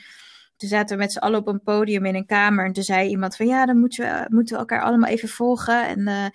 Toen 0.57 0.69
zaten 0.69 0.97
we 0.97 1.03
met 1.03 1.11
z'n 1.11 1.17
allen 1.17 1.39
op 1.39 1.47
een 1.47 1.63
podium 1.63 2.05
in 2.05 2.15
een 2.15 2.25
kamer. 2.25 2.65
En 2.65 2.73
toen 2.73 2.83
zei 2.83 3.09
iemand 3.09 3.35
van 3.35 3.47
ja, 3.47 3.65
dan 3.65 3.79
moeten 3.79 4.03
we, 4.03 4.25
moeten 4.29 4.53
we 4.53 4.59
elkaar 4.59 4.81
allemaal 4.81 5.09
even 5.09 5.29
volgen. 5.29 5.87
En 5.87 5.99
uh, 5.99 6.25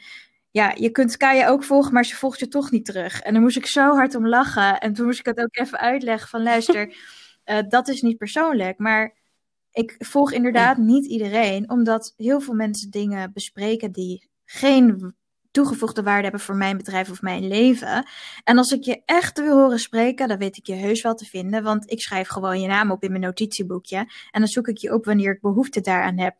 ja, 0.50 0.72
je 0.74 0.90
kunt 0.90 1.16
Kaya 1.16 1.48
ook 1.48 1.64
volgen, 1.64 1.92
maar 1.92 2.04
ze 2.04 2.16
volgt 2.16 2.38
je 2.38 2.48
toch 2.48 2.70
niet 2.70 2.84
terug. 2.84 3.20
En 3.20 3.32
dan 3.32 3.42
moest 3.42 3.56
ik 3.56 3.66
zo 3.66 3.94
hard 3.94 4.14
om 4.14 4.28
lachen. 4.28 4.78
En 4.78 4.92
toen 4.92 5.06
moest 5.06 5.18
ik 5.18 5.26
het 5.26 5.40
ook 5.40 5.56
even 5.56 5.78
uitleggen 5.78 6.28
van 6.28 6.42
luister, 6.42 6.96
uh, 7.44 7.58
dat 7.68 7.88
is 7.88 8.02
niet 8.02 8.16
persoonlijk. 8.16 8.78
Maar 8.78 9.16
ik 9.72 9.94
volg 9.98 10.32
inderdaad 10.32 10.76
niet 10.76 11.06
iedereen, 11.06 11.70
omdat 11.70 12.14
heel 12.16 12.40
veel 12.40 12.54
mensen 12.54 12.90
dingen 12.90 13.32
bespreken 13.32 13.92
die 13.92 14.29
geen 14.52 15.14
toegevoegde 15.50 16.02
waarde 16.02 16.22
hebben 16.22 16.40
voor 16.40 16.54
mijn 16.56 16.76
bedrijf 16.76 17.10
of 17.10 17.22
mijn 17.22 17.48
leven. 17.48 18.06
En 18.44 18.58
als 18.58 18.70
ik 18.70 18.84
je 18.84 19.02
echt 19.04 19.38
wil 19.38 19.58
horen 19.58 19.78
spreken, 19.78 20.28
dan 20.28 20.38
weet 20.38 20.56
ik 20.56 20.66
je 20.66 20.74
heus 20.74 21.02
wel 21.02 21.14
te 21.14 21.24
vinden, 21.24 21.62
want 21.62 21.90
ik 21.90 22.00
schrijf 22.00 22.28
gewoon 22.28 22.60
je 22.60 22.68
naam 22.68 22.90
op 22.90 23.02
in 23.02 23.10
mijn 23.10 23.22
notitieboekje 23.22 23.96
en 24.30 24.40
dan 24.40 24.46
zoek 24.46 24.68
ik 24.68 24.78
je 24.78 24.94
op 24.94 25.04
wanneer 25.04 25.32
ik 25.32 25.40
behoefte 25.40 25.80
daaraan 25.80 26.18
heb. 26.18 26.36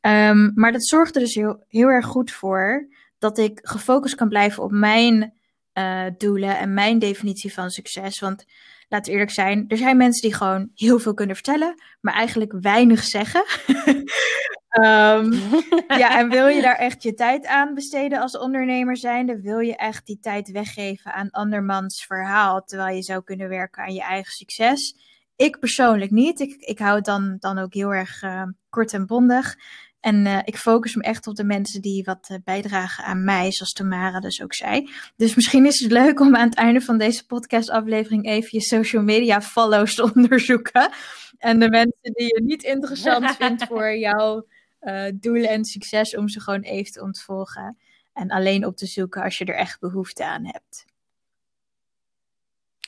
Um, 0.00 0.52
maar 0.54 0.72
dat 0.72 0.86
zorgt 0.86 1.14
er 1.14 1.20
dus 1.20 1.34
heel, 1.34 1.64
heel 1.68 1.88
erg 1.88 2.06
goed 2.06 2.30
voor 2.30 2.88
dat 3.18 3.38
ik 3.38 3.58
gefocust 3.62 4.14
kan 4.14 4.28
blijven 4.28 4.62
op 4.62 4.70
mijn 4.70 5.32
uh, 5.74 6.04
doelen 6.18 6.58
en 6.58 6.74
mijn 6.74 6.98
definitie 6.98 7.52
van 7.52 7.70
succes. 7.70 8.20
Want 8.20 8.44
laten 8.88 9.06
we 9.06 9.12
eerlijk 9.12 9.34
zijn, 9.34 9.64
er 9.68 9.76
zijn 9.76 9.96
mensen 9.96 10.22
die 10.22 10.34
gewoon 10.34 10.70
heel 10.74 10.98
veel 10.98 11.14
kunnen 11.14 11.34
vertellen, 11.34 11.82
maar 12.00 12.14
eigenlijk 12.14 12.52
weinig 12.60 13.02
zeggen. 13.02 13.44
um, 14.80 15.32
ja, 16.02 16.18
en 16.18 16.28
wil 16.28 16.46
je 16.46 16.62
daar 16.62 16.76
echt 16.76 17.02
je 17.02 17.14
tijd 17.14 17.46
aan 17.46 17.74
besteden 17.74 18.20
als 18.20 18.38
ondernemer 18.38 18.96
zijnde? 18.96 19.40
Wil 19.40 19.58
je 19.58 19.76
echt 19.76 20.06
die 20.06 20.18
tijd 20.20 20.50
weggeven 20.50 21.12
aan 21.12 21.30
andermans 21.30 22.04
verhaal, 22.06 22.64
terwijl 22.64 22.96
je 22.96 23.02
zou 23.02 23.22
kunnen 23.22 23.48
werken 23.48 23.82
aan 23.82 23.94
je 23.94 24.02
eigen 24.02 24.32
succes? 24.32 24.96
Ik 25.36 25.58
persoonlijk 25.58 26.10
niet. 26.10 26.40
Ik, 26.40 26.54
ik 26.54 26.78
hou 26.78 26.94
het 26.94 27.04
dan, 27.04 27.36
dan 27.38 27.58
ook 27.58 27.74
heel 27.74 27.94
erg 27.94 28.22
uh, 28.22 28.42
kort 28.68 28.92
en 28.92 29.06
bondig. 29.06 29.56
En 30.00 30.26
uh, 30.26 30.38
ik 30.44 30.56
focus 30.56 30.94
me 30.94 31.02
echt 31.02 31.26
op 31.26 31.36
de 31.36 31.44
mensen 31.44 31.80
die 31.80 32.04
wat 32.04 32.28
uh, 32.32 32.38
bijdragen 32.44 33.04
aan 33.04 33.24
mij, 33.24 33.52
zoals 33.52 33.72
Tamara 33.72 34.20
dus 34.20 34.42
ook 34.42 34.54
zei. 34.54 34.90
Dus 35.16 35.34
misschien 35.34 35.66
is 35.66 35.80
het 35.80 35.92
leuk 35.92 36.20
om 36.20 36.36
aan 36.36 36.48
het 36.48 36.58
einde 36.58 36.80
van 36.80 36.98
deze 36.98 37.26
podcastaflevering 37.26 38.26
even 38.26 38.48
je 38.52 38.60
social 38.60 39.02
media 39.02 39.42
follows 39.42 39.94
te 39.94 40.12
onderzoeken. 40.14 40.90
En 41.38 41.58
de 41.58 41.68
mensen 41.68 42.12
die 42.12 42.26
je 42.26 42.42
niet 42.44 42.62
interessant 42.62 43.36
vindt 43.36 43.64
voor 43.68 43.96
jouw 43.96 44.46
uh, 44.82 45.04
doelen 45.14 45.50
en 45.50 45.64
succes, 45.64 46.16
om 46.16 46.28
ze 46.28 46.40
gewoon 46.40 46.62
even 46.62 46.92
te 46.92 47.02
ontvolgen. 47.02 47.78
En 48.12 48.30
alleen 48.30 48.66
op 48.66 48.76
te 48.76 48.86
zoeken 48.86 49.22
als 49.22 49.38
je 49.38 49.44
er 49.44 49.54
echt 49.54 49.80
behoefte 49.80 50.24
aan 50.24 50.46
hebt. 50.46 50.84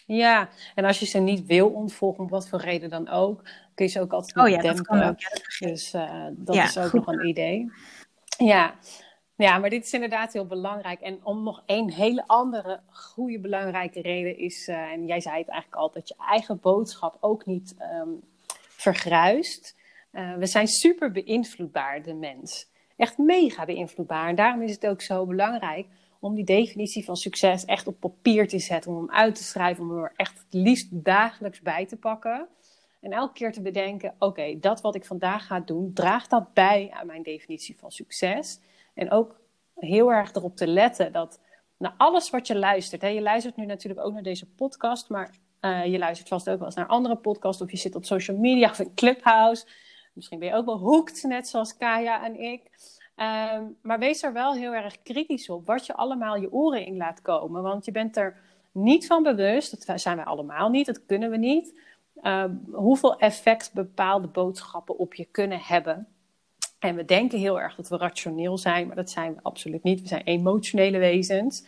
Ja, 0.07 0.49
en 0.75 0.85
als 0.85 0.99
je 0.99 1.07
ze 1.07 1.19
niet 1.19 1.47
wil 1.47 1.71
ontvolgen, 1.71 2.25
om 2.25 2.29
wat 2.29 2.49
voor 2.49 2.61
reden 2.61 2.91
dan 2.91 3.09
ook, 3.09 3.43
kun 3.75 3.85
je 3.85 3.91
ze 3.91 4.01
ook 4.01 4.13
altijd 4.13 4.37
oh, 4.37 4.49
ja, 4.49 4.61
dempen. 4.61 4.77
Dat 4.77 4.87
kan 4.87 5.03
ook. 5.03 5.21
Ja, 5.21 5.29
dat 5.29 5.57
dus 5.59 5.95
uh, 5.95 6.27
dat 6.31 6.55
ja, 6.55 6.65
is 6.65 6.79
ook 6.79 6.93
nog 6.93 7.07
een 7.07 7.27
idee. 7.27 7.73
Ja. 8.39 8.75
ja, 9.37 9.59
maar 9.59 9.71
dit 9.71 9.85
is 9.85 9.93
inderdaad 9.93 10.33
heel 10.33 10.47
belangrijk. 10.47 11.01
En 11.01 11.25
om 11.25 11.43
nog 11.43 11.63
één 11.67 11.91
hele 11.91 12.25
andere 12.27 12.81
goede 12.91 13.41
belangrijke 13.41 14.01
reden 14.01 14.39
is, 14.39 14.69
uh, 14.69 14.77
en 14.77 15.07
jij 15.07 15.21
zei 15.21 15.39
het 15.39 15.49
eigenlijk 15.49 15.83
al, 15.83 15.91
dat 15.91 16.09
je 16.09 16.15
eigen 16.19 16.61
boodschap 16.61 17.17
ook 17.21 17.47
niet 17.47 17.75
um, 18.03 18.21
vergruist. 18.69 19.77
Uh, 20.15 20.35
we 20.35 20.47
zijn 20.47 20.67
super 20.67 21.11
beïnvloedbaar, 21.11 22.03
de 22.03 22.15
mens. 22.15 22.71
Echt 22.97 23.19
mega 23.19 23.65
beïnvloedbaar. 23.65 24.29
En 24.29 24.35
daarom 24.35 24.63
is 24.63 24.71
het 24.71 24.87
ook 24.87 25.01
zo 25.03 25.27
belangrijk 25.27 25.87
om 26.21 26.35
die 26.35 26.45
definitie 26.45 27.05
van 27.05 27.17
succes 27.17 27.65
echt 27.65 27.87
op 27.87 28.01
papier 28.01 28.49
te 28.49 28.59
zetten, 28.59 28.91
om 28.91 28.97
hem 28.97 29.11
uit 29.11 29.35
te 29.35 29.43
schrijven, 29.43 29.85
om 29.85 29.91
hem 29.91 30.03
er 30.03 30.13
echt 30.17 30.39
het 30.39 30.47
liefst 30.51 30.89
dagelijks 30.91 31.61
bij 31.61 31.87
te 31.87 31.97
pakken. 31.97 32.49
En 33.01 33.13
elke 33.13 33.33
keer 33.33 33.53
te 33.53 33.63
bedenken: 33.63 34.15
oké, 34.19 34.59
dat 34.61 34.81
wat 34.81 34.95
ik 34.95 35.05
vandaag 35.05 35.47
ga 35.47 35.61
doen, 35.61 35.93
draagt 35.93 36.31
dat 36.31 36.53
bij 36.53 36.91
aan 36.93 37.07
mijn 37.07 37.23
definitie 37.23 37.79
van 37.79 37.91
succes? 37.91 38.61
En 38.95 39.11
ook 39.11 39.41
heel 39.75 40.13
erg 40.13 40.35
erop 40.35 40.57
te 40.57 40.67
letten 40.67 41.13
dat 41.13 41.41
naar 41.77 41.95
alles 41.97 42.31
wat 42.31 42.47
je 42.47 42.59
luistert, 42.59 43.03
hè, 43.03 43.09
je 43.09 43.23
luistert 43.23 43.57
nu 43.57 43.67
natuurlijk 43.67 44.07
ook 44.07 44.13
naar 44.13 44.23
deze 44.23 44.47
podcast, 44.47 45.09
maar 45.09 45.35
uh, 45.61 45.87
je 45.87 45.99
luistert 45.99 46.29
vast 46.29 46.51
ook 46.51 46.59
wel 46.59 46.67
eens 46.67 46.77
naar 46.77 46.87
andere 46.87 47.17
podcasts, 47.17 47.63
of 47.63 47.71
je 47.71 47.77
zit 47.77 47.95
op 47.95 48.05
social 48.05 48.37
media 48.37 48.71
of 48.71 48.79
in 48.79 48.95
Clubhouse. 48.95 49.67
Misschien 50.15 50.39
ben 50.39 50.49
je 50.49 50.55
ook 50.55 50.65
wel 50.65 50.79
hooked, 50.79 51.23
net 51.23 51.49
zoals 51.49 51.77
Kaya 51.77 52.25
en 52.25 52.41
ik. 52.41 52.63
Um, 53.17 53.77
maar 53.83 53.99
wees 53.99 54.23
er 54.23 54.33
wel 54.33 54.55
heel 54.55 54.75
erg 54.75 55.03
kritisch 55.03 55.51
op 55.51 55.67
wat 55.67 55.87
je 55.87 55.95
allemaal 55.95 56.37
je 56.37 56.53
oren 56.53 56.87
in 56.87 56.97
laat 56.97 57.23
komen. 57.23 57.63
Want 57.63 57.85
je 57.85 57.93
bent 57.93 58.17
er 58.17 58.37
niet 58.73 59.07
van 59.07 59.23
bewust, 59.23 59.87
dat 59.87 60.01
zijn 60.01 60.17
wij 60.17 60.25
allemaal 60.25 60.69
niet, 60.69 60.87
dat 60.87 61.07
kunnen 61.07 61.31
we 61.31 61.37
niet. 61.37 61.81
Um, 62.23 62.65
hoeveel 62.73 63.19
effect 63.19 63.73
bepaalde 63.73 64.27
boodschappen 64.27 64.99
op 64.99 65.15
je 65.15 65.25
kunnen 65.25 65.61
hebben. 65.61 66.09
En 66.79 66.97
we 66.97 67.05
denken 67.05 67.39
heel 67.39 67.61
erg 67.61 67.75
dat 67.75 67.89
we 67.89 67.97
rationeel 67.97 68.59
zijn, 68.59 68.87
maar 68.87 68.97
dat 68.97 69.11
zijn 69.11 69.35
we 69.35 69.41
absoluut 69.43 69.83
niet. 69.83 70.01
We 70.01 70.09
zijn 70.09 70.25
emotionele 70.25 70.99
wezens. 70.99 71.65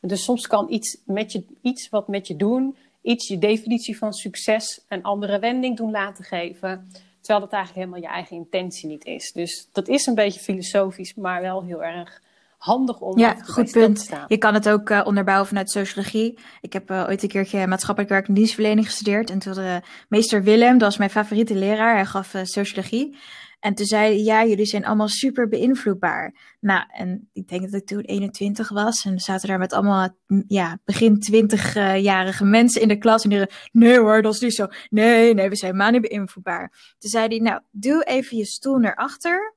Dus 0.00 0.24
soms 0.24 0.46
kan 0.46 0.72
iets, 0.72 0.98
met 1.04 1.32
je, 1.32 1.44
iets 1.62 1.88
wat 1.88 2.08
met 2.08 2.26
je 2.26 2.36
doen, 2.36 2.76
iets 3.02 3.28
je 3.28 3.38
definitie 3.38 3.98
van 3.98 4.12
succes 4.12 4.84
een 4.88 5.02
andere 5.02 5.38
wending 5.38 5.76
doen 5.76 5.90
laten 5.90 6.24
geven. 6.24 6.90
Terwijl 7.28 7.48
dat 7.48 7.58
eigenlijk 7.58 7.86
helemaal 7.86 8.10
je 8.10 8.16
eigen 8.16 8.36
intentie 8.36 8.88
niet 8.88 9.04
is. 9.04 9.32
Dus 9.32 9.68
dat 9.72 9.88
is 9.88 10.06
een 10.06 10.14
beetje 10.14 10.40
filosofisch, 10.40 11.14
maar 11.14 11.40
wel 11.40 11.62
heel 11.62 11.84
erg 11.84 12.22
handig 12.58 13.00
om 13.00 13.18
ja, 13.18 13.34
goed 13.34 13.70
punt. 13.72 13.96
te 13.96 14.04
staan. 14.04 14.24
Je 14.28 14.38
kan 14.38 14.54
het 14.54 14.68
ook 14.68 14.90
uh, 14.90 15.00
onderbouwen 15.04 15.46
vanuit 15.46 15.70
sociologie. 15.70 16.38
Ik 16.60 16.72
heb 16.72 16.90
uh, 16.90 17.04
ooit 17.08 17.22
een 17.22 17.28
keertje 17.28 17.66
maatschappelijk 17.66 18.12
werk 18.12 18.28
en 18.28 18.34
dienstverlening 18.34 18.86
gestudeerd. 18.86 19.30
En 19.30 19.38
toen 19.38 19.58
uh, 19.58 19.76
meester 20.08 20.42
Willem, 20.42 20.72
dat 20.72 20.88
was 20.88 20.96
mijn 20.96 21.10
favoriete 21.10 21.54
leraar, 21.54 21.94
hij 21.94 22.06
gaf 22.06 22.34
sociologie. 22.42 23.16
En 23.60 23.74
toen 23.74 23.86
zei 23.86 24.14
hij, 24.14 24.22
ja, 24.22 24.44
jullie 24.44 24.66
zijn 24.66 24.84
allemaal 24.84 25.08
super 25.08 25.48
beïnvloedbaar. 25.48 26.56
Nou, 26.60 26.84
en 26.88 27.28
ik 27.32 27.48
denk 27.48 27.62
dat 27.62 27.80
ik 27.80 27.86
toen 27.86 28.00
21 28.00 28.68
was. 28.68 29.04
En 29.04 29.18
zaten 29.18 29.48
daar 29.48 29.58
met 29.58 29.72
allemaal, 29.72 30.08
ja, 30.46 30.78
begin 30.84 31.22
20-jarige 31.32 32.44
mensen 32.44 32.80
in 32.80 32.88
de 32.88 32.98
klas. 32.98 33.22
En 33.22 33.28
die 33.28 33.38
zeiden, 33.38 33.58
nee 33.72 33.98
hoor, 33.98 34.22
dat 34.22 34.34
is 34.34 34.40
niet 34.40 34.54
zo. 34.54 34.66
Nee, 34.88 35.34
nee, 35.34 35.48
we 35.48 35.56
zijn 35.56 35.72
helemaal 35.72 35.92
niet 36.00 36.08
beïnvloedbaar. 36.08 36.94
Toen 36.98 37.10
zei 37.10 37.26
hij, 37.26 37.38
nou, 37.38 37.60
doe 37.70 38.04
even 38.04 38.36
je 38.36 38.46
stoel 38.46 38.78
naar 38.78 38.94
achter. 38.94 39.56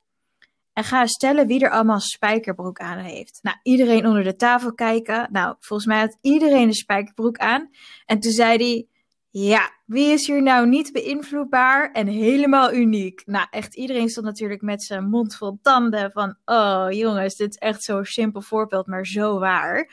En 0.73 0.83
ga 0.83 1.05
stellen 1.05 1.47
wie 1.47 1.63
er 1.63 1.69
allemaal 1.69 1.99
spijkerbroek 1.99 2.79
aan 2.79 2.97
heeft. 2.97 3.39
Nou, 3.41 3.57
iedereen 3.63 4.05
onder 4.05 4.23
de 4.23 4.35
tafel 4.35 4.73
kijken. 4.73 5.27
Nou, 5.31 5.55
volgens 5.59 5.87
mij 5.87 5.99
had 5.99 6.17
iedereen 6.21 6.67
een 6.67 6.73
spijkerbroek 6.73 7.37
aan. 7.37 7.69
En 8.05 8.19
toen 8.19 8.31
zei 8.31 8.57
hij, 8.57 8.87
ja, 9.33 9.71
wie 9.85 10.11
is 10.11 10.27
hier 10.27 10.41
nou 10.41 10.67
niet 10.67 10.91
beïnvloedbaar 10.91 11.91
en 11.91 12.07
helemaal 12.07 12.73
uniek? 12.73 13.21
Nou, 13.25 13.47
echt 13.49 13.75
iedereen 13.75 14.09
stond 14.09 14.25
natuurlijk 14.25 14.61
met 14.61 14.83
zijn 14.83 15.09
mond 15.09 15.35
vol 15.35 15.59
tanden 15.61 16.11
van, 16.11 16.35
oh 16.45 16.87
jongens, 16.89 17.35
dit 17.35 17.49
is 17.49 17.55
echt 17.55 17.83
zo'n 17.83 18.05
simpel 18.05 18.41
voorbeeld, 18.41 18.87
maar 18.87 19.07
zo 19.07 19.39
waar. 19.39 19.89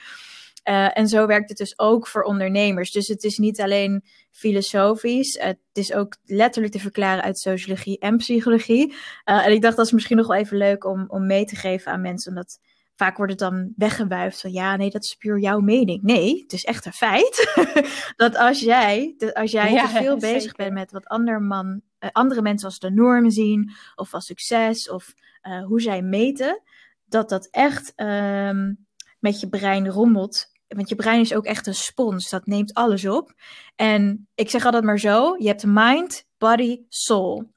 Uh, 0.69 0.99
en 0.99 1.09
zo 1.09 1.27
werkt 1.27 1.49
het 1.49 1.59
dus 1.59 1.79
ook 1.79 2.07
voor 2.07 2.23
ondernemers. 2.23 2.91
Dus 2.91 3.09
het 3.09 3.25
is 3.25 3.39
niet 3.39 3.61
alleen 3.61 4.05
filosofisch, 4.31 5.39
het 5.41 5.59
is 5.73 5.93
ook 5.93 6.17
letterlijk 6.25 6.73
te 6.73 6.81
verklaren 6.81 7.23
uit 7.23 7.39
sociologie 7.39 7.99
en 7.99 8.17
psychologie. 8.17 8.93
Uh, 9.25 9.47
en 9.47 9.53
ik 9.53 9.63
dacht 9.63 9.77
dat 9.77 9.87
is 9.87 9.93
misschien 9.93 10.17
nog 10.17 10.27
wel 10.27 10.37
even 10.37 10.57
leuk 10.57 10.85
om, 10.85 11.05
om 11.09 11.27
mee 11.27 11.45
te 11.45 11.57
geven 11.57 11.93
aan 11.93 12.01
mensen, 12.01 12.31
omdat 12.31 12.59
vaak 12.99 13.17
wordt 13.17 13.33
het 13.33 13.41
dan 13.41 13.73
weggewuifd 13.77 14.41
van 14.41 14.53
ja, 14.53 14.77
nee, 14.77 14.91
dat 14.91 15.05
is 15.05 15.15
puur 15.15 15.39
jouw 15.39 15.61
mening. 15.61 16.03
Nee, 16.03 16.43
het 16.43 16.53
is 16.53 16.65
echt 16.65 16.87
een 16.87 16.93
feit 16.93 17.53
dat 18.17 18.37
als 18.37 18.61
jij, 18.61 19.15
als 19.33 19.51
jij 19.51 19.81
te 19.81 19.89
veel 19.89 20.19
bezig 20.33 20.55
bent 20.55 20.73
met 20.73 20.93
wat 20.93 21.07
andere, 21.07 21.41
man, 21.41 21.81
uh, 22.01 22.11
andere 22.13 22.43
mensen 22.43 22.69
als 22.69 22.79
de 22.79 22.91
norm 22.91 23.31
zien, 23.31 23.73
of 23.95 24.15
als 24.15 24.27
succes, 24.27 24.91
of 24.91 25.15
uh, 25.43 25.65
hoe 25.65 25.81
zij 25.81 26.03
meten, 26.03 26.63
dat 27.05 27.29
dat 27.29 27.49
echt 27.51 27.93
um, 27.97 28.87
met 29.19 29.41
je 29.41 29.49
brein 29.49 29.89
rommelt. 29.89 30.47
Want 30.69 30.89
je 30.89 30.97
brein 30.97 31.21
is 31.21 31.35
ook 31.35 31.45
echt 31.45 31.67
een 31.67 31.75
spons, 31.75 32.31
dat 32.31 32.47
neemt 32.47 32.75
alles 32.75 33.07
op. 33.07 33.33
En 33.77 34.29
ik 34.35 34.51
zeg 34.51 34.65
altijd 34.65 34.85
maar 34.85 34.99
zo, 34.99 35.35
je 35.39 35.47
hebt 35.47 35.65
mind, 35.67 36.25
body, 36.39 36.81
soul. 36.89 37.51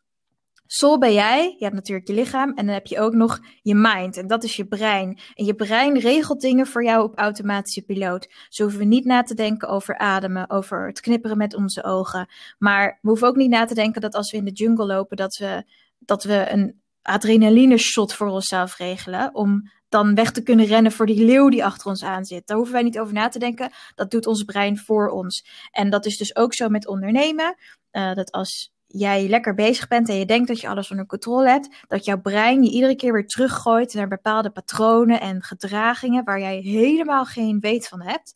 Soul 0.74 0.98
ben 0.98 1.14
jij, 1.14 1.56
je 1.58 1.64
hebt 1.64 1.76
natuurlijk 1.76 2.08
je 2.08 2.14
lichaam 2.14 2.50
en 2.50 2.66
dan 2.66 2.74
heb 2.74 2.88
je 2.88 3.00
ook 3.00 3.14
nog 3.14 3.40
je 3.62 3.76
mind 3.76 4.18
en 4.18 4.28
dat 4.28 4.44
is 4.44 4.56
je 4.56 4.66
brein. 4.66 5.20
En 5.34 5.46
je 5.46 5.56
brein 5.56 6.00
regelt 6.00 6.42
dingen 6.42 6.68
voor 6.68 6.84
jou 6.84 7.04
op 7.04 7.18
automatische 7.18 7.82
piloot. 7.82 8.28
Zo 8.50 8.64
hoeven 8.64 8.80
we 8.82 8.86
niet 8.86 9.06
na 9.06 9.24
te 9.24 9.34
denken 9.34 9.68
over 9.68 9.98
ademen, 9.98 10.50
over 10.50 10.88
het 10.88 11.00
knipperen 11.00 11.38
met 11.38 11.56
onze 11.56 11.84
ogen. 11.84 12.30
Maar 12.58 13.00
we 13.02 13.10
hoeven 13.10 13.28
ook 13.28 13.36
niet 13.36 13.50
na 13.50 13.66
te 13.66 13.74
denken 13.74 14.02
dat 14.02 14.16
als 14.16 14.32
we 14.32 14.38
in 14.38 14.46
de 14.46 14.52
jungle 14.52 14.86
lopen, 14.86 15.18
dat 15.18 15.36
we, 15.36 15.64
dat 16.00 16.24
we 16.24 16.52
een 16.52 16.82
adrenaline 17.02 17.78
shot 17.78 18.14
voor 18.14 18.28
onszelf 18.28 18.78
regelen 18.78 19.36
om 19.36 19.72
dan 19.90 20.16
weg 20.16 20.32
te 20.32 20.44
kunnen 20.44 20.66
rennen 20.66 20.92
voor 20.92 21.06
die 21.06 21.26
leeuw 21.26 21.50
die 21.50 21.66
achter 21.66 21.88
ons 21.88 22.04
aan 22.04 22.26
zit. 22.26 22.48
Daar 22.48 22.58
hoeven 22.58 22.76
wij 22.76 22.84
niet 22.84 23.00
over 23.00 23.14
na 23.14 23.28
te 23.28 23.40
denken. 23.40 23.72
Dat 23.96 24.12
doet 24.12 24.28
ons 24.28 24.44
brein 24.44 24.78
voor 24.78 25.10
ons. 25.10 25.46
En 25.72 25.90
dat 25.90 26.06
is 26.06 26.18
dus 26.18 26.36
ook 26.36 26.54
zo 26.54 26.70
met 26.70 26.88
ondernemen. 26.88 27.56
Uh, 27.92 28.14
dat 28.14 28.32
als 28.32 28.72
jij 28.94 29.28
lekker 29.28 29.54
bezig 29.54 29.88
bent 29.88 30.10
en 30.10 30.16
je 30.16 30.26
denkt 30.26 30.48
dat 30.48 30.60
je 30.60 30.68
alles 30.68 30.92
onder 30.92 31.06
controle 31.06 31.50
hebt, 31.50 31.70
dat 31.88 32.06
jouw 32.06 32.22
brein 32.22 32.64
je 32.64 32.72
iedere 32.72 32.96
keer 32.96 33.14
weer 33.14 33.28
teruggooit 33.28 33.94
naar 33.94 34.08
bepaalde 34.08 34.50
patronen 34.50 35.22
en 35.22 35.44
gedragingen 35.44 36.24
waar 36.24 36.40
jij 36.40 36.58
helemaal 36.58 37.26
geen 37.26 37.60
weet 37.60 37.88
van 37.88 38.02
hebt. 38.02 38.34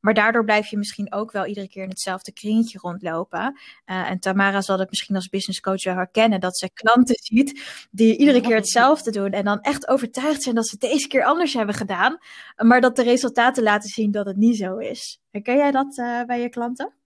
Maar 0.00 0.14
daardoor 0.14 0.44
blijf 0.44 0.66
je 0.66 0.76
misschien 0.76 1.12
ook 1.12 1.32
wel 1.32 1.46
iedere 1.46 1.68
keer 1.68 1.82
in 1.82 1.88
hetzelfde 1.88 2.32
kringetje 2.32 2.78
rondlopen. 2.78 3.58
Uh, 3.86 4.10
en 4.10 4.18
Tamara 4.18 4.60
zal 4.60 4.78
het 4.78 4.88
misschien 4.88 5.14
als 5.14 5.28
business 5.28 5.60
coach 5.60 5.84
wel 5.84 5.94
herkennen 5.94 6.40
dat 6.40 6.58
ze 6.58 6.70
klanten 6.72 7.16
ziet 7.32 7.62
die 7.90 8.16
iedere 8.16 8.40
keer 8.40 8.56
hetzelfde 8.56 9.10
doen. 9.10 9.30
En 9.30 9.44
dan 9.44 9.60
echt 9.60 9.88
overtuigd 9.88 10.42
zijn 10.42 10.54
dat 10.54 10.66
ze 10.66 10.76
het 10.80 10.90
deze 10.90 11.08
keer 11.08 11.24
anders 11.24 11.54
hebben 11.54 11.74
gedaan. 11.74 12.18
Maar 12.56 12.80
dat 12.80 12.96
de 12.96 13.02
resultaten 13.02 13.62
laten 13.62 13.88
zien 13.88 14.10
dat 14.10 14.26
het 14.26 14.36
niet 14.36 14.56
zo 14.56 14.76
is. 14.76 15.20
Herken 15.30 15.56
jij 15.56 15.70
dat 15.70 15.98
uh, 15.98 16.24
bij 16.24 16.40
je 16.40 16.48
klanten? 16.48 16.97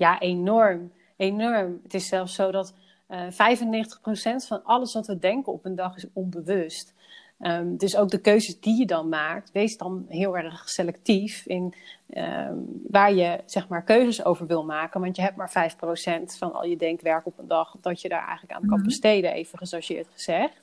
Ja, 0.00 0.20
enorm. 0.20 0.92
Enorm. 1.16 1.80
Het 1.82 1.94
is 1.94 2.08
zelfs 2.08 2.34
zo 2.34 2.50
dat 2.50 2.74
uh, 3.08 3.40
eh, 3.40 3.58
95% 3.58 4.46
van 4.46 4.64
alles 4.64 4.92
wat 4.92 5.06
we 5.06 5.18
denken 5.18 5.52
op 5.52 5.64
een 5.64 5.74
dag 5.74 5.96
is 5.96 6.06
onbewust. 6.12 6.94
Um, 7.38 7.76
dus 7.76 7.96
ook 7.96 8.10
de 8.10 8.20
keuzes 8.20 8.60
die 8.60 8.78
je 8.78 8.86
dan 8.86 9.08
maakt, 9.08 9.52
wees 9.52 9.76
dan 9.76 10.06
heel 10.08 10.36
erg 10.36 10.68
selectief 10.68 11.46
in 11.46 11.74
um, 12.08 12.82
waar 12.88 13.14
je 13.14 13.40
zeg 13.46 13.68
maar 13.68 13.84
keuzes 13.84 14.24
over 14.24 14.46
wil 14.46 14.64
maken. 14.64 15.00
Want 15.00 15.16
je 15.16 15.22
hebt 15.22 15.36
maar 15.36 15.72
5% 15.72 16.36
van 16.38 16.52
al 16.52 16.64
je 16.64 16.76
denkwerk 16.76 17.26
op 17.26 17.38
een 17.38 17.48
dag 17.48 17.76
dat 17.80 18.00
je 18.00 18.08
daar 18.08 18.26
eigenlijk 18.26 18.52
aan 18.52 18.66
kan 18.66 18.78
mhm. 18.78 18.86
besteden, 18.86 19.32
even 19.32 19.66
zoals 19.66 19.86
je 19.86 19.96
het 19.96 20.08
gezegd. 20.12 20.62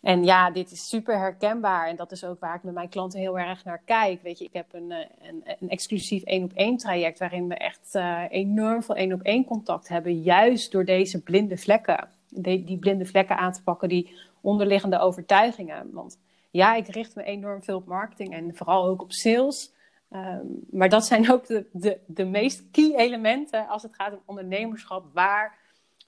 En 0.00 0.24
ja, 0.24 0.50
dit 0.50 0.70
is 0.70 0.88
super 0.88 1.18
herkenbaar. 1.18 1.88
En 1.88 1.96
dat 1.96 2.12
is 2.12 2.24
ook 2.24 2.40
waar 2.40 2.54
ik 2.54 2.62
met 2.62 2.74
mijn 2.74 2.88
klanten 2.88 3.20
heel 3.20 3.38
erg 3.38 3.64
naar 3.64 3.82
kijk. 3.84 4.22
Weet 4.22 4.38
je, 4.38 4.44
ik 4.44 4.52
heb 4.52 4.72
een, 4.72 4.92
eh, 4.92 5.06
een, 5.20 5.42
een 5.60 5.68
exclusief 5.68 6.22
één 6.22 6.44
op 6.44 6.52
één 6.52 6.76
traject 6.76 7.18
waarin 7.18 7.48
we 7.48 7.54
echt 7.54 7.94
uh, 7.94 8.22
enorm 8.28 8.82
veel 8.82 8.94
één 8.94 9.12
op 9.12 9.22
één 9.22 9.44
contact 9.44 9.88
hebben. 9.88 10.22
Juist 10.22 10.72
door 10.72 10.84
deze 10.84 11.22
blinde 11.22 11.56
vlekken. 11.56 12.08
Die, 12.28 12.78
blinde 12.78 13.06
vlekken 13.06 13.36
aan 13.36 13.52
te 13.52 13.62
pakken, 13.62 13.88
die 13.88 14.18
onderliggende 14.40 14.98
overtuigingen. 14.98 15.92
Want 15.92 16.18
ja, 16.50 16.74
ik 16.74 16.88
richt 16.88 17.14
me 17.14 17.22
enorm 17.22 17.62
veel 17.62 17.76
op 17.76 17.86
marketing 17.86 18.32
en 18.32 18.56
vooral 18.56 18.86
ook 18.86 19.02
op 19.02 19.12
sales. 19.12 19.72
Um, 20.10 20.66
maar 20.70 20.88
dat 20.88 21.06
zijn 21.06 21.32
ook 21.32 21.46
de, 21.46 21.66
de, 21.72 21.98
de 22.06 22.24
meest 22.24 22.64
key 22.70 22.94
elementen 22.96 23.68
als 23.68 23.82
het 23.82 23.94
gaat 23.94 24.12
om 24.12 24.22
ondernemerschap, 24.26 25.04
waar 25.12 25.57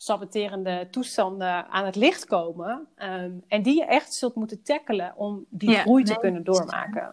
saboterende 0.03 0.89
toestanden 0.91 1.67
aan 1.69 1.85
het 1.85 1.97
licht 1.97 2.25
komen. 2.25 2.89
Um, 2.97 3.45
en 3.49 3.63
die 3.63 3.77
je 3.77 3.85
echt 3.85 4.15
zult 4.15 4.35
moeten 4.35 4.63
tackelen 4.63 5.13
om 5.17 5.45
die 5.51 5.75
groei 5.75 6.05
te 6.05 6.19
kunnen 6.19 6.45
doormaken. 6.45 7.13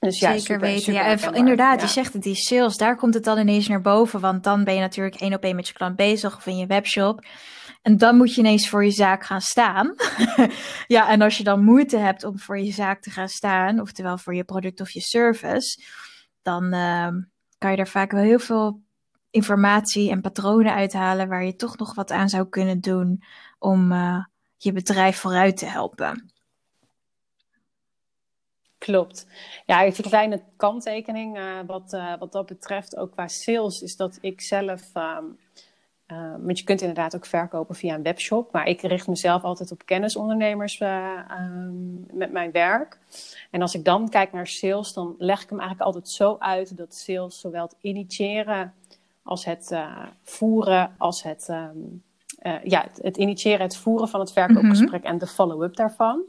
Dus 0.00 0.18
ja, 0.18 0.38
Zeker 0.38 0.60
weten. 0.60 0.92
ja, 0.92 1.04
en 1.04 1.34
inderdaad, 1.34 1.80
je 1.80 1.86
zegt 1.86 2.12
het, 2.12 2.22
die 2.22 2.34
sales, 2.34 2.76
daar 2.76 2.96
komt 2.96 3.14
het 3.14 3.24
dan 3.24 3.38
ineens 3.38 3.68
naar 3.68 3.80
boven. 3.80 4.20
Want 4.20 4.44
dan 4.44 4.64
ben 4.64 4.74
je 4.74 4.80
natuurlijk 4.80 5.16
één 5.16 5.34
op 5.34 5.42
één 5.42 5.56
met 5.56 5.68
je 5.68 5.74
klant 5.74 5.96
bezig 5.96 6.36
of 6.36 6.46
in 6.46 6.56
je 6.56 6.66
webshop. 6.66 7.24
En 7.82 7.96
dan 7.96 8.16
moet 8.16 8.34
je 8.34 8.40
ineens 8.40 8.68
voor 8.68 8.84
je 8.84 8.90
zaak 8.90 9.24
gaan 9.24 9.40
staan. 9.40 9.94
ja, 10.86 11.08
en 11.08 11.22
als 11.22 11.36
je 11.38 11.44
dan 11.44 11.64
moeite 11.64 11.96
hebt 11.96 12.24
om 12.24 12.38
voor 12.38 12.58
je 12.58 12.72
zaak 12.72 13.00
te 13.00 13.10
gaan 13.10 13.28
staan, 13.28 13.80
oftewel 13.80 14.18
voor 14.18 14.34
je 14.34 14.44
product 14.44 14.80
of 14.80 14.90
je 14.90 15.00
service, 15.00 15.82
dan 16.42 16.74
uh, 16.74 17.08
kan 17.58 17.70
je 17.70 17.76
er 17.76 17.88
vaak 17.88 18.10
wel 18.10 18.22
heel 18.22 18.38
veel 18.38 18.80
informatie 19.30 20.10
en 20.10 20.20
patronen 20.20 20.74
uithalen 20.74 21.28
waar 21.28 21.44
je 21.44 21.56
toch 21.56 21.78
nog 21.78 21.94
wat 21.94 22.10
aan 22.10 22.28
zou 22.28 22.48
kunnen 22.48 22.80
doen 22.80 23.22
om 23.58 23.92
uh, 23.92 24.24
je 24.56 24.72
bedrijf 24.72 25.18
vooruit 25.18 25.56
te 25.56 25.66
helpen. 25.66 26.30
Klopt. 28.78 29.26
Ja, 29.66 29.86
een 29.86 29.92
kleine 29.92 30.42
kanttekening 30.56 31.38
uh, 31.38 31.58
wat, 31.66 31.92
uh, 31.92 32.18
wat 32.18 32.32
dat 32.32 32.46
betreft, 32.46 32.96
ook 32.96 33.12
qua 33.12 33.28
sales, 33.28 33.82
is 33.82 33.96
dat 33.96 34.18
ik 34.20 34.40
zelf. 34.40 34.82
Uh, 34.94 35.18
want 36.38 36.58
je 36.58 36.64
kunt 36.64 36.80
inderdaad 36.80 37.16
ook 37.16 37.26
verkopen 37.26 37.74
via 37.74 37.94
een 37.94 38.02
webshop. 38.02 38.52
Maar 38.52 38.66
ik 38.66 38.80
richt 38.80 39.06
mezelf 39.06 39.42
altijd 39.42 39.70
op 39.70 39.86
kennisondernemers 39.86 40.80
um, 40.80 42.06
met 42.12 42.32
mijn 42.32 42.50
werk. 42.50 42.98
En 43.50 43.62
als 43.62 43.74
ik 43.74 43.84
dan 43.84 44.08
kijk 44.08 44.32
naar 44.32 44.46
sales, 44.46 44.92
dan 44.92 45.14
leg 45.18 45.42
ik 45.42 45.50
hem 45.50 45.58
eigenlijk 45.58 45.90
altijd 45.90 46.08
zo 46.08 46.36
uit 46.38 46.76
dat 46.76 46.94
sales 46.94 47.40
zowel 47.40 47.62
het 47.62 47.76
initiëren 47.80 48.74
als 49.28 49.44
het 49.44 49.76
voeren, 50.22 50.94
als 50.98 51.22
het, 51.22 51.48
um, 51.50 52.02
ja, 52.62 52.82
het, 52.82 52.98
het, 53.02 53.16
initiëren, 53.16 53.60
het 53.60 53.76
voeren 53.76 54.08
van 54.08 54.20
het 54.20 54.32
verkoopgesprek 54.32 55.02
mhm. 55.02 55.12
en 55.12 55.18
de 55.18 55.26
follow-up 55.26 55.76
daarvan. 55.76 56.22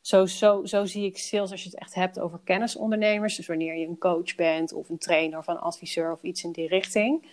Zo, 0.00 0.26
zo, 0.26 0.64
zo 0.64 0.84
zie 0.84 1.04
ik 1.04 1.18
sales 1.18 1.50
als 1.50 1.62
je 1.62 1.68
het 1.68 1.78
echt 1.78 1.94
hebt 1.94 2.20
over 2.20 2.40
kennisondernemers. 2.44 3.36
Dus 3.36 3.46
wanneer 3.46 3.76
je 3.76 3.86
een 3.86 3.98
coach 3.98 4.34
bent 4.34 4.72
of 4.72 4.88
een 4.88 4.98
trainer 4.98 5.38
of 5.38 5.46
een 5.46 5.58
adviseur 5.58 6.12
of 6.12 6.22
iets 6.22 6.44
in 6.44 6.52
die 6.52 6.68
richting. 6.68 7.26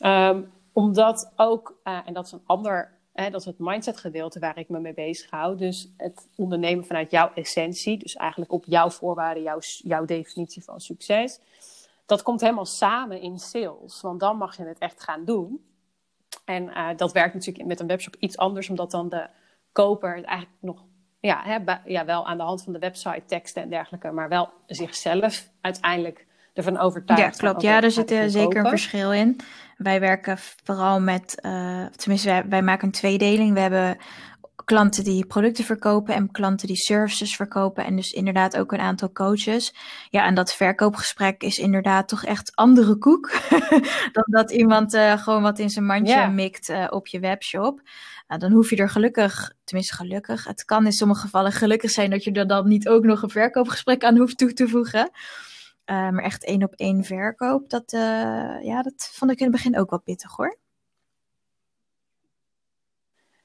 Um, 0.00 0.52
omdat 0.72 1.32
ook, 1.36 1.80
uh, 1.84 1.98
en 2.04 2.14
dat 2.14 2.26
is 2.26 2.32
een 2.32 2.42
ander, 2.46 2.92
hè, 3.12 3.30
dat 3.30 3.40
is 3.40 3.46
het 3.46 3.58
mindset 3.58 3.96
gedeelte 3.96 4.38
waar 4.38 4.58
ik 4.58 4.68
me 4.68 4.80
mee 4.80 4.94
bezig 4.94 5.30
hou. 5.30 5.56
Dus 5.56 5.92
het 5.96 6.28
ondernemen 6.36 6.84
vanuit 6.84 7.10
jouw 7.10 7.30
essentie. 7.34 7.98
Dus 7.98 8.16
eigenlijk 8.16 8.52
op 8.52 8.64
jouw 8.66 8.90
voorwaarden, 8.90 9.42
jouw, 9.42 9.58
jouw 9.78 10.04
definitie 10.04 10.64
van 10.64 10.80
succes. 10.80 11.40
Dat 12.12 12.22
komt 12.22 12.40
helemaal 12.40 12.66
samen 12.66 13.20
in 13.20 13.38
sales. 13.38 14.00
Want 14.00 14.20
dan 14.20 14.36
mag 14.36 14.56
je 14.56 14.64
het 14.64 14.78
echt 14.78 15.02
gaan 15.02 15.24
doen. 15.24 15.60
En 16.44 16.62
uh, 16.68 16.88
dat 16.96 17.12
werkt 17.12 17.34
natuurlijk 17.34 17.66
met 17.66 17.80
een 17.80 17.86
webshop 17.86 18.16
iets 18.18 18.36
anders, 18.36 18.68
omdat 18.68 18.90
dan 18.90 19.08
de 19.08 19.26
koper 19.72 20.16
het 20.16 20.24
eigenlijk 20.24 20.56
nog 20.60 20.84
ja, 21.20 21.42
hè, 21.44 21.58
ja, 21.84 22.04
wel 22.04 22.26
aan 22.26 22.36
de 22.36 22.42
hand 22.42 22.62
van 22.62 22.72
de 22.72 22.78
website, 22.78 23.22
teksten 23.26 23.62
en 23.62 23.68
dergelijke, 23.68 24.10
maar 24.10 24.28
wel 24.28 24.50
zichzelf 24.66 25.48
uiteindelijk 25.60 26.26
ervan 26.54 26.78
overtuigd. 26.78 27.22
Ja, 27.22 27.48
klopt. 27.48 27.62
Ja, 27.62 27.82
er 27.82 27.90
zit 27.90 28.08
zeker 28.26 28.64
een 28.64 28.68
verschil 28.68 29.12
in. 29.12 29.40
Wij 29.76 30.00
werken 30.00 30.38
vooral 30.38 31.00
met, 31.00 31.38
uh, 31.42 31.84
tenminste, 31.86 32.28
wij, 32.28 32.48
wij, 32.48 32.62
maken 32.62 32.86
een 32.86 32.92
tweedeling. 32.92 33.54
We 33.54 33.60
hebben 33.60 33.98
klanten 34.72 35.04
die 35.04 35.26
producten 35.26 35.64
verkopen 35.64 36.14
en 36.14 36.30
klanten 36.30 36.66
die 36.66 36.76
services 36.76 37.36
verkopen. 37.36 37.84
En 37.84 37.96
dus 37.96 38.12
inderdaad 38.12 38.56
ook 38.56 38.72
een 38.72 38.80
aantal 38.80 39.12
coaches. 39.12 39.74
Ja, 40.10 40.24
en 40.24 40.34
dat 40.34 40.54
verkoopgesprek 40.54 41.42
is 41.42 41.58
inderdaad 41.58 42.08
toch 42.08 42.24
echt 42.24 42.56
andere 42.56 42.96
koek. 42.96 43.30
dan 44.16 44.24
dat 44.24 44.50
iemand 44.50 44.94
uh, 44.94 45.18
gewoon 45.18 45.42
wat 45.42 45.58
in 45.58 45.70
zijn 45.70 45.84
mandje 45.84 46.28
mikt 46.28 46.68
uh, 46.68 46.86
op 46.90 47.06
je 47.06 47.20
webshop. 47.20 47.80
Nou, 48.28 48.40
dan 48.40 48.52
hoef 48.52 48.70
je 48.70 48.76
er 48.76 48.90
gelukkig, 48.90 49.52
tenminste 49.64 49.94
gelukkig, 49.94 50.44
het 50.44 50.64
kan 50.64 50.84
in 50.84 50.92
sommige 50.92 51.20
gevallen 51.20 51.52
gelukkig 51.52 51.90
zijn 51.90 52.10
dat 52.10 52.24
je 52.24 52.32
er 52.32 52.46
dan 52.46 52.68
niet 52.68 52.88
ook 52.88 53.04
nog 53.04 53.22
een 53.22 53.30
verkoopgesprek 53.30 54.04
aan 54.04 54.16
hoeft 54.16 54.38
toe 54.38 54.52
te 54.52 54.68
voegen. 54.68 55.10
Uh, 55.86 55.96
maar 56.10 56.24
echt 56.24 56.44
één 56.44 56.62
op 56.62 56.72
één 56.74 57.04
verkoop, 57.04 57.70
dat, 57.70 57.90
ja, 58.62 58.82
dat 58.82 59.10
vond 59.12 59.30
ik 59.30 59.38
in 59.38 59.46
het 59.46 59.54
begin 59.54 59.78
ook 59.78 59.90
wel 59.90 60.00
pittig 60.00 60.36
hoor. 60.36 60.60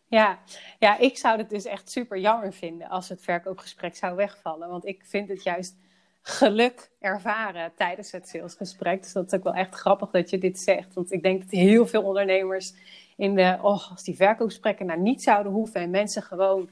Ja, 0.09 0.39
ja, 0.79 0.97
ik 0.97 1.17
zou 1.17 1.37
het 1.37 1.49
dus 1.49 1.65
echt 1.65 1.91
super 1.91 2.17
jammer 2.17 2.53
vinden 2.53 2.89
als 2.89 3.09
het 3.09 3.21
verkoopgesprek 3.21 3.95
zou 3.95 4.15
wegvallen. 4.15 4.69
Want 4.69 4.85
ik 4.85 5.03
vind 5.05 5.29
het 5.29 5.43
juist 5.43 5.75
geluk 6.21 6.89
ervaren 6.99 7.71
tijdens 7.75 8.11
het 8.11 8.27
salesgesprek. 8.27 9.03
Dus 9.03 9.13
dat 9.13 9.25
is 9.25 9.33
ook 9.33 9.43
wel 9.43 9.53
echt 9.53 9.75
grappig 9.75 10.09
dat 10.09 10.29
je 10.29 10.37
dit 10.37 10.59
zegt. 10.59 10.93
Want 10.93 11.11
ik 11.11 11.23
denk 11.23 11.41
dat 11.41 11.51
heel 11.51 11.87
veel 11.87 12.03
ondernemers 12.03 12.73
in 13.15 13.35
de, 13.35 13.57
oh, 13.61 13.91
als 13.91 14.03
die 14.03 14.15
verkoopgesprekken 14.15 14.85
nou 14.85 14.99
niet 14.99 15.23
zouden 15.23 15.51
hoeven 15.51 15.81
en 15.81 15.89
mensen 15.89 16.21
gewoon 16.21 16.69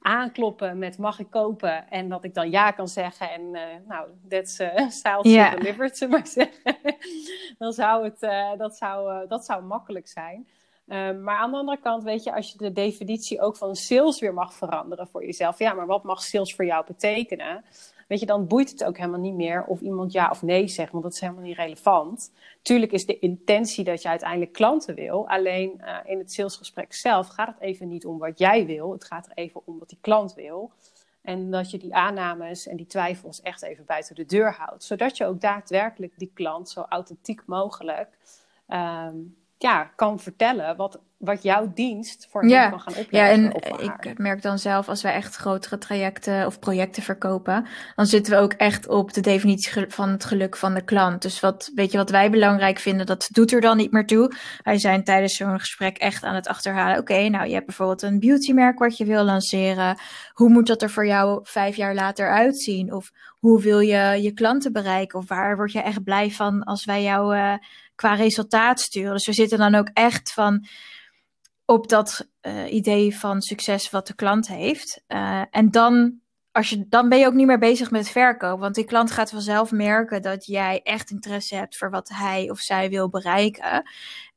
aankloppen 0.00 0.78
met 0.78 0.98
mag 0.98 1.18
ik 1.18 1.30
kopen 1.30 1.90
en 1.90 2.08
dat 2.08 2.24
ik 2.24 2.34
dan 2.34 2.50
ja 2.50 2.70
kan 2.70 2.88
zeggen 2.88 3.30
en 3.30 3.42
uh, 3.52 3.60
nou, 3.88 4.08
that's 4.28 4.60
uh, 4.60 4.88
style 4.88 5.28
yeah. 5.28 5.52
delivered, 5.52 5.96
ze 5.96 6.06
maar 6.06 6.26
zeggen. 6.26 6.76
dan 7.58 7.72
zou 7.72 8.04
het, 8.04 8.22
uh, 8.22 8.50
dat, 8.58 8.76
zou, 8.76 9.26
dat 9.28 9.44
zou 9.44 9.62
makkelijk 9.62 10.08
zijn. 10.08 10.46
Um, 10.92 11.22
maar 11.22 11.36
aan 11.36 11.50
de 11.50 11.56
andere 11.56 11.78
kant, 11.78 12.02
weet 12.02 12.22
je, 12.22 12.34
als 12.34 12.52
je 12.52 12.58
de 12.58 12.72
definitie 12.72 13.40
ook 13.40 13.56
van 13.56 13.76
sales 13.76 14.20
weer 14.20 14.34
mag 14.34 14.54
veranderen 14.54 15.08
voor 15.08 15.24
jezelf. 15.24 15.58
Ja, 15.58 15.72
maar 15.72 15.86
wat 15.86 16.02
mag 16.02 16.22
sales 16.22 16.54
voor 16.54 16.64
jou 16.64 16.86
betekenen? 16.86 17.64
weet 18.12 18.20
je, 18.20 18.26
dan 18.26 18.46
boeit 18.46 18.70
het 18.70 18.84
ook 18.84 18.96
helemaal 18.96 19.20
niet 19.20 19.34
meer 19.34 19.64
of 19.64 19.80
iemand 19.80 20.12
ja 20.12 20.30
of 20.30 20.42
nee 20.42 20.68
zegt, 20.68 20.92
want 20.92 21.04
dat 21.04 21.12
is 21.12 21.20
helemaal 21.20 21.42
niet 21.42 21.56
relevant. 21.56 22.32
Tuurlijk 22.62 22.92
is 22.92 23.06
de 23.06 23.18
intentie 23.18 23.84
dat 23.84 24.02
je 24.02 24.08
uiteindelijk 24.08 24.52
klanten 24.52 24.94
wil, 24.94 25.28
alleen 25.28 25.80
uh, 25.80 25.96
in 26.04 26.18
het 26.18 26.32
salesgesprek 26.32 26.92
zelf 26.94 27.28
gaat 27.28 27.46
het 27.46 27.60
even 27.60 27.88
niet 27.88 28.06
om 28.06 28.18
wat 28.18 28.38
jij 28.38 28.66
wil, 28.66 28.92
het 28.92 29.04
gaat 29.04 29.26
er 29.26 29.32
even 29.34 29.60
om 29.64 29.78
wat 29.78 29.88
die 29.88 29.98
klant 30.00 30.34
wil. 30.34 30.72
En 31.22 31.50
dat 31.50 31.70
je 31.70 31.78
die 31.78 31.94
aannames 31.94 32.66
en 32.66 32.76
die 32.76 32.86
twijfels 32.86 33.42
echt 33.42 33.62
even 33.62 33.84
buiten 33.84 34.14
de 34.14 34.24
deur 34.24 34.52
houdt, 34.52 34.84
zodat 34.84 35.16
je 35.16 35.26
ook 35.26 35.40
daadwerkelijk 35.40 36.12
die 36.16 36.30
klant 36.34 36.68
zo 36.68 36.80
authentiek 36.88 37.42
mogelijk 37.46 38.18
um, 38.68 39.36
ja, 39.62 39.90
kan 39.96 40.20
vertellen 40.20 40.76
wat, 40.76 41.00
wat 41.18 41.42
jouw 41.42 41.72
dienst 41.74 42.26
voor 42.30 42.48
ja. 42.48 42.68
kan 42.68 42.80
gaan 42.80 42.94
opleggen. 42.96 43.18
Ja, 43.18 43.28
en 43.28 44.06
ik 44.06 44.18
merk 44.18 44.42
dan 44.42 44.58
zelf 44.58 44.88
als 44.88 45.02
wij 45.02 45.12
echt 45.12 45.36
grotere 45.36 45.78
trajecten 45.78 46.46
of 46.46 46.58
projecten 46.58 47.02
verkopen, 47.02 47.66
dan 47.94 48.06
zitten 48.06 48.32
we 48.32 48.38
ook 48.38 48.52
echt 48.52 48.88
op 48.88 49.12
de 49.12 49.20
definitie 49.20 49.84
van 49.88 50.08
het 50.08 50.24
geluk 50.24 50.56
van 50.56 50.74
de 50.74 50.84
klant. 50.84 51.22
Dus 51.22 51.40
wat, 51.40 51.70
weet 51.74 51.92
je, 51.92 51.98
wat 51.98 52.10
wij 52.10 52.30
belangrijk 52.30 52.78
vinden, 52.78 53.06
dat 53.06 53.28
doet 53.32 53.52
er 53.52 53.60
dan 53.60 53.76
niet 53.76 53.92
meer 53.92 54.06
toe. 54.06 54.32
Wij 54.62 54.78
zijn 54.78 55.04
tijdens 55.04 55.36
zo'n 55.36 55.60
gesprek 55.60 55.98
echt 55.98 56.24
aan 56.24 56.34
het 56.34 56.48
achterhalen. 56.48 56.98
Oké, 56.98 57.28
nou, 57.28 57.46
je 57.46 57.54
hebt 57.54 57.66
bijvoorbeeld 57.66 58.02
een 58.02 58.18
beautymerk 58.18 58.78
wat 58.78 58.96
je 58.96 59.04
wil 59.04 59.24
lanceren. 59.24 59.98
Hoe 60.32 60.48
moet 60.48 60.66
dat 60.66 60.82
er 60.82 60.90
voor 60.90 61.06
jou 61.06 61.40
vijf 61.42 61.76
jaar 61.76 61.94
later 61.94 62.30
uitzien? 62.30 62.92
Of 62.92 63.10
hoe 63.38 63.62
wil 63.62 63.80
je 63.80 64.22
je 64.22 64.32
klanten 64.32 64.72
bereiken? 64.72 65.18
Of 65.18 65.28
waar 65.28 65.56
word 65.56 65.72
je 65.72 65.82
echt 65.82 66.04
blij 66.04 66.30
van 66.30 66.62
als 66.62 66.84
wij 66.84 67.02
jou 67.02 67.36
uh, 67.36 67.54
qua 67.94 68.14
resultaat 68.14 68.80
sturen? 68.80 69.12
Dus 69.12 69.26
we 69.26 69.32
zitten 69.32 69.58
dan 69.58 69.74
ook 69.74 69.88
echt 69.92 70.32
van 70.32 70.66
op 71.64 71.88
dat 71.88 72.28
uh, 72.42 72.72
idee 72.72 73.16
van 73.16 73.42
succes 73.42 73.90
wat 73.90 74.06
de 74.06 74.14
klant 74.14 74.48
heeft. 74.48 75.02
Uh, 75.08 75.42
en 75.50 75.70
dan, 75.70 76.20
als 76.52 76.70
je, 76.70 76.88
dan 76.88 77.08
ben 77.08 77.18
je 77.18 77.26
ook 77.26 77.34
niet 77.34 77.46
meer 77.46 77.58
bezig 77.58 77.90
met 77.90 78.08
verkoop. 78.08 78.60
Want 78.60 78.74
die 78.74 78.84
klant 78.84 79.10
gaat 79.10 79.30
vanzelf 79.30 79.70
merken 79.70 80.22
dat 80.22 80.46
jij 80.46 80.80
echt 80.82 81.10
interesse 81.10 81.54
hebt 81.54 81.76
voor 81.76 81.90
wat 81.90 82.08
hij 82.08 82.50
of 82.50 82.58
zij 82.58 82.90
wil 82.90 83.08
bereiken. 83.08 83.82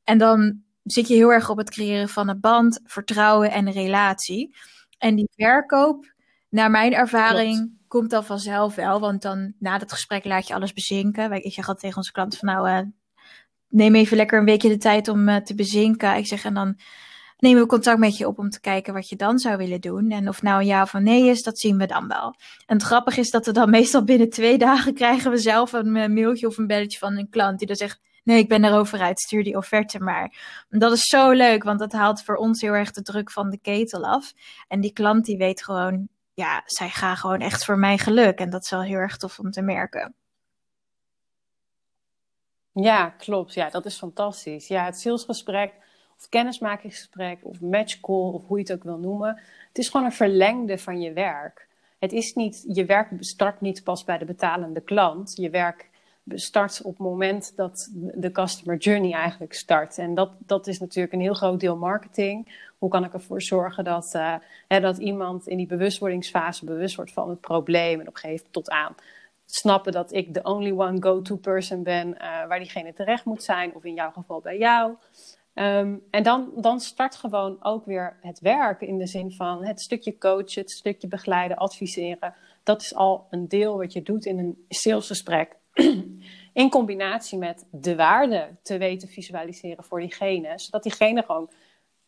En 0.04 0.18
dan 0.18 0.62
zit 0.84 1.08
je 1.08 1.14
heel 1.14 1.32
erg 1.32 1.50
op 1.50 1.56
het 1.56 1.70
creëren 1.70 2.08
van 2.08 2.28
een 2.28 2.40
band, 2.40 2.80
vertrouwen 2.84 3.50
en 3.50 3.66
een 3.66 3.72
relatie. 3.72 4.54
En 4.98 5.14
die 5.14 5.30
verkoop, 5.36 6.14
naar 6.48 6.70
mijn 6.70 6.94
ervaring, 6.94 7.72
komt 7.88 8.10
dan 8.10 8.24
vanzelf 8.24 8.74
wel. 8.74 9.00
Want 9.00 9.22
dan 9.22 9.54
na 9.58 9.78
dat 9.78 9.92
gesprek 9.92 10.24
laat 10.24 10.46
je 10.46 10.54
alles 10.54 10.72
bezinken. 10.72 11.32
Ik 11.32 11.52
zeg 11.52 11.56
altijd 11.56 11.80
tegen 11.80 11.96
onze 11.96 12.12
klanten 12.12 12.38
van 12.38 12.48
nou, 12.48 12.68
uh, 12.68 12.90
neem 13.76 13.94
even 13.94 14.16
lekker 14.16 14.38
een 14.38 14.44
weekje 14.44 14.68
de 14.68 14.76
tijd 14.76 15.08
om 15.08 15.28
uh, 15.28 15.36
te 15.36 15.54
bezinken. 15.54 16.16
Ik 16.16 16.26
zeg 16.26 16.44
en 16.44 16.54
dan 16.54 16.78
nemen 17.38 17.62
we 17.62 17.68
contact 17.68 17.98
met 17.98 18.16
je 18.16 18.26
op 18.26 18.38
om 18.38 18.50
te 18.50 18.60
kijken 18.60 18.94
wat 18.94 19.08
je 19.08 19.16
dan 19.16 19.38
zou 19.38 19.56
willen 19.56 19.80
doen. 19.80 20.10
En 20.10 20.28
of 20.28 20.42
nou 20.42 20.60
een 20.60 20.66
ja 20.66 20.82
of 20.82 20.92
nee 20.92 21.28
is, 21.28 21.42
dat 21.42 21.58
zien 21.58 21.78
we 21.78 21.86
dan 21.86 22.08
wel. 22.08 22.34
En 22.66 22.76
het 22.76 22.82
grappige 22.82 23.20
is 23.20 23.30
dat 23.30 23.46
we 23.46 23.52
dan 23.52 23.70
meestal 23.78 24.04
binnen 24.04 24.30
twee 24.30 24.58
dagen 24.58 24.94
krijgen 24.94 25.30
we 25.30 25.38
zelf 25.38 25.72
een 25.72 25.96
eh, 25.96 26.08
mailtje 26.08 26.46
of 26.46 26.58
een 26.58 26.66
belletje 26.66 26.98
van 26.98 27.16
een 27.16 27.28
klant 27.28 27.58
die 27.58 27.66
dan 27.66 27.76
zegt, 27.76 28.00
nee, 28.24 28.38
ik 28.38 28.48
ben 28.48 28.64
erover 28.64 29.00
uit, 29.00 29.20
stuur 29.20 29.44
die 29.44 29.56
offerte 29.56 30.00
maar. 30.00 30.32
En 30.68 30.78
dat 30.78 30.92
is 30.92 31.02
zo 31.02 31.30
leuk, 31.30 31.62
want 31.62 31.78
dat 31.78 31.92
haalt 31.92 32.22
voor 32.22 32.36
ons 32.36 32.60
heel 32.60 32.72
erg 32.72 32.90
de 32.90 33.02
druk 33.02 33.30
van 33.30 33.50
de 33.50 33.58
ketel 33.58 34.04
af. 34.04 34.32
En 34.68 34.80
die 34.80 34.92
klant 34.92 35.24
die 35.24 35.36
weet 35.36 35.64
gewoon, 35.64 36.08
ja, 36.34 36.62
zij 36.64 36.88
gaan 36.88 37.16
gewoon 37.16 37.40
echt 37.40 37.64
voor 37.64 37.78
mijn 37.78 37.98
geluk. 37.98 38.38
En 38.38 38.50
dat 38.50 38.62
is 38.62 38.70
wel 38.70 38.82
heel 38.82 38.98
erg 38.98 39.16
tof 39.16 39.38
om 39.38 39.50
te 39.50 39.62
merken. 39.62 40.14
Ja, 42.82 43.08
klopt. 43.08 43.54
Ja, 43.54 43.70
dat 43.70 43.86
is 43.86 43.96
fantastisch. 43.96 44.68
Ja, 44.68 44.84
het 44.84 45.00
salesgesprek 45.00 45.72
of 46.18 46.28
kennismakingsgesprek 46.28 47.38
of 47.42 47.60
matchcall 47.60 48.32
of 48.32 48.46
hoe 48.46 48.58
je 48.58 48.62
het 48.62 48.72
ook 48.72 48.82
wil 48.82 48.98
noemen. 48.98 49.28
Het 49.68 49.78
is 49.78 49.88
gewoon 49.88 50.06
een 50.06 50.12
verlengde 50.12 50.78
van 50.78 51.00
je 51.00 51.12
werk. 51.12 51.66
Het 51.98 52.12
is 52.12 52.34
niet, 52.34 52.64
je 52.68 52.84
werk 52.84 53.08
start 53.18 53.60
niet 53.60 53.84
pas 53.84 54.04
bij 54.04 54.18
de 54.18 54.24
betalende 54.24 54.80
klant. 54.80 55.32
Je 55.36 55.50
werk 55.50 55.88
start 56.34 56.82
op 56.82 56.90
het 56.90 57.06
moment 57.06 57.52
dat 57.56 57.88
de 57.92 58.32
customer 58.32 58.76
journey 58.76 59.12
eigenlijk 59.12 59.52
start. 59.52 59.98
En 59.98 60.14
dat, 60.14 60.30
dat 60.38 60.66
is 60.66 60.78
natuurlijk 60.78 61.14
een 61.14 61.20
heel 61.20 61.34
groot 61.34 61.60
deel 61.60 61.76
marketing. 61.76 62.64
Hoe 62.78 62.90
kan 62.90 63.04
ik 63.04 63.12
ervoor 63.12 63.42
zorgen 63.42 63.84
dat, 63.84 64.12
uh, 64.16 64.34
hè, 64.68 64.80
dat 64.80 64.98
iemand 64.98 65.46
in 65.46 65.56
die 65.56 65.66
bewustwordingsfase 65.66 66.64
bewust 66.64 66.96
wordt 66.96 67.12
van 67.12 67.28
het 67.28 67.40
probleem 67.40 68.00
en 68.00 68.08
op 68.08 68.14
een 68.14 68.20
gegeven 68.20 68.50
tot 68.50 68.70
aan 68.70 68.94
snappen 69.46 69.92
dat 69.92 70.12
ik 70.12 70.34
de 70.34 70.42
only 70.42 70.70
one 70.70 71.02
go-to 71.02 71.36
person 71.36 71.82
ben 71.82 72.08
uh, 72.08 72.18
waar 72.18 72.58
diegene 72.58 72.92
terecht 72.92 73.24
moet 73.24 73.42
zijn, 73.42 73.74
of 73.74 73.84
in 73.84 73.94
jouw 73.94 74.10
geval 74.10 74.40
bij 74.40 74.58
jou. 74.58 74.94
Um, 75.54 76.02
en 76.10 76.22
dan, 76.22 76.52
dan 76.56 76.80
start 76.80 77.16
gewoon 77.16 77.56
ook 77.60 77.84
weer 77.84 78.16
het 78.20 78.40
werk 78.40 78.80
in 78.80 78.98
de 78.98 79.06
zin 79.06 79.32
van 79.32 79.64
het 79.64 79.80
stukje 79.80 80.18
coachen, 80.18 80.62
het 80.62 80.70
stukje 80.70 81.08
begeleiden, 81.08 81.56
adviseren. 81.56 82.34
Dat 82.62 82.82
is 82.82 82.94
al 82.94 83.26
een 83.30 83.48
deel 83.48 83.76
wat 83.76 83.92
je 83.92 84.02
doet 84.02 84.24
in 84.24 84.38
een 84.38 84.64
salesgesprek. 84.68 85.56
in 86.52 86.70
combinatie 86.70 87.38
met 87.38 87.66
de 87.70 87.96
waarde 87.96 88.48
te 88.62 88.78
weten 88.78 89.08
visualiseren 89.08 89.84
voor 89.84 90.00
diegene. 90.00 90.58
Zodat 90.58 90.82
diegene 90.82 91.22
gewoon 91.22 91.50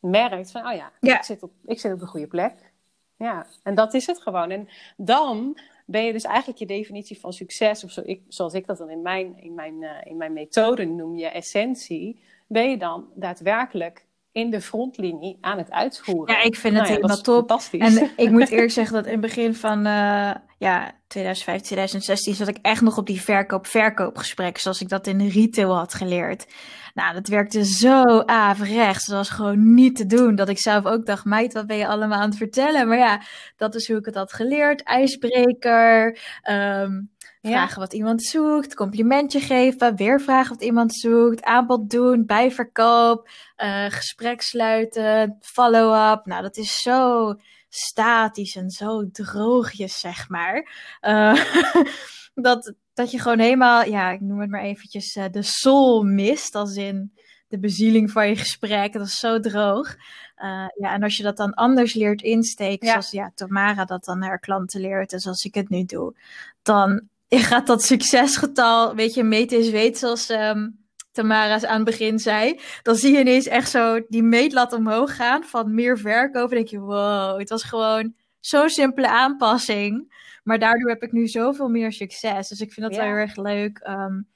merkt 0.00 0.50
van, 0.50 0.66
oh 0.66 0.74
ja, 0.74 0.92
Ik, 1.00 1.22
zit 1.22 1.42
op, 1.42 1.52
ik 1.64 1.80
zit 1.80 1.92
op 1.92 1.98
de 1.98 2.06
goede 2.06 2.26
plek. 2.26 2.72
Ja, 3.16 3.46
en 3.62 3.74
dat 3.74 3.94
is 3.94 4.06
het 4.06 4.22
gewoon. 4.22 4.50
En 4.50 4.68
dan 4.96 5.58
ben 5.90 6.04
je 6.04 6.12
dus 6.12 6.24
eigenlijk 6.24 6.58
je 6.58 6.66
definitie 6.66 7.20
van 7.20 7.32
succes, 7.32 7.84
of 7.84 7.90
zo, 7.90 8.02
ik, 8.04 8.22
zoals 8.28 8.54
ik 8.54 8.66
dat 8.66 8.78
dan 8.78 8.90
in 8.90 9.02
mijn, 9.02 9.38
in, 9.38 9.54
mijn, 9.54 9.82
uh, 9.82 9.90
in 10.04 10.16
mijn 10.16 10.32
methode 10.32 10.84
noem, 10.84 11.16
je 11.16 11.26
essentie 11.26 12.20
ben 12.46 12.70
je 12.70 12.76
dan 12.76 13.08
daadwerkelijk 13.14 14.06
in 14.38 14.50
de 14.50 14.60
frontlinie 14.60 15.38
aan 15.40 15.58
het 15.58 15.70
uitvoeren. 15.70 16.34
Ja, 16.34 16.42
ik 16.42 16.56
vind 16.56 16.74
het 16.74 16.82
nou 16.82 16.94
helemaal 16.94 17.20
top. 17.20 17.60
En 17.70 18.10
ik 18.16 18.30
moet 18.30 18.48
eerlijk 18.48 18.72
zeggen 18.72 18.94
dat 18.94 19.04
in 19.04 19.12
het 19.12 19.20
begin 19.20 19.54
van 19.54 19.78
uh, 19.86 20.34
ja, 20.58 20.92
2015, 21.06 21.66
2016 21.66 22.34
zat 22.34 22.48
ik 22.48 22.58
echt 22.62 22.80
nog 22.80 22.98
op 22.98 23.06
die 23.06 23.20
verkoop-verkoopgesprek, 23.20 24.58
zoals 24.58 24.80
ik 24.80 24.88
dat 24.88 25.06
in 25.06 25.18
de 25.18 25.28
retail 25.28 25.76
had 25.76 25.94
geleerd. 25.94 26.46
Nou, 26.94 27.14
dat 27.14 27.28
werkte 27.28 27.64
zo 27.64 28.20
averechts. 28.20 29.06
Dat 29.06 29.16
was 29.16 29.30
gewoon 29.30 29.74
niet 29.74 29.96
te 29.96 30.06
doen. 30.06 30.34
Dat 30.34 30.48
ik 30.48 30.58
zelf 30.58 30.84
ook 30.84 31.06
dacht, 31.06 31.24
meid, 31.24 31.52
wat 31.52 31.66
ben 31.66 31.76
je 31.76 31.86
allemaal 31.86 32.18
aan 32.18 32.28
het 32.28 32.38
vertellen? 32.38 32.88
Maar 32.88 32.98
ja, 32.98 33.22
dat 33.56 33.74
is 33.74 33.88
hoe 33.88 33.98
ik 33.98 34.04
het 34.04 34.14
had 34.14 34.32
geleerd. 34.32 34.82
IJsbreker, 34.82 36.18
um, 36.50 37.10
Vragen 37.42 37.80
wat 37.80 37.92
iemand 37.92 38.22
zoekt, 38.22 38.74
complimentje 38.74 39.40
geven, 39.40 39.96
weer 39.96 40.20
vragen 40.20 40.54
wat 40.54 40.64
iemand 40.64 40.94
zoekt, 40.94 41.42
aanbod 41.42 41.90
doen, 41.90 42.26
bijverkoop, 42.26 43.28
uh, 43.56 43.84
gesprek 43.88 44.42
sluiten, 44.42 45.36
follow-up. 45.40 46.26
Nou, 46.26 46.42
dat 46.42 46.56
is 46.56 46.80
zo 46.80 47.34
statisch 47.68 48.56
en 48.56 48.70
zo 48.70 49.10
droogjes, 49.10 49.98
zeg 50.00 50.28
maar. 50.28 50.68
Uh, 51.00 51.44
dat, 52.34 52.74
dat 52.94 53.10
je 53.10 53.18
gewoon 53.18 53.38
helemaal, 53.38 53.84
ja, 53.84 54.10
ik 54.10 54.20
noem 54.20 54.40
het 54.40 54.50
maar 54.50 54.62
eventjes, 54.62 55.16
uh, 55.16 55.24
de 55.30 55.42
soul 55.42 56.02
mist, 56.02 56.54
als 56.54 56.76
in 56.76 57.12
de 57.48 57.58
bezieling 57.58 58.10
van 58.10 58.28
je 58.28 58.36
gesprek. 58.36 58.92
Dat 58.92 59.06
is 59.06 59.18
zo 59.18 59.40
droog. 59.40 59.94
Uh, 60.36 60.66
ja, 60.74 60.92
en 60.92 61.02
als 61.02 61.16
je 61.16 61.22
dat 61.22 61.36
dan 61.36 61.54
anders 61.54 61.94
leert 61.94 62.22
insteken, 62.22 62.88
zoals 62.88 63.10
ja, 63.10 63.32
Tamara 63.34 63.84
dat 63.84 64.04
dan 64.04 64.22
haar 64.22 64.38
klanten 64.38 64.80
leert 64.80 65.12
en 65.12 65.20
zoals 65.20 65.44
ik 65.44 65.54
het 65.54 65.68
nu 65.68 65.84
doe, 65.84 66.14
dan 66.62 67.08
je 67.36 67.38
gaat 67.38 67.66
dat 67.66 67.82
succesgetal, 67.82 68.94
weet 68.94 69.14
je, 69.14 69.22
meten 69.22 69.58
is 69.58 69.70
weet, 69.70 69.98
zoals 69.98 70.30
um, 70.30 70.86
Tamara's 71.12 71.64
aan 71.64 71.76
het 71.76 71.84
begin 71.84 72.18
zei. 72.18 72.60
Dan 72.82 72.96
zie 72.96 73.12
je 73.12 73.20
ineens 73.20 73.46
echt 73.46 73.70
zo 73.70 74.00
die 74.08 74.22
meetlat 74.22 74.72
omhoog 74.72 75.16
gaan 75.16 75.44
van 75.44 75.74
meer 75.74 75.98
verkopen. 75.98 76.40
Dan 76.40 76.48
denk 76.48 76.68
je, 76.68 76.78
wow, 76.78 77.38
het 77.38 77.48
was 77.48 77.62
gewoon 77.62 78.14
zo'n 78.40 78.68
simpele 78.68 79.08
aanpassing. 79.08 80.16
Maar 80.42 80.58
daardoor 80.58 80.88
heb 80.88 81.02
ik 81.02 81.12
nu 81.12 81.26
zoveel 81.26 81.68
meer 81.68 81.92
succes. 81.92 82.48
Dus 82.48 82.60
ik 82.60 82.72
vind 82.72 82.86
dat 82.86 82.96
wel 82.96 83.06
heel 83.06 83.14
erg 83.14 83.36
leuk. 83.36 83.86
Um, 83.88 84.28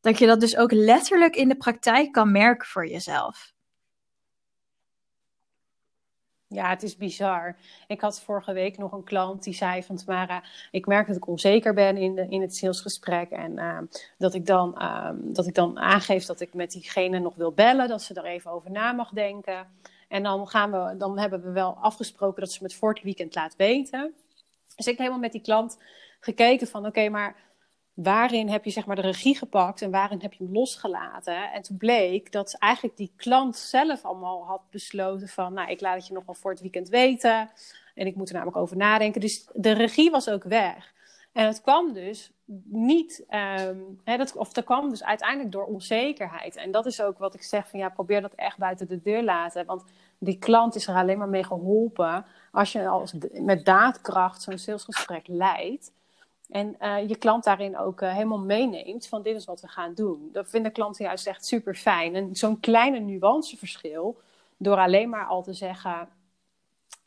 dat 0.00 0.18
je 0.18 0.26
dat 0.26 0.40
dus 0.40 0.56
ook 0.56 0.72
letterlijk 0.72 1.36
in 1.36 1.48
de 1.48 1.56
praktijk 1.56 2.12
kan 2.12 2.32
merken 2.32 2.68
voor 2.68 2.88
jezelf. 2.88 3.52
Ja, 6.50 6.68
het 6.68 6.82
is 6.82 6.96
bizar. 6.96 7.56
Ik 7.86 8.00
had 8.00 8.20
vorige 8.20 8.52
week 8.52 8.78
nog 8.78 8.92
een 8.92 9.04
klant 9.04 9.42
die 9.42 9.54
zei 9.54 9.82
van 9.82 9.96
Tamara, 9.96 10.42
ik 10.70 10.86
merk 10.86 11.06
dat 11.06 11.16
ik 11.16 11.26
onzeker 11.26 11.74
ben 11.74 11.96
in, 11.96 12.14
de, 12.14 12.26
in 12.28 12.40
het 12.40 12.56
salesgesprek 12.56 13.30
en 13.30 13.52
uh, 13.52 13.78
dat, 14.18 14.34
ik 14.34 14.46
dan, 14.46 14.74
uh, 14.78 15.10
dat 15.14 15.46
ik 15.46 15.54
dan 15.54 15.78
aangeef 15.78 16.24
dat 16.24 16.40
ik 16.40 16.54
met 16.54 16.70
diegene 16.70 17.18
nog 17.18 17.34
wil 17.34 17.52
bellen, 17.52 17.88
dat 17.88 18.02
ze 18.02 18.14
er 18.14 18.24
even 18.24 18.50
over 18.50 18.70
na 18.70 18.92
mag 18.92 19.10
denken. 19.10 19.66
En 20.08 20.22
dan, 20.22 20.48
gaan 20.48 20.70
we, 20.70 20.96
dan 20.96 21.18
hebben 21.18 21.42
we 21.42 21.50
wel 21.50 21.76
afgesproken 21.80 22.40
dat 22.40 22.52
ze 22.52 22.58
me 22.60 22.68
het 22.68 22.76
voor 22.76 22.94
het 22.94 23.02
weekend 23.02 23.34
laat 23.34 23.56
weten. 23.56 24.14
Dus 24.76 24.86
ik 24.86 24.86
heb 24.86 24.98
helemaal 24.98 25.18
met 25.18 25.32
die 25.32 25.40
klant 25.40 25.78
gekeken 26.20 26.66
van 26.66 26.86
oké, 26.86 27.08
maar 27.08 27.36
waarin 28.02 28.48
heb 28.48 28.64
je 28.64 28.70
zeg 28.70 28.86
maar 28.86 28.96
de 28.96 29.02
regie 29.02 29.36
gepakt 29.36 29.82
en 29.82 29.90
waarin 29.90 30.20
heb 30.20 30.32
je 30.32 30.44
hem 30.44 30.52
losgelaten? 30.52 31.52
En 31.52 31.62
toen 31.62 31.76
bleek 31.76 32.32
dat 32.32 32.56
eigenlijk 32.58 32.96
die 32.96 33.12
klant 33.16 33.56
zelf 33.56 34.04
allemaal 34.04 34.46
had 34.46 34.60
besloten 34.70 35.28
van, 35.28 35.52
nou, 35.52 35.70
ik 35.70 35.80
laat 35.80 35.94
het 35.96 36.06
je 36.06 36.12
nog 36.12 36.26
wel 36.26 36.34
voor 36.34 36.50
het 36.50 36.60
weekend 36.60 36.88
weten. 36.88 37.50
En 37.94 38.06
ik 38.06 38.16
moet 38.16 38.28
er 38.28 38.34
namelijk 38.34 38.58
over 38.58 38.76
nadenken. 38.76 39.20
Dus 39.20 39.48
de 39.54 39.72
regie 39.72 40.10
was 40.10 40.30
ook 40.30 40.44
weg. 40.44 40.92
En 41.32 41.46
het 41.46 41.60
kwam 41.60 41.92
dus 41.92 42.32
niet, 42.64 43.24
hè, 44.04 44.16
dat, 44.16 44.36
of 44.36 44.52
dat 44.52 44.64
kwam 44.64 44.90
dus 44.90 45.04
uiteindelijk 45.04 45.52
door 45.52 45.64
onzekerheid. 45.64 46.56
En 46.56 46.70
dat 46.70 46.86
is 46.86 47.02
ook 47.02 47.18
wat 47.18 47.34
ik 47.34 47.42
zeg 47.42 47.68
van, 47.68 47.78
ja, 47.78 47.88
probeer 47.88 48.20
dat 48.20 48.34
echt 48.34 48.58
buiten 48.58 48.88
de 48.88 49.00
deur 49.02 49.22
laten. 49.22 49.66
Want 49.66 49.84
die 50.18 50.38
klant 50.38 50.74
is 50.74 50.86
er 50.86 50.94
alleen 50.94 51.18
maar 51.18 51.28
mee 51.28 51.44
geholpen 51.44 52.24
als 52.52 52.72
je 52.72 52.88
als, 52.88 53.14
met 53.32 53.64
daadkracht 53.64 54.42
zo'n 54.42 54.58
salesgesprek 54.58 55.26
leidt. 55.26 55.92
En 56.48 56.76
uh, 56.80 57.08
je 57.08 57.16
klant 57.16 57.44
daarin 57.44 57.78
ook 57.78 58.00
uh, 58.00 58.12
helemaal 58.12 58.38
meeneemt 58.38 59.06
van 59.06 59.22
dit 59.22 59.36
is 59.36 59.44
wat 59.44 59.60
we 59.60 59.68
gaan 59.68 59.94
doen. 59.94 60.28
Dat 60.32 60.50
vinden 60.50 60.72
klanten 60.72 61.04
juist 61.04 61.26
echt 61.26 61.46
super 61.46 61.74
fijn. 61.74 62.14
En 62.14 62.36
zo'n 62.36 62.60
kleine 62.60 62.98
nuanceverschil, 62.98 64.20
door 64.56 64.76
alleen 64.76 65.08
maar 65.08 65.26
al 65.26 65.42
te 65.42 65.52
zeggen, 65.52 66.08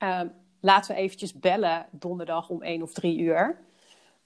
uh, 0.03 0.21
laten 0.59 0.95
we 0.95 1.01
eventjes 1.01 1.33
bellen 1.33 1.85
donderdag 1.91 2.49
om 2.49 2.61
één 2.61 2.81
of 2.81 2.93
drie 2.93 3.19
uur. 3.19 3.57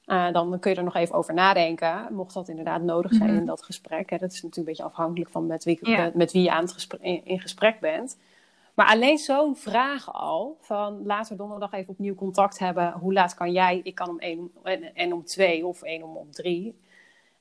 dan 0.05 0.59
kun 0.59 0.71
je 0.71 0.77
er 0.77 0.83
nog 0.83 0.95
even 0.95 1.15
over 1.15 1.33
nadenken, 1.33 2.07
mocht 2.11 2.33
dat 2.33 2.47
inderdaad 2.47 2.81
nodig 2.81 3.13
zijn 3.13 3.29
mhm. 3.29 3.39
in 3.39 3.45
dat 3.45 3.63
gesprek. 3.63 4.09
Hè. 4.09 4.17
Dat 4.17 4.31
is 4.31 4.41
natuurlijk 4.41 4.57
een 4.57 4.63
beetje 4.63 4.83
afhankelijk 4.83 5.29
van 5.29 5.45
met 5.45 5.63
wie, 5.63 5.79
met 6.13 6.31
wie 6.31 6.43
je 6.43 6.51
aan 6.51 6.63
het 6.63 6.71
gesprek, 6.71 7.01
in, 7.01 7.25
in, 7.25 7.39
gesprek 7.39 7.79
bent. 7.79 8.17
Maar 8.75 8.87
alleen 8.87 9.17
zo'n 9.17 9.55
vraag 9.55 10.13
al, 10.13 10.57
van 10.61 11.05
laten 11.05 11.31
we 11.31 11.37
donderdag 11.37 11.71
even 11.71 11.89
opnieuw 11.89 12.15
contact 12.15 12.59
hebben. 12.59 12.91
Hoe 12.91 13.13
laat 13.13 13.33
kan 13.33 13.51
jij? 13.51 13.79
Ik 13.83 13.95
kan 13.95 14.09
om 14.09 14.19
één 14.19 14.51
en, 14.93 15.13
om 15.13 15.25
twee 15.25 15.65
of 15.65 15.81
één 15.81 16.03
om 16.03 16.17
om 16.17 16.31
drie. 16.31 16.79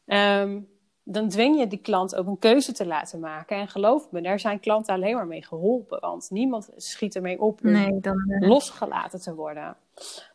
Ehm, 0.06 0.60
dan 1.04 1.28
dwing 1.28 1.58
je 1.58 1.66
die 1.66 1.78
klant 1.78 2.14
ook 2.14 2.26
een 2.26 2.38
keuze 2.38 2.72
te 2.72 2.86
laten 2.86 3.20
maken. 3.20 3.56
En 3.56 3.68
geloof 3.68 4.10
me, 4.10 4.20
daar 4.20 4.40
zijn 4.40 4.60
klanten 4.60 4.94
alleen 4.94 5.14
maar 5.14 5.26
mee 5.26 5.44
geholpen. 5.44 6.00
Want 6.00 6.30
niemand 6.30 6.70
schiet 6.76 7.16
ermee 7.16 7.40
op 7.40 7.60
om 7.62 7.70
Nee, 7.70 8.00
dan, 8.00 8.24
eh, 8.28 8.48
losgelaten 8.48 9.20
te 9.20 9.34
worden. 9.34 9.76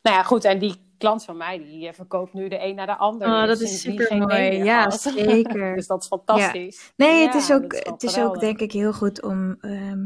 Nou 0.02 0.16
ja, 0.16 0.24
goed. 0.24 0.44
En 0.44 0.60
die 0.60 0.76
klant 0.98 1.26
van 1.26 1.38
mij, 1.38 1.58
die 1.58 1.88
eh, 1.88 1.94
verkoopt 1.94 2.34
nu 2.34 2.48
de 2.48 2.64
een 2.64 2.76
naar 2.76 2.86
de 2.86 2.98
ander. 2.98 3.28
Oh, 3.28 3.46
dat 3.46 3.60
is 3.60 3.82
super 3.82 4.18
mooi. 4.18 4.64
Ja, 4.64 4.90
zeker. 5.16 5.76
dus 5.76 5.88
dat 5.88 6.02
is 6.02 6.08
fantastisch. 6.08 6.94
Nee, 6.96 7.26
het 7.26 7.36
is 7.36 7.52
ook, 7.52 7.76
het 7.76 8.04
is 8.04 8.20
ook 8.20 8.40
denk 8.40 8.60
ik 8.60 8.72
heel 8.72 8.94
goed 8.94 9.24
om 9.24 9.58
ehm, 9.62 10.06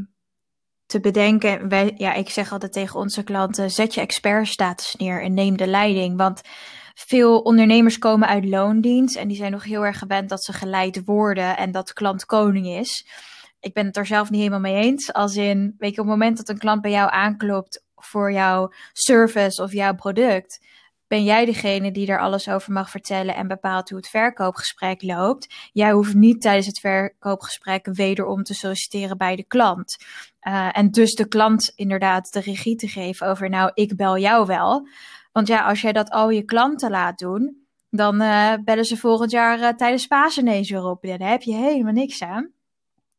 te 0.86 1.00
bedenken. 1.00 1.68
Wij, 1.68 1.94
ja, 1.96 2.14
ik 2.14 2.28
zeg 2.28 2.52
altijd 2.52 2.72
tegen 2.72 3.00
onze 3.00 3.22
klanten: 3.22 3.70
zet 3.70 3.94
je 3.94 4.00
expertstatus 4.00 4.94
neer 4.94 5.22
en 5.22 5.34
neem 5.34 5.56
de 5.56 5.66
leiding. 5.66 6.16
Want 6.16 6.40
veel 6.94 7.38
ondernemers 7.40 7.98
komen 7.98 8.28
uit 8.28 8.44
loondienst 8.44 9.16
en 9.16 9.28
die 9.28 9.36
zijn 9.36 9.52
nog 9.52 9.64
heel 9.64 9.84
erg 9.86 9.98
gewend 9.98 10.28
dat 10.28 10.44
ze 10.44 10.52
geleid 10.52 11.04
worden 11.04 11.56
en 11.56 11.72
dat 11.72 11.92
klant 11.92 12.24
koning 12.24 12.66
is. 12.66 13.06
Ik 13.60 13.72
ben 13.72 13.86
het 13.86 13.96
er 13.96 14.06
zelf 14.06 14.30
niet 14.30 14.38
helemaal 14.38 14.60
mee 14.60 14.82
eens. 14.82 15.12
Als 15.12 15.36
in, 15.36 15.74
weet 15.78 15.94
je, 15.94 16.00
op 16.00 16.06
het 16.06 16.16
moment 16.16 16.36
dat 16.36 16.48
een 16.48 16.58
klant 16.58 16.82
bij 16.82 16.90
jou 16.90 17.10
aanklopt 17.10 17.84
voor 17.94 18.32
jouw 18.32 18.72
service 18.92 19.62
of 19.62 19.72
jouw 19.72 19.94
product, 19.94 20.66
ben 21.14 21.24
jij 21.24 21.44
degene 21.44 21.92
die 21.92 22.06
er 22.06 22.20
alles 22.20 22.48
over 22.48 22.72
mag 22.72 22.90
vertellen 22.90 23.34
en 23.34 23.48
bepaalt 23.48 23.88
hoe 23.88 23.98
het 23.98 24.08
verkoopgesprek 24.08 25.02
loopt. 25.02 25.54
Jij 25.72 25.92
hoeft 25.92 26.14
niet 26.14 26.40
tijdens 26.40 26.66
het 26.66 26.80
verkoopgesprek 26.80 27.86
wederom 27.92 28.42
te 28.42 28.54
solliciteren 28.54 29.16
bij 29.16 29.36
de 29.36 29.44
klant. 29.44 29.96
Uh, 30.42 30.78
en 30.78 30.90
dus 30.90 31.14
de 31.14 31.28
klant 31.28 31.72
inderdaad 31.74 32.32
de 32.32 32.40
regie 32.40 32.76
te 32.76 32.88
geven 32.88 33.26
over, 33.26 33.48
nou, 33.48 33.70
ik 33.74 33.96
bel 33.96 34.18
jou 34.18 34.46
wel. 34.46 34.88
Want 35.32 35.46
ja, 35.46 35.64
als 35.64 35.80
jij 35.80 35.92
dat 35.92 36.10
al 36.10 36.30
je 36.30 36.42
klanten 36.42 36.90
laat 36.90 37.18
doen, 37.18 37.66
dan 37.90 38.22
uh, 38.22 38.54
bellen 38.64 38.84
ze 38.84 38.96
volgend 38.96 39.30
jaar 39.30 39.58
uh, 39.58 39.68
tijdens 39.68 40.06
Pasen 40.06 40.46
ineens 40.46 40.70
weer 40.70 40.84
op. 40.84 41.04
En 41.04 41.18
daar 41.18 41.30
heb 41.30 41.42
je 41.42 41.54
helemaal 41.54 41.92
niks 41.92 42.22
aan. 42.22 42.52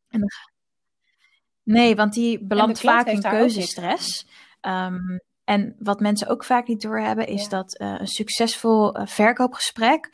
En 0.08 0.20
dan... 0.20 0.30
Nee, 1.62 1.96
want 1.96 2.12
die 2.14 2.46
belandt 2.46 2.80
vaak 2.80 3.06
in 3.06 3.20
keuzestress. 3.20 4.26
Um, 4.60 5.20
en 5.46 5.76
wat 5.78 6.00
mensen 6.00 6.28
ook 6.28 6.44
vaak 6.44 6.66
niet 6.66 6.82
doorhebben, 6.82 7.26
is 7.26 7.42
ja. 7.42 7.48
dat 7.48 7.80
uh, 7.80 7.94
een 7.98 8.06
succesvol 8.06 8.98
uh, 8.98 9.06
verkoopgesprek, 9.06 10.10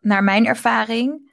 naar 0.00 0.24
mijn 0.24 0.46
ervaring, 0.46 1.30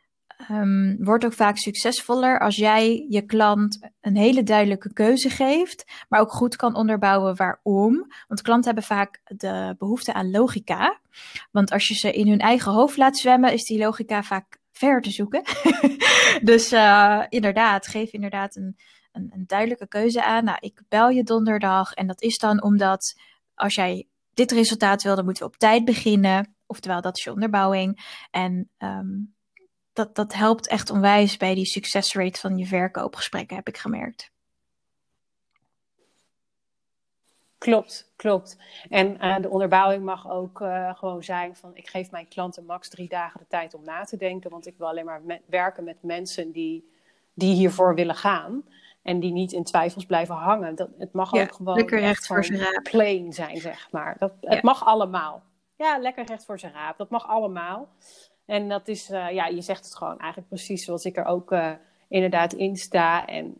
um, 0.52 0.98
wordt 1.00 1.26
ook 1.26 1.34
vaak 1.34 1.58
succesvoller 1.58 2.40
als 2.40 2.56
jij 2.56 3.06
je 3.10 3.22
klant 3.22 3.90
een 4.02 4.16
hele 4.16 4.44
duidelijke 4.44 4.94
keuze 4.94 5.30
geeft, 5.30 5.86
maar 6.10 6.20
ook 6.20 6.32
goed 6.32 6.56
kan 6.56 6.76
onderbouwen 6.76 7.36
waarom. 7.36 8.08
Want 8.28 8.42
klanten 8.42 8.66
hebben 8.66 8.84
vaak 8.84 9.22
de 9.24 9.76
behoefte 9.78 10.14
aan 10.14 10.32
logica. 10.32 11.00
Want 11.52 11.72
als 11.72 11.88
je 11.88 11.96
ze 11.96 12.12
in 12.12 12.28
hun 12.28 12.40
eigen 12.40 12.72
hoofd 12.72 12.98
laat 12.98 13.18
zwemmen, 13.18 13.54
is 13.54 13.64
die 13.64 13.80
logica 13.80 14.24
vaak 14.24 14.58
ver 14.72 15.02
te 15.02 15.12
zoeken. 15.12 15.42
dus 16.52 16.74
uh, 16.74 17.24
inderdaad, 17.30 17.88
geef 17.88 18.12
inderdaad 18.12 18.56
een, 18.56 18.78
een, 19.32 19.44
duidelijke 19.48 19.88
keuze 19.88 20.24
aan. 20.24 20.44
Nou, 20.44 20.58
ik 20.60 20.82
bel 20.88 21.10
je 21.10 21.24
donderdag 21.24 21.94
en 21.94 22.08
dat 22.08 22.22
is 22.22 22.38
dan 22.38 22.64
omdat 22.64 23.20
als 23.56 23.76
jij 23.76 24.08
dit 24.34 24.52
resultaat 24.52 25.04
wil, 25.04 25.16
dan 25.16 25.26
moeten 25.26 25.44
we 25.44 25.50
op 25.50 25.58
tijd 25.58 25.86
beginnen. 25.86 26.56
Oftewel, 26.66 27.02
dat 27.02 27.18
is 27.18 27.24
je 27.24 27.32
onderbouwing. 27.32 28.18
En 28.32 28.70
um, 28.78 29.36
dat, 29.94 30.16
dat 30.16 30.34
helpt 30.34 30.68
echt 30.68 30.90
onwijs 30.90 31.38
bij 31.38 31.56
die 31.56 31.66
succesrate 31.66 32.40
van 32.40 32.58
je 32.58 32.66
verkoopgesprekken, 32.66 33.56
heb 33.56 33.68
ik 33.68 33.78
gemerkt. 33.78 34.32
Klopt, 37.58 38.12
klopt. 38.16 38.58
En 38.90 39.26
uh, 39.26 39.40
de 39.40 39.50
onderbouwing 39.50 40.04
mag 40.04 40.30
ook 40.30 40.62
uh, 40.62 40.96
gewoon 40.96 41.24
zijn 41.24 41.56
van 41.56 41.76
ik 41.76 41.88
geef 41.88 42.12
mijn 42.12 42.28
klanten 42.28 42.66
max 42.66 42.90
drie 42.90 43.10
dagen 43.10 43.40
de 43.40 43.48
tijd 43.48 43.74
om 43.74 43.84
na 43.84 44.04
te 44.04 44.18
denken, 44.18 44.50
want 44.50 44.68
ik 44.68 44.78
wil 44.78 44.88
alleen 44.88 45.06
maar 45.06 45.22
werken 45.46 45.84
met 45.84 46.04
mensen 46.04 46.52
die, 46.52 46.92
die 47.34 47.56
hiervoor 47.56 47.96
willen 47.96 48.16
gaan 48.16 48.64
en 49.08 49.20
die 49.20 49.32
niet 49.32 49.52
in 49.52 49.64
twijfels 49.64 50.06
blijven 50.06 50.36
hangen. 50.36 50.76
Dat, 50.76 50.90
het 50.98 51.14
mag 51.14 51.32
ja, 51.32 51.42
ook 51.42 51.54
gewoon 51.54 51.76
lekker 51.76 52.00
recht 52.00 52.28
voor 52.28 52.46
zijn 52.46 52.60
raap. 52.60 52.84
plain 52.84 53.34
zijn, 53.34 53.58
zeg 53.58 53.88
maar. 53.92 54.16
Dat, 54.20 54.32
het 54.42 54.62
mag 54.62 54.86
allemaal. 54.86 55.44
Ja, 55.76 55.98
lekker 55.98 56.26
recht 56.26 56.46
voor 56.46 56.60
zijn 56.60 56.74
raap. 56.74 56.98
Dat 56.98 57.10
mag 57.10 57.28
allemaal. 57.28 57.90
En 58.46 58.70
dat 58.70 58.88
is, 58.88 59.10
uh, 59.10 59.32
ja, 59.32 59.46
je 59.46 59.62
zegt 59.62 59.86
het 59.86 59.96
gewoon 59.96 60.20
eigenlijk 60.20 60.50
precies 60.50 60.86
zoals 60.86 61.06
ik 61.06 61.18
er 61.18 61.26
ook 61.26 61.52
uh, 61.52 61.72
inderdaad 62.08 62.54
in 62.54 62.76
sta. 62.78 63.26
En 63.26 63.58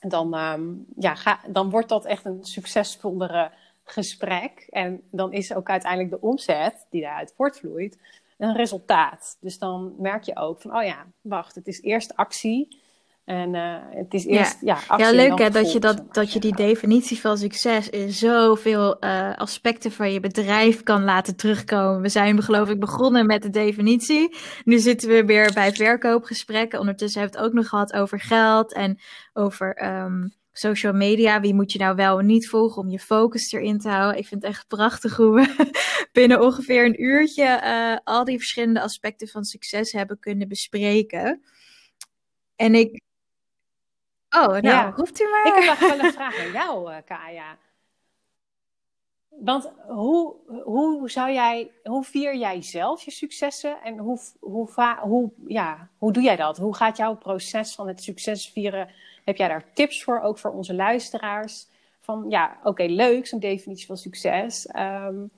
dan, 0.00 0.34
um, 0.34 0.86
ja, 0.96 1.14
ga, 1.14 1.40
dan 1.46 1.70
wordt 1.70 1.88
dat 1.88 2.04
echt 2.04 2.24
een 2.24 2.44
succesvollere 2.44 3.50
gesprek. 3.84 4.66
En 4.70 5.02
dan 5.10 5.32
is 5.32 5.54
ook 5.54 5.68
uiteindelijk 5.68 6.10
de 6.10 6.20
omzet 6.20 6.86
die 6.90 7.02
daaruit 7.02 7.32
voortvloeit 7.36 7.98
een 8.38 8.56
resultaat. 8.56 9.36
Dus 9.40 9.58
dan 9.58 9.94
merk 9.98 10.22
je 10.22 10.36
ook 10.36 10.60
van, 10.60 10.76
oh 10.76 10.84
ja, 10.84 11.06
wacht, 11.20 11.54
het 11.54 11.66
is 11.66 11.82
eerst 11.82 12.16
actie. 12.16 12.86
En 13.28 13.54
uh, 13.54 13.76
het 13.90 14.14
is 14.14 14.26
eerst, 14.26 14.56
ja, 14.60 14.74
ja 14.74 14.80
actie. 14.86 15.06
Ja, 15.06 15.28
leuk 15.28 15.38
hè, 15.38 15.50
dat 15.50 15.72
je, 15.72 15.78
dat, 15.78 16.14
dat 16.14 16.32
je 16.32 16.40
die 16.40 16.56
definitie 16.56 17.20
van 17.20 17.38
succes 17.38 17.90
in 17.90 18.12
zoveel 18.12 19.04
uh, 19.04 19.36
aspecten 19.36 19.92
van 19.92 20.12
je 20.12 20.20
bedrijf 20.20 20.82
kan 20.82 21.04
laten 21.04 21.36
terugkomen. 21.36 22.00
We 22.00 22.08
zijn 22.08 22.42
geloof 22.42 22.68
ik 22.68 22.80
begonnen 22.80 23.26
met 23.26 23.42
de 23.42 23.50
definitie. 23.50 24.36
Nu 24.64 24.78
zitten 24.78 25.08
we 25.08 25.24
weer 25.24 25.52
bij 25.52 25.72
verkoopgesprekken. 25.72 26.80
Ondertussen 26.80 27.20
hebben 27.20 27.38
we 27.38 27.44
het 27.44 27.54
ook 27.54 27.60
nog 27.60 27.68
gehad 27.68 27.92
over 27.92 28.20
geld 28.20 28.72
en 28.72 28.98
over 29.32 29.84
um, 29.84 30.34
social 30.52 30.92
media. 30.92 31.40
Wie 31.40 31.54
moet 31.54 31.72
je 31.72 31.78
nou 31.78 31.96
wel 31.96 32.18
en 32.18 32.26
niet 32.26 32.48
volgen 32.48 32.82
om 32.82 32.88
je 32.88 32.98
focus 32.98 33.52
erin 33.52 33.78
te 33.78 33.88
houden? 33.88 34.18
Ik 34.18 34.26
vind 34.26 34.42
het 34.42 34.50
echt 34.50 34.68
prachtig 34.68 35.16
hoe 35.16 35.34
we 35.34 35.70
binnen 36.12 36.40
ongeveer 36.40 36.84
een 36.84 37.02
uurtje 37.02 37.60
uh, 37.64 37.96
al 38.04 38.24
die 38.24 38.38
verschillende 38.38 38.80
aspecten 38.80 39.28
van 39.28 39.44
succes 39.44 39.92
hebben 39.92 40.18
kunnen 40.18 40.48
bespreken. 40.48 41.42
En 42.56 42.74
ik, 42.74 43.06
Oh, 44.30 44.46
nou, 44.46 44.62
ja. 44.62 44.92
roept 44.96 45.20
u 45.20 45.24
maar. 45.30 45.46
Ik 45.46 45.54
heb 45.54 45.80
nog 45.80 45.90
wel 45.90 46.04
een 46.04 46.12
vraag 46.12 46.38
aan 46.38 46.52
jou, 46.52 46.92
uh, 46.92 46.96
Kaya. 47.04 47.56
Want 49.28 49.72
hoe, 49.86 50.36
hoe 50.64 51.10
zou 51.10 51.32
jij, 51.32 51.70
hoe 51.82 52.04
vier 52.04 52.36
jij 52.36 52.62
zelf 52.62 53.02
je 53.02 53.10
successen 53.10 53.82
en 53.82 53.98
hoe, 53.98 54.18
hoe, 54.40 54.96
hoe, 55.00 55.32
ja, 55.46 55.88
hoe 55.98 56.12
doe 56.12 56.22
jij 56.22 56.36
dat? 56.36 56.56
Hoe 56.56 56.74
gaat 56.74 56.96
jouw 56.96 57.16
proces 57.16 57.74
van 57.74 57.88
het 57.88 58.02
succes 58.02 58.48
vieren? 58.48 58.88
Heb 59.24 59.36
jij 59.36 59.48
daar 59.48 59.72
tips 59.74 60.04
voor, 60.04 60.20
ook 60.20 60.38
voor 60.38 60.50
onze 60.50 60.74
luisteraars? 60.74 61.66
Van 62.00 62.24
ja, 62.28 62.56
oké, 62.58 62.68
okay, 62.68 62.86
leuk, 62.86 63.26
zo'n 63.26 63.38
definitie 63.38 63.86
van 63.86 63.96
succes. 63.96 64.68
Um, 64.76 65.30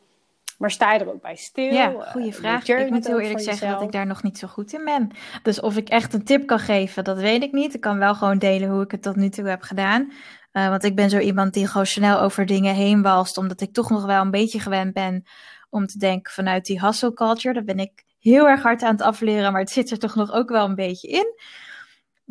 maar 0.60 0.70
sta 0.70 0.92
je 0.92 0.98
er 0.98 1.12
ook 1.12 1.22
bij 1.22 1.36
stil? 1.36 1.72
Ja, 1.72 1.90
goede 1.90 2.32
vraag. 2.32 2.68
Ik 2.68 2.90
moet 2.90 3.06
heel 3.06 3.20
eerlijk 3.20 3.40
zeggen 3.40 3.60
jezelf? 3.60 3.72
dat 3.72 3.82
ik 3.82 3.92
daar 3.92 4.06
nog 4.06 4.22
niet 4.22 4.38
zo 4.38 4.48
goed 4.48 4.72
in 4.72 4.84
ben. 4.84 5.10
Dus 5.42 5.60
of 5.60 5.76
ik 5.76 5.88
echt 5.88 6.14
een 6.14 6.24
tip 6.24 6.46
kan 6.46 6.58
geven, 6.58 7.04
dat 7.04 7.18
weet 7.18 7.42
ik 7.42 7.52
niet. 7.52 7.74
Ik 7.74 7.80
kan 7.80 7.98
wel 7.98 8.14
gewoon 8.14 8.38
delen 8.38 8.68
hoe 8.70 8.82
ik 8.82 8.90
het 8.90 9.02
tot 9.02 9.16
nu 9.16 9.28
toe 9.28 9.48
heb 9.48 9.62
gedaan. 9.62 10.12
Uh, 10.52 10.68
want 10.68 10.84
ik 10.84 10.94
ben 10.94 11.10
zo 11.10 11.18
iemand 11.18 11.54
die 11.54 11.66
gewoon 11.66 11.86
snel 11.86 12.20
over 12.20 12.46
dingen 12.46 12.74
heen 12.74 13.02
walst. 13.02 13.36
Omdat 13.36 13.60
ik 13.60 13.72
toch 13.72 13.90
nog 13.90 14.04
wel 14.04 14.20
een 14.20 14.30
beetje 14.30 14.60
gewend 14.60 14.92
ben 14.92 15.24
om 15.70 15.86
te 15.86 15.98
denken 15.98 16.32
vanuit 16.32 16.64
die 16.64 16.80
hustle 16.80 17.12
culture. 17.12 17.54
Daar 17.54 17.64
ben 17.64 17.78
ik 17.78 18.04
heel 18.18 18.48
erg 18.48 18.62
hard 18.62 18.82
aan 18.82 18.92
het 18.92 19.02
afleren, 19.02 19.52
maar 19.52 19.60
het 19.60 19.70
zit 19.70 19.90
er 19.90 19.98
toch 19.98 20.14
nog 20.14 20.32
ook 20.32 20.48
wel 20.48 20.64
een 20.68 20.74
beetje 20.74 21.08
in. 21.08 21.34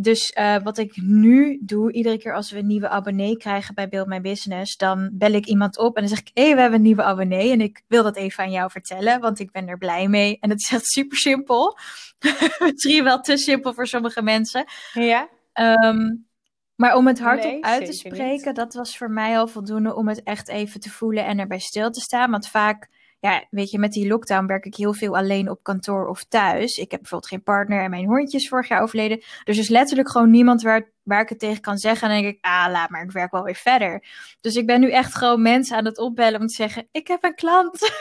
Dus 0.02 0.34
uh, 0.40 0.56
wat 0.64 0.78
ik 0.78 0.98
nu 1.02 1.60
doe, 1.62 1.92
iedere 1.92 2.18
keer 2.18 2.34
als 2.34 2.52
we 2.52 2.58
een 2.58 2.68
nieuwe 2.68 2.90
abonnee 2.90 3.38
krijgen 3.38 3.76
bij 3.76 3.90
Build 3.90 4.08
My 4.08 4.22
Business, 4.22 4.78
dan 4.78 5.10
bel 5.14 5.32
ik 5.32 5.46
iemand 5.46 5.78
op 5.78 5.96
en 5.96 6.02
dan 6.02 6.10
zeg 6.10 6.20
ik, 6.20 6.32
hé, 6.34 6.44
hey, 6.44 6.56
we 6.56 6.62
hebben 6.62 6.80
een 6.80 6.86
nieuwe 6.86 7.04
abonnee 7.04 7.52
en 7.52 7.62
ik 7.62 7.84
wil 7.88 8.04
dat 8.04 8.16
even 8.16 8.44
aan 8.44 8.52
jou 8.52 8.72
vertellen, 8.72 9.20
want 9.20 9.40
ik 9.40 9.52
ben 9.52 9.68
er 9.68 9.78
blij 9.78 10.08
mee. 10.08 10.38
En 10.40 10.50
het 10.50 10.60
is 10.60 10.72
echt 10.72 10.86
super 10.86 11.18
simpel. 11.18 11.78
Misschien 12.60 13.04
wel 13.04 13.20
te 13.20 13.38
simpel 13.38 13.74
voor 13.74 13.88
sommige 13.88 14.22
mensen. 14.22 14.66
Ja. 14.94 15.30
Um, 15.54 16.28
maar 16.76 16.96
om 16.96 17.08
het 17.08 17.20
hardop 17.20 17.52
nee, 17.52 17.66
uit 17.66 17.86
te 17.86 17.94
spreken, 17.94 18.48
niet. 18.48 18.56
dat 18.56 18.74
was 18.74 18.98
voor 18.98 19.12
mij 19.12 19.40
al 19.40 19.48
voldoende 19.48 19.96
om 19.96 20.08
het 20.08 20.24
echt 20.24 20.48
even 20.48 20.80
te 20.80 20.90
voelen 20.90 21.26
en 21.26 21.40
erbij 21.40 21.60
stil 21.60 21.92
te 21.92 22.00
staan. 22.00 22.32
Want 22.32 22.48
vaak, 22.48 22.90
ja, 23.20 23.46
weet 23.50 23.72
je, 23.72 23.80
met 23.80 23.92
die 23.92 24.08
lockdown 24.08 24.46
werk 24.46 24.66
ik 24.66 24.76
heel 24.76 24.94
veel 24.94 25.18
alleen 25.18 25.50
op 25.50 25.64
kantoor 25.64 26.08
of 26.08 26.24
thuis. 26.24 26.78
Ik 26.78 26.92
heb 26.92 27.00
bijvoorbeeld 27.00 27.32
geen 27.32 27.44
partner 27.44 27.84
en 27.84 27.90
mijn 27.90 28.06
hondje 28.06 28.38
is 28.38 28.48
vorig 28.48 28.68
jaar 28.68 28.82
overleden. 28.82 29.18
Dus 29.18 29.56
er 29.56 29.64
is 29.64 29.70
letterlijk 29.70 30.10
gewoon 30.10 30.30
niemand 30.30 30.62
waar, 30.62 30.92
waar 31.04 31.22
ik 31.22 31.30
het 31.30 31.40
tegen 31.40 31.62
kan 31.62 31.78
zeggen. 31.78 32.10
En 32.10 32.14
dan 32.14 32.24
denk 32.24 32.36
ik, 32.36 32.46
ah, 32.46 32.68
laat 32.72 32.90
maar, 32.90 33.04
ik 33.04 33.12
werk 33.12 33.32
wel 33.32 33.44
weer 33.44 33.56
verder. 33.56 34.04
Dus 34.42 34.56
ik 34.56 34.66
ben 34.66 34.80
nu 34.80 34.92
echt 34.92 35.16
gewoon 35.16 35.42
mensen 35.42 35.78
aan 35.78 35.86
het 35.86 35.98
opbellen 35.98 36.40
om 36.40 36.48
te 36.48 36.56
zeggen, 36.56 36.88
ik 36.92 37.08
heb 37.08 37.24
een 37.24 37.36
klant. 37.36 37.92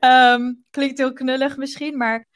um, 0.00 0.64
klinkt 0.70 0.98
heel 0.98 1.12
knullig 1.12 1.56
misschien, 1.56 1.96
maar 1.96 2.26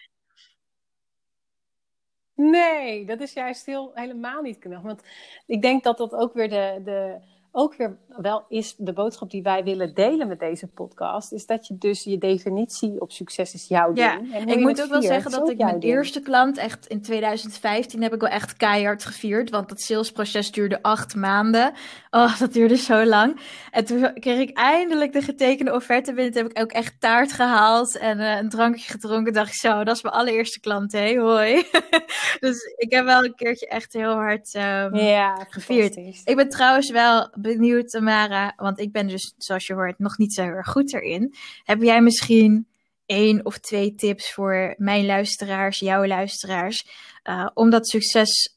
Nee, 2.35 3.07
dat 3.07 3.21
is 3.21 3.33
juist 3.33 3.67
heel, 3.67 3.91
helemaal 3.95 4.43
niet 4.43 4.59
knap. 4.59 4.83
Want 4.83 5.03
ik 5.47 5.63
denk 5.63 5.83
dat 5.85 5.99
dat 5.99 6.13
ook 6.13 6.35
weer 6.35 6.49
de, 6.49 6.81
de 6.85 7.19
ook 7.59 7.77
weer 7.77 7.97
wel 8.09 8.45
is 8.49 8.75
de 8.77 8.93
boodschap 8.93 9.31
die 9.31 9.43
wij 9.43 9.65
willen 9.65 9.95
delen 9.95 10.29
met 10.29 10.39
deze 10.39 10.67
podcast, 10.67 11.33
is 11.33 11.47
dat 11.47 11.67
je 11.67 11.79
dus 11.79 12.05
je 12.05 12.19
definitie 12.19 13.01
op 13.01 13.13
succes 13.13 13.55
is 13.55 13.69
jouw 13.69 13.91
Ja, 13.95 14.17
ding. 14.17 14.35
En 14.35 14.43
hoe 14.43 14.53
ik 14.53 14.59
moet 14.59 14.83
ook 14.83 14.89
wel 14.89 15.03
zeggen 15.03 15.31
dat 15.31 15.51
ik 15.51 15.59
mijn 15.59 15.81
ding. 15.81 15.93
eerste 15.93 16.21
klant 16.21 16.59
echt 16.59 16.87
in 16.87 17.03
2015 17.03 18.03
heb 18.03 18.15
ik 18.15 18.21
wel 18.21 18.31
echt 18.31 18.57
keihard 18.57 19.05
gevierd. 19.05 19.51
Want 19.51 19.69
dat 19.69 19.81
salesproces 19.81 20.51
duurde 20.51 20.83
acht 20.83 21.15
maanden. 21.15 21.73
Oh, 22.11 22.39
dat 22.39 22.53
duurde 22.53 22.77
zo 22.77 23.05
lang. 23.05 23.41
En 23.71 23.85
toen 23.85 24.13
kreeg 24.15 24.39
ik 24.39 24.57
eindelijk 24.57 25.13
de 25.13 25.23
getekende 25.23 25.75
offerte 25.75 26.13
binnen. 26.13 26.33
Toen 26.33 26.43
heb 26.43 26.51
ik 26.51 26.63
ook 26.63 26.73
echt 26.73 27.01
taart 27.01 27.33
gehaald 27.33 27.99
en 27.99 28.19
eh, 28.19 28.37
een 28.37 28.49
drankje 28.49 28.91
gedronken. 28.91 29.33
Dacht 29.33 29.49
ik 29.49 29.55
zo, 29.55 29.85
dat 29.85 29.97
is 29.97 30.03
mijn 30.03 30.15
allereerste 30.15 30.61
klant, 30.61 30.93
hé, 30.93 31.17
hoi. 31.17 31.55
dus 32.41 32.63
ik 32.77 32.93
heb 32.93 33.05
wel 33.05 33.25
een 33.25 33.35
keertje 33.35 33.69
echt 33.69 33.93
heel 33.93 34.13
hard 34.13 34.55
ehm, 34.55 34.97
Ja, 34.97 35.47
gevierd. 35.49 35.97
Ik 36.25 36.37
ben 36.37 36.49
trouwens 36.49 36.91
wel 36.91 37.31
benieuwd, 37.57 37.91
Tamara, 37.91 38.53
want 38.57 38.79
ik 38.79 38.93
ben 38.93 39.07
dus, 39.07 39.35
zoals 39.37 39.67
je 39.67 39.75
hoort, 39.75 39.99
nog 39.99 40.19
niet 40.19 40.35
zo 40.35 40.43
heel 40.43 40.53
erg 40.53 40.69
goed 40.69 40.95
erin. 40.95 41.35
Heb 41.65 41.83
jij 41.83 42.01
misschien 42.03 42.69
één 43.07 43.45
of 43.45 43.59
twee 43.59 43.95
tips 43.95 44.33
voor 44.33 44.75
mijn 44.79 45.07
luisteraars, 45.07 45.79
jouw 45.79 46.07
luisteraars, 46.07 46.89
eh, 47.23 47.49
om 47.55 47.71
dat 47.71 47.89
succes 47.89 48.57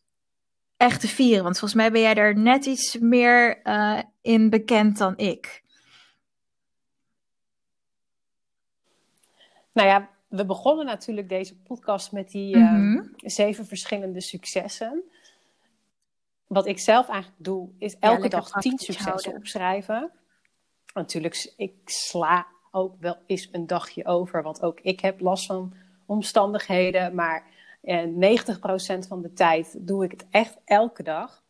echt 0.77 1.01
te 1.01 1.07
vieren? 1.07 1.43
Want 1.43 1.59
volgens 1.59 1.81
mij 1.81 1.91
ben 1.91 2.01
jij 2.01 2.13
daar 2.13 2.37
net 2.37 2.65
iets 2.65 2.97
meer 2.99 3.61
eh, 3.61 3.99
in 4.21 4.49
bekend 4.49 4.97
dan 4.97 5.17
ik. 5.17 5.63
Nou 9.73 9.87
ja, 9.87 10.09
we 10.27 10.45
begonnen 10.45 10.85
natuurlijk 10.85 11.29
deze 11.29 11.57
podcast 11.57 12.11
met 12.11 12.29
die 12.31 12.57
Mhm. 12.57 13.03
zeven 13.15 13.65
verschillende 13.65 14.21
successen. 14.21 15.03
Wat 16.51 16.67
ik 16.67 16.79
zelf 16.79 17.09
eigenlijk 17.09 17.43
doe, 17.43 17.69
is 17.77 17.97
elke 17.99 18.29
dag 18.29 18.49
tien 18.49 18.77
successen 18.77 19.35
opschrijven. 19.35 20.11
Natuurlijk, 20.93 21.53
ik 21.57 21.73
sla 21.85 22.47
ook 22.71 22.95
wel 22.99 23.17
eens 23.25 23.49
een 23.51 23.67
dagje 23.67 24.05
over, 24.05 24.43
want 24.43 24.61
ook 24.61 24.79
ik 24.79 24.99
heb 24.99 25.19
last 25.19 25.45
van 25.45 25.73
omstandigheden. 26.05 27.15
Maar 27.15 27.45
eh, 27.81 28.03
90% 28.03 29.07
van 29.07 29.21
de 29.21 29.33
tijd 29.33 29.87
doe 29.87 30.03
ik 30.03 30.11
het 30.11 30.25
echt 30.31 30.57
elke 30.65 31.03
dag. 31.03 31.43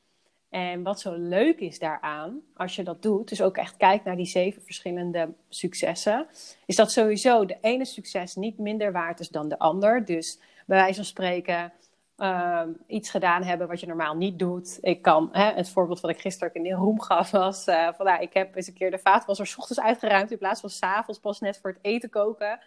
En 0.49 0.84
wat 0.84 0.99
zo 0.99 1.14
leuk 1.14 1.60
is 1.60 1.80
daaraan, 1.80 2.41
als 2.54 2.76
je 2.76 2.84
dat 2.84 3.02
doet, 3.02 3.30
dus 3.30 3.41
ook 3.41 3.58
echt 3.58 3.78
kijkt 3.78 4.06
naar 4.06 4.16
die 4.16 4.26
zeven 4.26 4.62
verschillende 4.62 5.34
successen, 5.49 6.28
is 6.66 6.76
dat 6.76 6.91
sowieso 6.91 7.45
de 7.45 7.58
ene 7.62 7.86
succes 7.86 8.36
niet 8.36 8.58
minder 8.58 8.91
waard 8.91 9.20
is 9.20 9.30
dan 9.30 9.49
de 9.49 9.60
ander. 9.60 10.06
Dus 10.06 10.39
bij 10.66 10.78
wijze 10.78 10.95
van 10.95 11.06
spreken, 11.06 11.74
ehm, 12.22 12.70
iets 12.88 13.10
gedaan 13.10 13.44
hebben 13.44 13.68
wat 13.68 13.80
je 13.80 13.88
normaal 13.88 14.16
niet 14.16 14.40
doet. 14.40 14.78
Ik 14.82 15.02
kan, 15.02 15.30
hè, 15.32 15.52
het 15.52 15.70
voorbeeld 15.70 16.00
wat 16.00 16.12
ik 16.12 16.20
gisteren 16.20 16.54
in 16.54 16.64
de 16.64 16.74
room 16.74 17.02
gaf 17.02 17.32
was, 17.32 17.66
eh, 17.66 17.88
van, 17.94 18.06
nou, 18.06 18.22
ik 18.22 18.34
heb 18.34 18.56
eens 18.56 18.68
een 18.68 18.74
keer 18.74 18.92
de 18.92 18.98
vaatwasser 18.98 19.48
's 19.48 19.58
ochtends 19.58 19.82
uitgeruimd 19.82 20.32
in 20.32 20.38
plaats 20.38 20.62
van 20.62 20.70
's 20.70 20.82
avonds 20.82 21.20
pas 21.20 21.40
net 21.40 21.60
voor 21.62 21.70
het 21.70 21.80
eten 21.82 22.10
koken. 22.10 22.60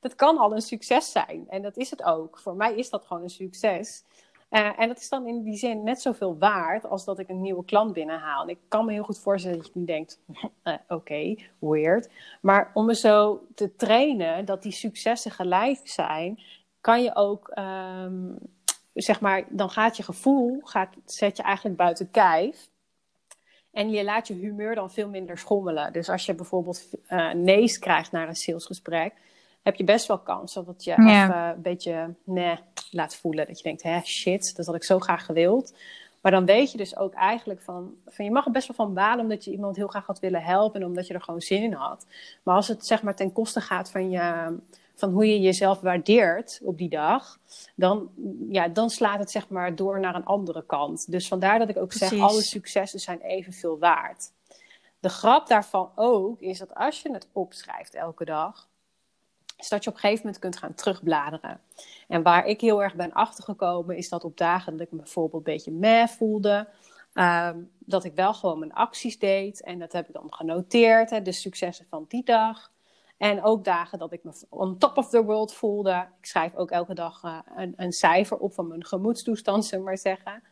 Dat 0.00 0.14
kan 0.14 0.38
al 0.38 0.54
een 0.54 0.60
succes 0.60 1.12
zijn. 1.12 1.46
En 1.48 1.62
dat 1.62 1.76
is 1.76 1.90
het 1.90 2.02
ook. 2.02 2.38
Voor 2.38 2.54
mij 2.54 2.74
is 2.74 2.90
dat 2.90 3.04
gewoon 3.06 3.22
een 3.22 3.30
succes. 3.30 4.04
Eh, 4.48 4.80
en 4.80 4.88
dat 4.88 4.98
is 4.98 5.08
dan 5.08 5.26
in 5.26 5.42
die 5.42 5.56
zin 5.56 5.82
net 5.82 6.00
zoveel 6.00 6.38
waard 6.38 6.86
als 6.86 7.04
dat 7.04 7.18
ik 7.18 7.28
een 7.28 7.40
nieuwe 7.40 7.64
klant 7.64 7.92
binnenhaal. 7.92 8.42
En 8.42 8.48
ik 8.48 8.58
kan 8.68 8.84
me 8.84 8.92
heel 8.92 9.02
goed 9.02 9.18
voorstellen 9.18 9.56
dat 9.56 9.66
je 9.66 9.72
nu 9.74 9.84
denkt, 9.84 10.20
eh, 10.62 10.74
oké, 10.88 11.34
weird. 11.58 12.10
Maar 12.40 12.70
om 12.74 12.86
me 12.86 12.94
zo 12.94 13.46
te 13.54 13.76
trainen 13.76 14.44
dat 14.44 14.62
die 14.62 14.72
successen 14.72 15.30
gelijk 15.30 15.80
zijn, 15.88 16.40
kan 16.80 17.02
je 17.02 17.14
ook, 17.14 17.48
ehm, 17.48 18.34
zeg 18.94 19.20
maar, 19.20 19.44
dan 19.48 19.70
gaat 19.70 19.96
je 19.96 20.02
gevoel, 20.02 20.60
gaat, 20.64 20.88
zet 21.04 21.36
je 21.36 21.42
eigenlijk 21.42 21.76
buiten 21.76 22.10
kijf. 22.10 22.68
En 23.70 23.90
je 23.90 24.04
laat 24.04 24.28
je 24.28 24.34
humeur 24.34 24.74
dan 24.74 24.90
veel 24.90 25.08
minder 25.08 25.38
schommelen. 25.38 25.92
Dus 25.92 26.08
als 26.08 26.26
je 26.26 26.34
bijvoorbeeld 26.34 26.88
eh 27.06 27.32
nee's 27.32 27.78
krijgt 27.78 28.12
naar 28.12 28.28
een 28.28 28.36
salesgesprek, 28.36 29.12
heb 29.62 29.74
je 29.74 29.84
best 29.84 30.06
wel 30.06 30.18
kans 30.18 30.54
dat 30.54 30.84
je 30.84 30.90
Ja. 30.90 31.24
even 31.24 31.56
een 31.56 31.62
beetje 31.62 32.14
nee, 32.24 32.58
laat 32.90 33.16
voelen. 33.16 33.46
Dat 33.46 33.56
je 33.56 33.62
denkt, 33.62 33.82
hè, 33.82 34.00
shit, 34.00 34.56
dat 34.56 34.66
had 34.66 34.74
ik 34.74 34.84
zo 34.84 34.98
graag 34.98 35.24
gewild. 35.24 35.74
Maar 36.20 36.32
dan 36.32 36.44
weet 36.44 36.70
je 36.72 36.78
dus 36.78 36.96
ook 36.96 37.14
eigenlijk 37.14 37.62
van, 37.62 37.94
van 38.06 38.24
je 38.24 38.30
mag 38.30 38.44
er 38.46 38.52
best 38.52 38.66
wel 38.66 38.86
van 38.86 38.94
balen 38.94 39.22
omdat 39.22 39.44
je 39.44 39.50
iemand 39.50 39.76
heel 39.76 39.86
graag 39.86 40.06
had 40.06 40.20
willen 40.20 40.42
helpen 40.42 40.80
en 40.80 40.86
omdat 40.86 41.06
je 41.06 41.14
er 41.14 41.22
gewoon 41.22 41.40
zin 41.40 41.62
in 41.62 41.72
had. 41.72 42.06
Maar 42.42 42.54
als 42.54 42.68
het 42.68 42.86
zeg 42.86 43.02
maar 43.02 43.14
ten 43.14 43.32
koste 43.32 43.60
gaat 43.60 43.90
van, 43.90 44.10
je, 44.10 44.56
van 44.94 45.10
hoe 45.10 45.26
je 45.26 45.40
jezelf 45.40 45.80
waardeert 45.80 46.60
op 46.62 46.78
die 46.78 46.88
dag, 46.88 47.38
dan, 47.74 48.10
ja, 48.48 48.68
dan 48.68 48.90
slaat 48.90 49.18
het 49.18 49.30
zeg 49.30 49.48
maar 49.48 49.74
door 49.74 50.00
naar 50.00 50.14
een 50.14 50.24
andere 50.24 50.66
kant. 50.66 51.10
Dus 51.10 51.28
vandaar 51.28 51.58
dat 51.58 51.68
ik 51.68 51.76
ook 51.76 51.92
zeg, 51.92 52.18
alle 52.18 52.42
successen 52.42 53.00
zijn 53.00 53.20
evenveel 53.20 53.78
waard. 53.78 54.32
De 55.00 55.08
grap 55.08 55.46
daarvan 55.46 55.90
ook 55.94 56.40
is 56.40 56.58
dat 56.58 56.74
als 56.74 57.02
je 57.02 57.12
het 57.12 57.28
opschrijft 57.32 57.94
elke 57.94 58.24
dag, 58.24 58.68
is 59.56 59.68
dat 59.68 59.84
je 59.84 59.90
op 59.90 59.96
een 59.96 60.02
gegeven 60.02 60.24
moment 60.24 60.42
kunt 60.42 60.56
gaan 60.56 60.74
terugbladeren. 60.74 61.60
En 62.08 62.22
waar 62.22 62.46
ik 62.46 62.60
heel 62.60 62.82
erg 62.82 62.94
ben 62.94 63.12
achtergekomen, 63.12 63.96
is 63.96 64.08
dat 64.08 64.24
op 64.24 64.36
dagen 64.36 64.72
dat 64.72 64.86
ik 64.86 64.92
me 64.92 64.98
bijvoorbeeld 64.98 65.46
een 65.46 65.52
beetje 65.52 65.70
meh 65.70 66.06
voelde, 66.06 66.68
ehm, 67.12 67.58
dat 67.78 68.04
ik 68.04 68.14
wel 68.14 68.34
gewoon 68.34 68.58
mijn 68.58 68.72
acties 68.72 69.18
deed. 69.18 69.62
En 69.62 69.78
dat 69.78 69.92
heb 69.92 70.08
ik 70.08 70.14
dan 70.14 70.34
genoteerd, 70.34 71.10
hè, 71.10 71.22
de 71.22 71.32
successen 71.32 71.86
van 71.90 72.04
die 72.08 72.24
dag. 72.24 72.71
En 73.22 73.42
ook 73.42 73.64
dagen 73.64 73.98
dat 73.98 74.12
ik 74.12 74.24
me 74.24 74.32
on 74.48 74.78
top 74.78 74.96
of 74.96 75.08
the 75.08 75.24
world 75.24 75.54
voelde. 75.54 76.08
Ik 76.18 76.26
schrijf 76.26 76.54
ook 76.54 76.70
elke 76.70 76.94
dag 76.94 77.22
eh, 77.22 77.38
een, 77.56 77.72
een 77.76 77.92
cijfer 77.92 78.36
op 78.36 78.54
van 78.54 78.68
mijn 78.68 78.84
gemoedstoestand, 78.84 79.64
zullen 79.64 79.84
we 79.84 79.90
maar 79.90 79.98
zeggen. 79.98 80.42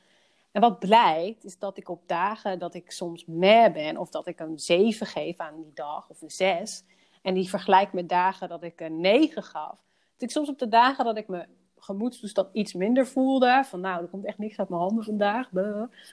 En 0.52 0.60
wat 0.60 0.78
blijkt, 0.78 1.44
is 1.44 1.58
dat 1.58 1.76
ik 1.76 1.88
op 1.88 2.02
dagen 2.06 2.58
dat 2.58 2.74
ik 2.74 2.90
soms 2.90 3.24
meh 3.26 3.72
ben, 3.72 3.96
of 3.96 4.10
dat 4.10 4.26
ik 4.26 4.40
een 4.40 4.58
7 4.58 5.06
geef 5.06 5.36
aan 5.36 5.56
die 5.56 5.70
dag, 5.74 6.08
of 6.08 6.22
een 6.22 6.30
6, 6.30 6.84
en 7.22 7.34
die 7.34 7.48
vergelijk 7.48 7.92
met 7.92 8.08
dagen 8.08 8.48
dat 8.48 8.62
ik 8.62 8.80
een 8.80 9.00
9 9.00 9.42
gaf. 9.42 9.82
Dat 10.12 10.28
ik 10.28 10.30
soms 10.30 10.48
op 10.48 10.58
de 10.58 10.68
dagen 10.68 11.04
dat 11.04 11.16
ik 11.16 11.28
me 11.28 11.46
gemoedstoestand 11.78 12.48
iets 12.52 12.72
minder 12.72 13.06
voelde, 13.06 13.62
van 13.64 13.80
nou, 13.80 14.02
er 14.02 14.08
komt 14.08 14.24
echt 14.24 14.38
niks 14.38 14.58
uit 14.58 14.68
mijn 14.68 14.80
handen 14.80 15.04
vandaag, 15.04 15.48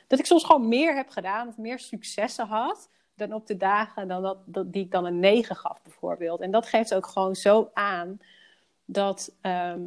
dat 0.07 0.19
ik 0.19 0.25
soms 0.25 0.43
gewoon 0.43 0.67
meer 0.67 0.95
heb 0.95 1.09
gedaan, 1.09 1.47
of 1.47 1.57
meer 1.57 1.79
successen 1.79 2.47
had, 2.47 2.89
dan 3.17 3.33
op 3.33 3.47
de 3.47 3.57
dagen 3.57 4.07
dan 4.07 4.21
dat, 4.21 4.37
dat, 4.45 4.71
die 4.73 4.83
ik 4.83 4.91
dan 4.91 5.05
een 5.05 5.19
9 5.19 5.55
gaf, 5.55 5.81
bijvoorbeeld. 5.83 6.41
En 6.41 6.51
dat 6.51 6.67
geeft 6.67 6.93
ook 6.93 7.07
gewoon 7.07 7.35
zo 7.35 7.69
aan 7.73 8.19
dat, 8.85 9.35
ehm, 9.41 9.79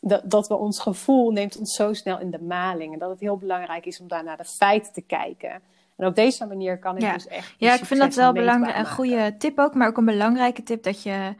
dat, 0.00 0.22
dat 0.30 0.48
we 0.48 0.54
ons 0.56 0.80
gevoel 0.80 1.30
neemt 1.30 1.58
ons 1.58 1.74
zo 1.74 1.92
snel 1.92 2.18
in 2.20 2.30
de 2.30 2.42
maling. 2.42 2.92
En 2.92 2.98
dat 2.98 3.10
het 3.10 3.20
heel 3.20 3.36
belangrijk 3.36 3.86
is 3.86 4.00
om 4.00 4.08
daar 4.08 4.24
naar 4.24 4.36
de 4.36 4.44
feiten 4.44 4.92
te 4.92 5.02
kijken. 5.02 5.62
En 5.96 6.06
op 6.06 6.14
deze 6.14 6.46
manier 6.46 6.78
kan 6.78 6.96
ik 6.96 7.02
Ja. 7.02 7.12
dus 7.12 7.26
echt. 7.26 7.54
Ja, 7.58 7.74
ik 7.74 7.84
vind 7.84 8.00
dat 8.00 8.14
wel 8.14 8.32
belangrijk. 8.32 8.76
Een 8.76 8.86
goede 8.86 9.34
tip 9.38 9.58
ook, 9.58 9.74
maar 9.74 9.88
ook 9.88 9.96
een 9.96 10.04
belangrijke 10.04 10.62
tip 10.62 10.82
dat 10.82 11.02
je. 11.02 11.34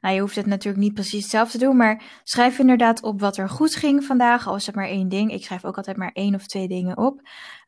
Nou, 0.00 0.14
je 0.14 0.20
hoeft 0.20 0.36
het 0.36 0.46
natuurlijk 0.46 0.82
niet 0.84 0.94
precies 0.94 1.22
hetzelfde 1.22 1.58
te 1.58 1.64
doen, 1.64 1.76
maar 1.76 2.02
schrijf 2.24 2.58
inderdaad 2.58 3.02
op 3.02 3.20
wat 3.20 3.36
er 3.36 3.48
goed 3.48 3.74
ging 3.74 4.04
vandaag. 4.04 4.46
Al 4.46 4.54
is 4.54 4.66
het 4.66 4.74
maar 4.74 4.88
één 4.88 5.08
ding. 5.08 5.32
Ik 5.32 5.44
schrijf 5.44 5.64
ook 5.64 5.76
altijd 5.76 5.96
maar 5.96 6.10
één 6.12 6.34
of 6.34 6.46
twee 6.46 6.68
dingen 6.68 6.96
op. 6.96 7.20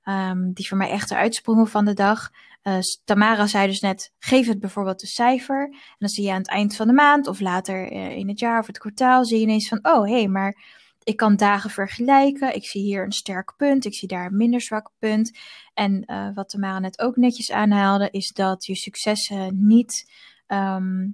ehm, 0.05 0.53
die 0.53 0.69
voor 0.69 0.77
mij 0.79 0.91
echt 0.91 1.11
eruit 1.11 1.35
sprongen 1.35 1.67
van 1.67 1.85
de 1.85 1.95
dag. 1.95 2.31
Eh, 2.63 2.79
Tamara 3.05 3.47
zei 3.47 3.67
dus 3.67 3.81
net: 3.81 4.13
geef 4.19 4.47
het 4.47 4.61
bijvoorbeeld 4.61 5.03
een 5.03 5.09
cijfer. 5.09 5.63
En 5.71 5.97
dan 5.99 6.09
zie 6.09 6.25
je 6.25 6.31
aan 6.31 6.39
het 6.39 6.49
eind 6.49 6.77
van 6.77 6.87
de 6.87 6.93
maand 6.93 7.27
of 7.27 7.41
later 7.41 7.93
eh, 7.93 8.17
in 8.17 8.29
het 8.29 8.39
jaar 8.39 8.61
of 8.61 8.67
het 8.67 8.79
kwartaal, 8.79 9.25
zie 9.25 9.37
je 9.37 9.43
ineens 9.43 9.69
van: 9.69 9.79
oh 9.83 10.05
hé, 10.05 10.13
hey, 10.13 10.29
maar 10.29 10.57
ik 11.03 11.17
kan 11.17 11.37
dagen 11.37 11.71
vergelijken. 11.71 12.55
Ik 12.55 12.65
zie 12.65 12.83
hier 12.83 13.05
een 13.05 13.13
sterk 13.13 13.55
punt, 13.57 13.85
ik 13.85 13.95
zie 13.95 14.09
daar 14.09 14.27
een 14.27 14.37
minder 14.37 14.61
zwak 14.61 14.91
punt. 14.99 15.39
En 15.75 16.05
eh, 16.05 16.29
wat 16.35 16.49
Tamara 16.49 16.79
net 16.79 17.01
ook 17.01 17.17
netjes 17.17 17.51
aanhaalde, 17.51 18.09
is 18.11 18.33
dat 18.33 18.67
je 18.67 18.75
successen 18.75 19.67
niet. 19.67 20.13
ehm, 20.47 21.09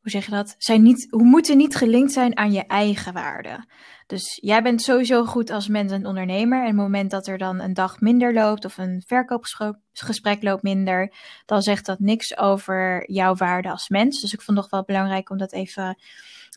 hoe 0.00 0.14
zeg 0.14 0.24
je 0.24 0.30
dat? 0.30 0.54
Zijn 0.58 0.82
niet, 0.82 1.06
hoe 1.10 1.24
moeten 1.24 1.56
niet 1.56 1.76
gelinkt 1.76 2.12
zijn 2.12 2.36
aan 2.36 2.52
je 2.52 2.66
eigen 2.66 3.12
waarde. 3.12 3.64
Dus 4.06 4.38
jij 4.42 4.62
bent 4.62 4.82
sowieso 4.82 5.24
goed 5.24 5.50
als 5.50 5.68
mens 5.68 5.92
en 5.92 6.06
ondernemer. 6.06 6.60
En 6.60 6.66
het 6.66 6.76
moment 6.76 7.10
dat 7.10 7.26
er 7.26 7.38
dan 7.38 7.60
een 7.60 7.74
dag 7.74 8.00
minder 8.00 8.34
loopt 8.34 8.64
of 8.64 8.78
een 8.78 9.02
verkoopgesprek 9.06 10.42
loopt 10.42 10.62
minder, 10.62 11.12
dan 11.46 11.62
zegt 11.62 11.86
dat 11.86 11.98
niks 11.98 12.36
over 12.36 13.10
jouw 13.10 13.34
waarde 13.34 13.70
als 13.70 13.88
mens. 13.88 14.20
Dus 14.20 14.32
ik 14.32 14.42
vond 14.42 14.58
het 14.58 14.66
nog 14.66 14.70
wel 14.70 14.84
belangrijk 14.84 15.30
om 15.30 15.38
dat 15.38 15.52
even 15.52 15.98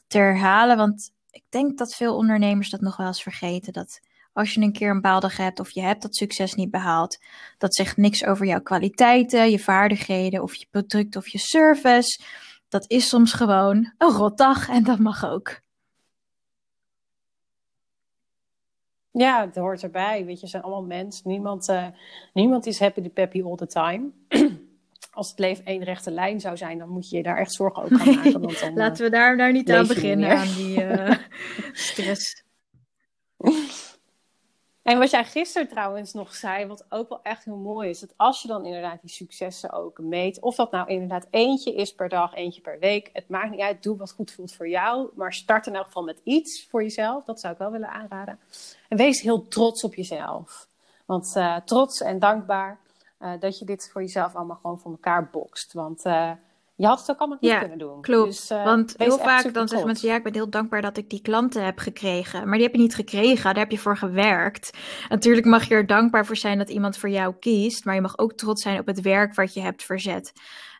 te 0.08 0.18
herhalen. 0.18 0.78
Want 0.78 1.12
ik 1.32 1.44
denk 1.50 1.78
dat 1.78 1.96
veel 1.96 2.16
ondernemers 2.16 2.70
dat 2.70 2.82
nog 2.82 2.98
wel 2.98 3.08
eens 3.08 3.24
vergeten. 3.24 3.74
Dat 3.74 4.00
als 4.34 4.54
je 4.54 4.62
een 4.62 4.74
keer 4.74 4.90
een 4.90 5.02
baaldag 5.02 5.38
hebt 5.38 5.60
of 5.60 5.72
je 5.72 5.82
hebt 5.82 6.02
dat 6.02 6.16
succes 6.16 6.54
niet 6.54 6.72
behaald, 6.72 7.18
dat 7.58 7.76
zegt 7.76 7.98
niks 7.98 8.26
over 8.26 8.46
jouw 8.46 8.62
kwaliteiten, 8.62 9.52
je 9.52 9.60
vaardigheden 9.60 10.42
of 10.42 10.56
je 10.56 10.68
product 10.70 11.16
of 11.16 11.28
je 11.28 11.38
service. 11.38 12.22
Dat 12.68 12.90
is 12.90 13.10
soms 13.10 13.34
gewoon 13.34 13.94
een 13.98 14.12
rotdag 14.12 14.70
en 14.70 14.84
dat 14.84 15.00
mag 15.00 15.26
ook. 15.26 15.62
Ja, 19.12 19.46
het 19.46 19.56
hoort 19.56 19.84
erbij. 19.84 20.26
Weet 20.26 20.36
je, 20.36 20.42
we 20.42 20.48
zijn 20.48 20.64
allemaal 20.64 20.84
mensen. 20.84 21.30
Niemand, 21.30 21.70
eh, 21.70 21.86
niemand 22.34 22.66
is 22.66 22.80
happy 22.80 23.02
the 23.02 23.10
peppy 23.10 23.44
all 23.44 23.56
the 23.56 23.68
time. 23.68 24.10
Als 25.12 25.30
het 25.30 25.40
leven 25.40 25.66
één 25.66 25.84
rechte 25.84 26.12
lijn 26.12 26.40
zou 26.40 26.58
zijn, 26.58 26.78
dan 26.78 26.90
moet 26.90 27.10
je 27.10 27.18
je 27.18 27.24
daar 27.24 27.38
echt 27.38 27.54
zorgen 27.54 27.84
over 27.84 27.98
gaan 27.98 28.16
maken. 28.16 28.42
Want 28.42 28.60
dan, 28.60 28.70
eh, 28.70 28.76
Laten 28.76 29.04
we 29.04 29.12
daar 29.12 29.36
nou 29.36 29.52
niet 29.52 29.72
aan 29.72 29.80
niet 29.80 29.88
beginnen, 29.88 30.38
aan 30.38 30.48
die 30.56 30.84
eh, 30.84 31.18
stress. 31.72 32.44
En 34.90 35.00
wat 35.00 35.10
jij 35.10 35.26
gisteren 35.26 35.68
trouwens 35.68 36.14
nog 36.14 36.36
zei, 36.36 36.66
wat 36.66 36.86
ook 36.90 37.10
wel 37.10 37.20
echt 37.24 37.46
heel 37.46 37.56
mooi 37.56 37.90
is, 37.90 38.00
dat 38.00 38.14
als 38.16 38.42
je 38.42 38.48
dan 38.48 38.66
inderdaad 38.66 39.02
die 39.02 39.10
successen 39.10 39.72
ook 39.72 40.00
meet, 40.00 40.40
of 40.40 40.56
dat 40.56 40.72
nou 40.72 40.88
inderdaad 40.88 41.28
eentje 41.30 41.74
is 41.74 41.94
per 41.94 42.10
dag, 42.10 42.34
eentje 42.34 42.62
per 42.62 42.80
week, 42.80 43.10
het 43.14 43.30
maakt 43.30 43.52
niet 43.52 43.60
uit, 43.60 43.84
doe 43.84 43.98
wat 43.98 44.12
goed 44.12 44.32
voelt 44.32 44.54
voor 44.54 44.70
jou, 44.70 45.10
maar 45.16 45.34
start 45.34 45.68
in 45.68 45.76
elk 45.76 45.86
geval 45.86 46.04
met 46.04 46.22
iets 46.24 46.68
voor 46.70 46.82
jezelf, 46.82 47.24
dat 47.24 47.40
zou 47.40 47.54
ik 47.54 47.60
wel 47.60 47.72
willen 47.72 47.90
aanraden. 47.90 48.40
En 48.88 48.98
wees 48.98 49.22
heel 49.22 49.48
trots 49.48 49.84
op 49.84 49.96
jezelf. 49.96 50.68
Want 51.06 51.34
uh, 51.38 51.56
trots 51.56 52.02
en 52.02 52.20
dankbaar 52.20 52.80
uh, 53.22 53.32
dat 53.40 53.60
je 53.60 53.66
dit 53.66 53.90
voor 53.92 54.02
jezelf 54.02 54.36
allemaal 54.36 54.60
gewoon 54.62 54.80
voor 54.80 54.92
elkaar 54.92 55.30
bokst. 55.30 55.74
Want 55.74 56.06
uh, 56.06 56.32
je 56.80 56.86
had 56.86 57.00
het 57.00 57.10
ook 57.12 57.18
allemaal 57.18 57.38
niet 57.42 57.52
ja, 57.52 57.60
kunnen 57.60 57.78
doen. 57.78 58.02
Klopt. 58.02 58.32
Dus, 58.32 58.52
uh, 58.52 58.64
Want 58.64 58.94
heel 58.98 59.18
vaak 59.18 59.54
dan 59.54 59.68
zeggen 59.68 59.88
mensen: 59.88 60.08
ja, 60.08 60.16
ik 60.16 60.24
ben 60.24 60.34
heel 60.34 60.50
dankbaar 60.50 60.82
dat 60.82 60.98
ik 60.98 61.10
die 61.10 61.22
klanten 61.22 61.66
heb 61.66 61.80
gekregen. 61.80 62.48
Maar 62.48 62.54
die 62.58 62.64
heb 62.66 62.76
je 62.76 62.82
niet 62.82 62.96
gekregen, 62.96 63.44
daar 63.44 63.64
heb 63.64 63.72
je 63.72 63.78
voor 63.78 63.98
gewerkt. 63.98 64.78
Natuurlijk 65.10 65.46
mag 65.46 65.68
je 65.68 65.76
er 65.76 65.86
dankbaar 65.86 66.26
voor 66.26 66.36
zijn 66.36 66.58
dat 66.58 66.70
iemand 66.70 66.98
voor 66.98 67.10
jou 67.10 67.36
kiest. 67.40 67.86
Maar 67.86 67.96
je 67.96 68.02
mag 68.02 68.18
ook 68.18 68.34
trots 68.34 68.62
zijn 68.62 68.80
op 68.80 68.86
het 68.86 69.02
werk 69.02 69.36
wat 69.36 69.54
je 69.54 69.62
hebt 69.62 69.84
verzet. 69.84 70.32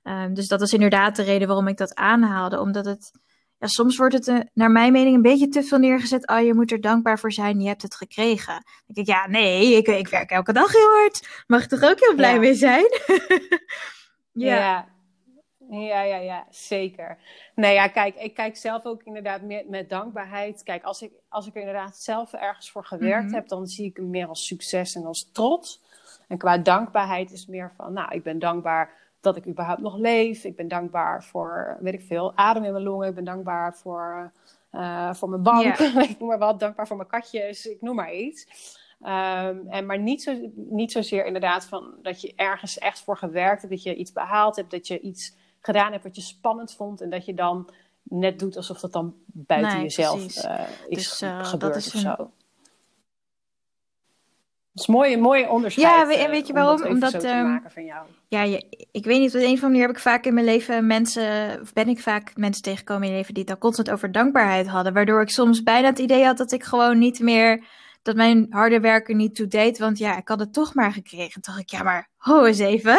Um, 0.04 0.34
dus 0.34 0.48
dat 0.48 0.62
is 0.62 0.74
inderdaad 0.74 1.16
de 1.16 1.24
reden 1.24 1.48
waarom 1.48 1.68
ik 1.68 1.78
dat 1.78 1.96
aanhaalde. 1.96 2.60
Omdat 2.60 2.86
het. 2.86 3.12
Ja, 3.58 3.68
soms 3.68 3.98
wordt 3.98 4.14
het, 4.14 4.28
uh, 4.28 4.40
naar 4.54 4.72
mijn 4.72 4.92
mening, 4.92 5.16
een 5.16 5.22
beetje 5.22 5.48
te 5.48 5.64
veel 5.64 5.78
neergezet. 5.78 6.28
Oh, 6.28 6.42
je 6.42 6.54
moet 6.54 6.72
er 6.72 6.82
dankbaar 6.82 7.20
voor 7.20 7.32
zijn, 7.32 7.60
je 7.60 7.68
hebt 7.68 7.82
het 7.82 7.96
gekregen. 7.96 8.54
Dan 8.54 8.64
denk 8.86 9.08
ik, 9.08 9.14
ja, 9.14 9.28
nee, 9.28 9.76
ik, 9.76 9.88
ik 9.88 10.08
werk 10.08 10.30
elke 10.30 10.54
dag 10.54 10.72
heel 10.72 10.90
hard. 11.02 11.44
Mag 11.48 11.64
ik 11.64 11.70
toch 11.70 11.84
ook 11.84 12.00
heel 12.00 12.16
blij 12.16 12.34
Ja. 12.34 12.40
mee 12.40 12.54
zijn? 12.54 12.86
Ja. 14.32 14.56
ja. 14.56 14.88
Ja, 15.70 16.02
ja, 16.02 16.16
ja, 16.18 16.46
zeker. 16.50 17.18
Nee, 17.56 17.74
ja, 17.74 17.88
kijk, 17.88 18.16
ik 18.16 18.34
kijk 18.34 18.58
zelf 18.58 18.86
ook 18.86 19.04
inderdaad 19.04 19.42
meer 19.42 19.64
met 19.68 19.90
dankbaarheid. 19.90 20.64
Kijk, 20.64 20.84
als 20.84 21.02
ik, 21.02 21.12
als 21.30 21.48
ik 21.48 21.54
er 21.54 21.60
inderdaad 21.60 21.98
zelf 21.98 22.34
ergens 22.34 22.72
voor 22.72 22.86
gewerkt 22.86 23.26
Mhm. 23.26 23.34
heb, 23.34 23.48
dan 23.48 23.68
zie 23.68 23.86
ik 23.86 23.96
hem 23.98 24.10
meer 24.10 24.28
als 24.28 24.46
succes 24.48 24.96
en 24.96 25.06
als 25.06 25.30
trots. 25.32 25.82
En 26.28 26.38
qua 26.38 26.58
dankbaarheid 26.58 27.32
is 27.32 27.46
meer 27.48 27.72
van, 27.76 27.94
nou, 27.94 28.14
ik 28.16 28.24
ben 28.24 28.40
dankbaar 28.40 28.92
dat 29.22 29.36
ik 29.36 29.48
überhaupt 29.48 29.82
nog 29.82 29.98
leef. 29.98 30.44
Ik 30.44 30.56
ben 30.56 30.68
dankbaar 30.68 31.24
voor, 31.24 31.78
weet 31.80 31.94
ik 31.94 32.02
veel, 32.02 32.32
adem 32.36 32.64
in 32.64 32.72
mijn 32.72 32.84
longen. 32.84 33.08
Ik 33.08 33.16
ben 33.16 33.24
dankbaar 33.24 33.76
voor, 33.76 34.32
eh, 34.72 35.14
voor 35.14 35.30
mijn 35.30 35.44
bank. 35.44 35.78
ik 36.10 36.20
noem 36.20 36.28
maar 36.28 36.38
wat. 36.38 36.60
Dankbaar 36.60 36.88
voor 36.88 36.98
mijn 36.98 37.10
katjes. 37.10 37.66
Ik 37.66 37.82
noem 37.82 37.96
maar 37.96 38.14
iets. 38.14 38.48
Um, 39.02 39.68
en 39.70 39.86
maar 39.86 40.00
niet, 40.00 40.22
zo, 40.24 40.52
niet 40.56 40.92
zozeer 40.92 41.26
inderdaad 41.26 41.66
van 41.66 41.94
dat 42.02 42.22
je 42.22 42.34
ergens 42.36 42.78
echt 42.78 43.04
voor 43.04 43.18
gewerkt 43.18 43.62
hebt, 43.62 43.74
dat 43.74 43.84
je 43.84 43.96
iets 43.96 44.12
behaald 44.12 44.56
hebt, 44.56 44.72
dat 44.72 44.88
je 44.88 45.00
iets 45.00 45.36
gedaan 45.62 45.92
hebt 45.92 46.04
wat 46.04 46.16
je 46.16 46.22
spannend 46.22 46.74
vond 46.74 47.02
en 47.02 47.10
dat 47.10 47.26
je 47.26 47.34
dan 47.34 47.70
net 48.04 48.40
doet 48.40 48.56
alsof 48.58 48.80
dat 48.80 48.92
dan 48.92 49.14
buiten 49.26 49.74
Nee, 49.74 49.82
jezelf 49.82 50.20
uh, 50.46 50.60
is 50.88 51.10
Dus, 51.10 51.22
uh, 51.22 51.44
gebeurd 51.46 51.74
dat 51.74 51.82
is 51.82 51.88
of 51.88 51.94
een- 51.94 52.00
zo. 52.00 52.32
Dat 54.74 54.88
is 54.88 54.88
een 54.88 54.94
mooie, 54.94 55.18
mooie 55.18 55.50
onderscheid. 55.50 55.88
Ja, 55.88 56.08
we- 56.08 56.16
en 56.16 56.26
eh, 56.26 56.30
weet 56.30 56.48
je 56.48 56.54
om 56.54 56.60
waarom? 56.60 56.86
Omdat, 56.86 57.24
maken 57.24 57.72
van 57.72 57.86
jou. 57.86 58.08
Ja, 58.28 58.42
je, 58.44 58.88
ik 58.92 59.06
weet 59.06 59.20
niet, 59.20 59.36
op 59.36 59.36
een 59.36 59.42
of 59.42 59.50
andere 59.50 59.68
manier 59.68 59.82
heb 59.82 59.96
ik 59.96 60.00
vaak 60.02 60.26
in 60.26 60.34
mijn 60.34 60.46
leven 60.46 60.88
mensen, 60.88 61.60
of 61.62 61.74
ben 61.74 61.88
ik 61.88 62.00
vaak 62.00 62.32
mensen 62.36 62.62
tegengekomen 62.64 63.02
in 63.04 63.08
mijn 63.10 63.20
leven 63.20 63.34
die 63.34 63.44
het 63.44 63.52
dan 63.52 63.62
constant 63.62 63.90
over 63.90 64.12
dankbaarheid 64.12 64.68
hadden. 64.68 64.94
Waardoor 64.94 65.22
ik 65.22 65.30
soms 65.30 65.64
bijna 65.64 65.88
het 65.88 66.00
idee 66.00 66.24
had 66.26 66.38
dat 66.38 66.52
ik 66.52 66.64
gewoon 66.64 66.98
niet 66.98 67.20
meer, 67.20 67.64
dat 68.10 68.18
mijn 68.18 68.48
harde 68.50 68.80
werken 68.80 69.18
niet 69.18 69.36
toe 69.36 69.48
deed. 69.48 69.78
Want 69.78 69.98
ja, 69.98 70.18
ik 70.18 70.28
had 70.28 70.40
het 70.40 70.54
toch 70.54 70.74
maar 70.74 70.92
gekregen. 70.92 71.42
Toen 71.42 71.54
dacht 71.54 71.60
ik, 71.60 71.70
ja, 71.70 71.84
maar 71.84 72.10
ho 72.18 72.46
eens 72.46 72.60
even. 72.60 72.98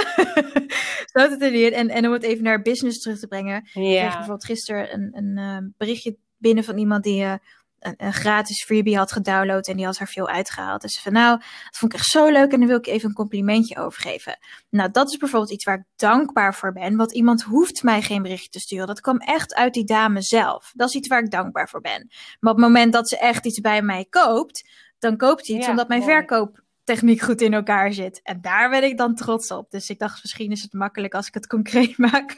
Zo 1.13 1.19
het 1.19 1.43
er 1.43 1.51
niet. 1.51 1.73
En, 1.73 1.89
en 1.89 2.07
om 2.07 2.13
het 2.13 2.23
even 2.23 2.45
naar 2.45 2.63
business 2.63 3.01
terug 3.01 3.19
te 3.19 3.27
brengen. 3.27 3.57
Ik 3.57 3.71
kreeg 3.71 3.93
Ja, 3.93 4.09
bijvoorbeeld 4.09 4.45
gisteren 4.45 4.95
een, 4.95 5.11
een 5.13 5.39
eh, 5.39 5.69
berichtje 5.77 6.17
binnen 6.39 6.65
van 6.65 6.79
iemand 6.79 7.05
die 7.05 7.23
eh, 7.23 7.35
een, 7.79 7.95
een 7.97 8.13
gratis 8.13 8.65
freebie 8.65 8.97
had 8.97 9.13
gedownload 9.13 9.67
en 9.67 9.77
die 9.77 9.85
had 9.85 9.99
er 9.99 10.07
veel 10.07 10.29
uitgehaald. 10.29 10.83
Dus 10.83 11.01
van 11.01 11.13
nou, 11.13 11.37
dat 11.39 11.77
vond 11.77 11.93
ik 11.93 11.99
echt 11.99 12.09
zo 12.09 12.29
leuk 12.29 12.53
en 12.53 12.59
daar 12.59 12.69
wil 12.69 12.79
ik 12.79 12.87
even 12.87 13.09
een 13.09 13.15
complimentje 13.15 13.77
over 13.79 14.03
geven. 14.03 14.39
Nou, 14.71 14.91
dat 14.91 15.11
is 15.11 15.17
bijvoorbeeld 15.17 15.53
iets 15.53 15.65
waar 15.65 15.79
ik 15.79 15.85
dankbaar 15.97 16.55
voor 16.55 16.73
ben, 16.73 16.97
want 16.97 17.13
iemand 17.13 17.43
hoeft 17.43 17.83
mij 17.83 18.03
geen 18.03 18.23
berichtje 18.23 18.49
te 18.49 18.61
sturen. 18.61 18.87
Dat 18.87 19.01
kwam 19.01 19.19
echt 19.19 19.55
uit 19.55 19.75
die 19.75 19.85
dame 19.85 20.23
zelf. 20.23 20.73
Dat 20.75 20.89
is 20.89 20.95
iets 20.95 21.09
waar 21.09 21.23
ik 21.23 21.31
dankbaar 21.31 21.69
voor 21.69 21.81
ben. 21.81 22.07
Maar 22.41 22.53
op 22.53 22.59
het 22.59 22.67
moment 22.67 22.93
dat 22.93 23.09
ze 23.09 23.19
echt 23.19 23.47
iets 23.47 23.61
bij 23.61 23.83
mij 23.83 24.07
koopt, 24.11 24.69
dan 25.01 25.16
koopt 25.16 25.46
ze 25.46 25.53
iets 25.55 25.64
Ja, 25.64 25.70
omdat 25.70 25.88
mijn 25.88 26.01
mooi. 26.01 26.12
verkooptechniek 26.12 27.20
goed 27.20 27.40
in 27.40 27.55
elkaar 27.55 27.92
zit. 27.92 28.20
En 28.22 28.40
daar 28.40 28.70
ben 28.70 28.82
ik 28.84 28.98
dan 28.98 29.14
trots 29.14 29.51
op. 29.51 29.70
Dus 29.70 29.90
ik 29.90 29.98
dacht, 29.98 30.22
misschien 30.22 30.51
is 30.51 30.62
het 30.62 30.72
makkelijk 30.72 31.14
als 31.14 31.26
ik 31.26 31.34
het 31.34 31.46
concreet 31.46 31.98
maak. 32.12 32.36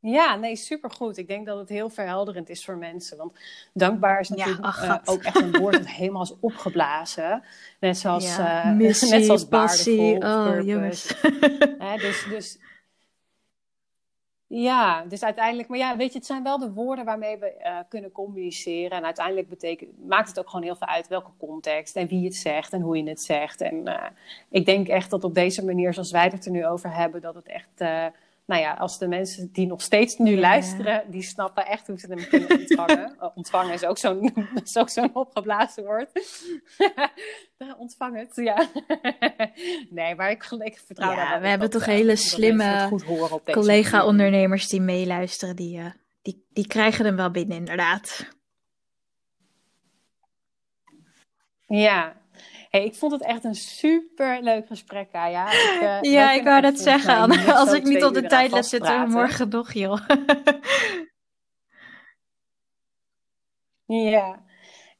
Ja, 0.00 0.36
nee, 0.36 0.56
supergoed. 0.56 1.16
Ik 1.16 1.28
denk 1.28 1.46
dat 1.46 1.58
het 1.58 1.68
heel 1.68 1.90
verhelderend 1.90 2.48
is 2.48 2.64
voor 2.64 2.76
mensen. 2.76 3.16
Want 3.16 3.38
dankbaar 3.72 4.20
is 4.20 4.28
Ja, 4.28 4.34
natuurlijk 4.34 4.64
ach, 4.64 4.82
eh, 4.84 4.96
ook 5.04 5.22
echt 5.22 5.36
een 5.40 5.56
woord 5.58 5.72
dat 5.72 5.86
helemaal 5.88 6.22
is 6.22 6.34
opgeblazen. 6.40 7.42
Net 7.80 7.98
zoals, 7.98 8.36
Ja, 8.36 8.62
eh, 8.64 8.72
missie, 8.76 9.10
net 9.10 9.24
zoals 9.24 9.44
passie, 9.48 10.18
waardevol, 10.18 10.30
oh, 10.38 10.44
purpose. 10.46 10.68
jongens. 10.70 11.14
Dus, 12.02 12.26
dus, 12.28 12.58
ja, 14.50 15.04
dus 15.04 15.22
uiteindelijk, 15.22 15.68
maar 15.68 15.78
ja, 15.78 15.96
weet 15.96 16.12
je, 16.12 16.18
het 16.18 16.26
zijn 16.26 16.42
wel 16.42 16.58
de 16.58 16.72
woorden 16.72 17.04
waarmee 17.04 17.38
we 17.38 17.46
eh, 17.46 17.76
kunnen 17.88 18.12
communiceren. 18.12 18.90
En 18.90 19.04
uiteindelijk 19.04 19.48
betekent, 19.48 20.06
maakt 20.06 20.28
het 20.28 20.38
ook 20.38 20.48
gewoon 20.48 20.64
heel 20.64 20.76
veel 20.76 20.86
uit 20.86 21.08
welke 21.08 21.30
context 21.38 21.96
en 21.96 22.06
wie 22.06 22.24
het 22.24 22.34
zegt 22.34 22.72
en 22.72 22.80
hoe 22.80 22.96
je 22.96 23.08
het 23.08 23.22
zegt. 23.22 23.60
En 23.60 23.86
eh, 23.86 24.10
ik 24.50 24.66
denk 24.66 24.88
echt 24.88 25.10
dat 25.10 25.24
op 25.24 25.34
deze 25.34 25.64
manier, 25.64 25.92
zoals 25.92 26.10
wij 26.10 26.28
het 26.32 26.44
er 26.44 26.50
nu 26.50 26.66
over 26.66 26.94
hebben, 26.94 27.20
dat 27.20 27.34
het 27.34 27.46
echt, 27.46 27.68
eh, 27.76 28.06
nou 28.48 28.60
ja, 28.62 28.72
als 28.72 28.98
de 28.98 29.08
mensen 29.08 29.52
die 29.52 29.66
nog 29.66 29.82
steeds 29.82 30.16
nu 30.16 30.30
Ja. 30.34 30.40
luisteren, 30.40 31.10
die 31.10 31.22
snappen 31.22 31.66
echt 31.66 31.86
hoe 31.86 31.98
ze 31.98 32.06
hem 32.06 32.28
kunnen 32.28 32.50
ontvangen. 32.50 33.16
Oh, 33.20 33.36
ontvangen 33.36 33.74
is 33.74 33.84
ook 33.84 33.98
zo'n 33.98 34.34
zo'n 34.90 35.14
opgeblazen 35.14 35.84
woord. 35.84 36.10
Ontvang 37.78 38.16
het, 38.16 38.36
ja. 38.36 38.68
nee, 39.90 40.14
maar 40.14 40.30
ik, 40.30 40.44
ik 40.58 40.78
vertrouw 40.86 41.10
Ja, 41.10 41.16
daar 41.16 41.30
we 41.30 41.36
op 41.36 41.42
hebben 41.42 41.70
toch 41.70 41.82
eh, 41.82 41.88
hele 41.88 42.16
slimme. 42.16 42.90
Collega-ondernemers 43.44 44.68
die 44.68 44.80
meeluisteren, 44.80 45.56
die, 45.56 45.78
eh, 45.78 45.90
die, 46.22 46.46
die 46.52 46.66
krijgen 46.66 47.04
hem 47.04 47.16
wel 47.16 47.30
binnen, 47.30 47.56
inderdaad. 47.56 48.28
Ja. 51.66 52.17
Hey, 52.70 52.84
ik 52.84 52.94
vond 52.94 53.12
het 53.12 53.22
echt 53.22 53.44
een 53.44 53.54
super 53.54 54.42
leuk 54.42 54.66
gesprek, 54.66 55.10
Kaya. 55.10 55.50
Ik, 55.50 55.80
eh, 55.80 56.12
Ja, 56.12 56.32
ik 56.32 56.44
wou 56.44 56.60
dat 56.60 56.78
zeggen. 56.78 57.28
net 57.28 57.48
Als 57.48 57.72
ik 57.72 57.84
niet 57.84 58.04
op 58.04 58.14
de 58.14 58.26
tijd 58.26 58.52
let 58.52 58.66
zitten, 58.66 59.10
morgen 59.10 59.48
nog, 59.48 59.72
joh. 59.72 60.08
Ja. 63.86 64.46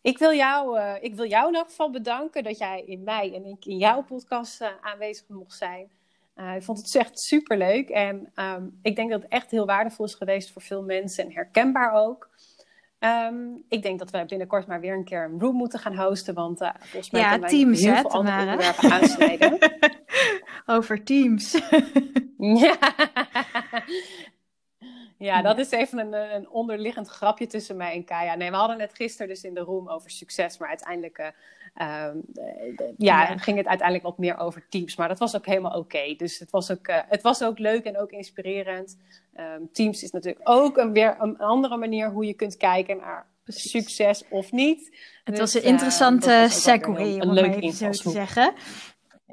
Ik 0.03 0.19
wil, 0.19 0.33
jou, 0.33 0.79
eh, 0.79 0.95
ik 1.01 1.15
wil 1.15 1.27
jou 1.27 1.49
in 1.49 1.55
elk 1.55 1.69
geval 1.69 1.91
bedanken 1.91 2.45
dat 2.45 2.59
jij 2.59 2.83
in 2.87 3.03
mij 3.03 3.35
en 3.35 3.45
ik 3.45 3.65
in 3.65 3.77
jouw 3.77 4.03
podcast 4.03 4.61
eh, 4.61 4.69
aanwezig 4.81 5.29
mocht 5.29 5.57
zijn. 5.57 5.91
Eh, 6.35 6.55
ik 6.57 6.63
vond 6.63 6.79
het 6.79 6.95
echt 6.95 7.21
super 7.21 7.59
leuk 7.59 7.89
en 7.89 8.31
ehm, 8.35 8.67
ik 8.83 8.97
denk 8.97 9.11
dat 9.11 9.23
het 9.23 9.31
echt 9.31 9.51
heel 9.51 9.67
waardevol 9.67 10.05
is 10.05 10.15
geweest 10.15 10.51
voor 10.53 10.63
veel 10.63 10.83
mensen 10.83 11.25
en 11.25 11.33
herkenbaar 11.33 11.93
ook. 11.93 12.31
Ehm, 12.99 13.37
ik 13.69 13.83
denk 13.83 13.99
dat 13.99 14.11
we 14.11 14.25
binnenkort 14.25 14.67
maar 14.67 14.81
weer 14.81 14.95
een 14.95 15.05
keer 15.05 15.25
een 15.25 15.41
room 15.41 15.57
moeten 15.57 15.79
gaan 15.79 15.97
hosten, 15.97 16.35
want 16.35 16.61
eh, 16.61 16.71
volgens 16.79 17.11
mij 17.11 17.21
Ja, 17.21 17.39
wij 17.39 17.49
Teams, 17.49 17.81
heel 17.81 17.95
hè, 17.95 18.01
veel 18.01 18.11
andere 18.11 18.41
onderwerpen 18.41 18.93
aansnijden. 18.93 19.59
Over 20.67 21.05
Teams. 21.05 21.53
Ja. 22.39 22.77
Ja, 25.19 25.43
dat 25.43 25.59
is 25.59 25.71
even 25.71 25.99
een, 25.99 26.13
een 26.35 26.51
onderliggend 26.51 27.09
grapje 27.09 27.47
tussen 27.47 27.77
mij 27.77 27.93
en 27.93 28.05
Kaya. 28.05 28.35
Nee, 28.35 28.51
we 28.51 28.57
hadden 28.57 28.81
het 28.81 28.95
gisteren 28.95 29.29
dus 29.29 29.45
in 29.45 29.55
de 29.55 29.61
room 29.61 29.89
over 29.89 30.11
succes, 30.11 30.59
maar 30.59 30.69
uiteindelijk 30.69 31.19
eh, 31.19 31.27
ehm, 31.79 32.17
eh, 32.35 32.77
de- 32.77 32.95
ja, 32.97 33.29
Ja. 33.29 33.37
ging 33.37 33.57
het 33.57 33.67
uiteindelijk 33.67 34.07
wat 34.07 34.19
meer 34.19 34.39
over 34.39 34.67
teams. 34.69 34.97
Maar 34.97 35.09
dat 35.09 35.19
was 35.19 35.37
ook 35.37 35.47
helemaal 35.47 35.79
oké. 35.79 36.15
Dus 36.17 36.39
het 36.39 36.51
was, 36.51 36.71
ook, 36.71 36.87
eh, 36.87 36.99
het 37.09 37.23
was 37.23 37.43
ook 37.43 37.59
leuk 37.59 37.85
en 37.85 37.99
ook 37.99 38.11
inspirerend. 38.11 38.99
Ehm, 39.35 39.61
teams 39.73 40.03
is 40.03 40.11
natuurlijk 40.11 40.49
ook 40.49 40.77
een, 40.77 40.93
weer 40.93 41.17
een 41.19 41.39
andere 41.39 41.77
manier 41.77 42.11
hoe 42.11 42.27
je 42.27 42.35
kunt 42.35 42.57
kijken 42.57 42.97
naar 42.97 43.27
Precies. 43.45 43.71
succes 43.71 44.25
of 44.31 44.53
niet. 44.53 44.97
Het 45.25 45.35
Dus, 45.35 45.39
was 45.39 45.55
een 45.55 45.63
eh, 45.63 45.69
interessante 45.69 46.27
was 46.27 46.67
om 46.67 46.97
een 46.97 47.27
maar 47.35 47.45
even 47.45 47.73
zo 47.73 47.91
te 47.91 48.11
zeggen. 48.11 48.53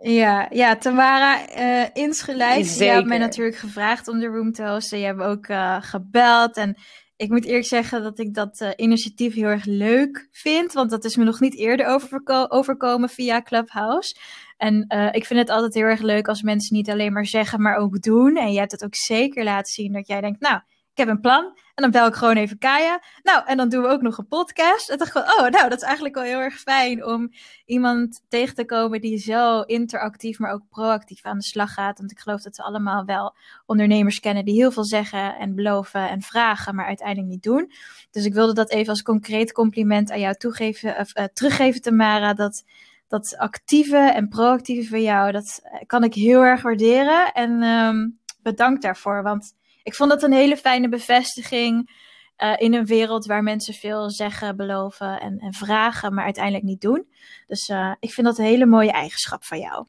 Ja, 0.02 0.48
ja 0.52 0.76
Tamara, 0.76 1.48
eh 1.48 1.90
insgelijks. 1.94 2.78
Je 2.78 2.84
hebt 2.84 3.08
mij 3.08 3.18
natuurlijk 3.18 3.58
gevraagd 3.58 4.08
om 4.08 4.20
de 4.20 4.26
room 4.28 4.52
te 4.52 4.64
hosten. 4.68 5.00
Je 5.00 5.06
hebt 5.06 5.22
ook 5.22 5.46
eh, 5.48 5.78
gebeld. 5.82 6.58
En 6.58 6.76
ik 7.18 7.30
moet 7.30 7.46
eerlijk 7.46 7.66
zeggen 7.66 8.04
dat 8.04 8.20
ik 8.20 8.34
dat 8.34 8.62
eh, 8.62 8.70
initiatief 8.76 9.34
heel 9.34 9.48
erg 9.48 9.66
leuk 9.66 10.28
vind. 10.32 10.74
Want 10.74 10.90
dat 10.90 11.06
is 11.06 11.16
me 11.16 11.24
nog 11.24 11.40
niet 11.40 11.58
eerder 11.58 11.86
overko- 11.86 12.46
overkomen 12.48 13.10
via 13.10 13.42
Clubhouse. 13.42 14.16
En 14.58 14.86
eh, 14.88 15.08
ik 15.12 15.26
vind 15.26 15.40
het 15.40 15.50
altijd 15.50 15.74
heel 15.74 15.84
erg 15.84 16.02
leuk 16.02 16.28
als 16.28 16.42
mensen 16.42 16.76
niet 16.76 16.90
alleen 16.90 17.14
maar 17.14 17.26
zeggen, 17.26 17.62
maar 17.62 17.76
ook 17.76 18.02
doen. 18.02 18.38
En 18.38 18.52
je 18.52 18.60
hebt 18.60 18.72
het 18.72 18.84
ook 18.84 18.96
zeker 18.96 19.44
laten 19.44 19.74
zien 19.74 19.94
dat 19.94 20.08
jij 20.08 20.22
denkt, 20.22 20.40
nou, 20.40 20.56
ik 20.92 20.98
heb 20.98 21.08
een 21.08 21.22
plan 21.22 21.58
En 21.76 21.82
dan 21.84 21.92
bel 21.92 22.08
ik 22.08 22.14
gewoon 22.14 22.36
even 22.36 22.58
Kaya. 22.58 23.02
Nou, 23.24 23.46
en 23.46 23.58
dan 23.58 23.70
doen 23.70 23.82
we 23.82 23.88
ook 23.88 24.02
nog 24.02 24.18
een 24.18 24.28
podcast. 24.28 24.90
En 24.90 24.98
dacht 24.98 25.16
ik 25.16 25.24
oh, 25.24 25.50
nou, 25.50 25.70
dat 25.70 25.78
is 25.78 25.84
eigenlijk 25.84 26.16
wel 26.16 26.24
heel 26.24 26.40
erg 26.40 26.60
fijn 26.60 27.06
om 27.06 27.32
iemand 27.66 28.22
tegen 28.30 28.56
te 28.56 28.66
komen 28.66 29.02
die 29.02 29.18
zo 29.18 29.62
interactief, 29.62 30.40
maar 30.40 30.52
ook 30.52 30.70
proactief 30.70 31.26
aan 31.26 31.38
de 31.38 31.44
slag 31.44 31.74
gaat. 31.74 31.98
Want 31.98 32.12
ik 32.12 32.20
geloof 32.20 32.42
dat 32.42 32.58
we 32.58 32.64
allemaal 32.64 33.06
wel 33.06 33.36
ondernemers 33.66 34.20
kennen 34.20 34.46
die 34.46 34.56
heel 34.56 34.72
veel 34.72 34.86
zeggen 34.86 35.36
en 35.36 35.56
beloven 35.56 36.10
en 36.10 36.22
vragen, 36.22 36.76
maar 36.76 36.86
uiteindelijk 36.86 37.28
niet 37.28 37.44
doen. 37.44 37.72
Dus 38.12 38.26
ik 38.26 38.34
wilde 38.34 38.54
dat 38.54 38.72
even 38.72 38.90
als 38.90 39.02
concreet 39.02 39.52
compliment 39.52 40.12
aan 40.12 40.20
jou 40.20 40.36
toegeven, 40.36 40.98
of, 40.98 41.18
uh, 41.18 41.24
teruggeven, 41.34 41.82
Tamara. 41.82 42.34
Dat 42.34 42.64
dat 43.08 43.38
actieve 43.38 43.98
en 43.98 44.28
proactieve 44.28 44.90
van 44.90 45.02
jou, 45.02 45.32
dat 45.32 45.60
eh, 45.64 45.80
kan 45.86 46.04
ik 46.04 46.14
heel 46.14 46.42
erg 46.42 46.62
waarderen. 46.62 47.34
En 47.34 47.64
um, 47.64 48.20
bedankt 48.42 48.82
daarvoor, 48.82 49.24
want 49.24 49.54
ik 49.86 49.96
vond 49.96 50.10
dat 50.10 50.24
een 50.24 50.34
hele 50.34 50.58
fijne 50.58 50.90
bevestiging 50.90 51.90
uh, 52.38 52.54
in 52.58 52.74
een 52.74 52.86
wereld 52.86 53.26
waar 53.26 53.44
mensen 53.44 53.74
veel 53.74 54.10
zeggen, 54.10 54.56
beloven 54.56 55.20
en, 55.20 55.40
en 55.40 55.54
vragen, 55.54 56.14
maar 56.14 56.24
uiteindelijk 56.24 56.64
niet 56.64 56.82
doen. 56.82 57.08
Dus 57.48 57.70
uh, 57.70 57.94
ik 58.00 58.14
vind 58.14 58.28
dat 58.28 58.38
een 58.38 58.46
hele 58.46 58.66
mooie 58.66 58.92
eigenschap 58.92 59.44
van 59.44 59.60
jou. 59.60 59.86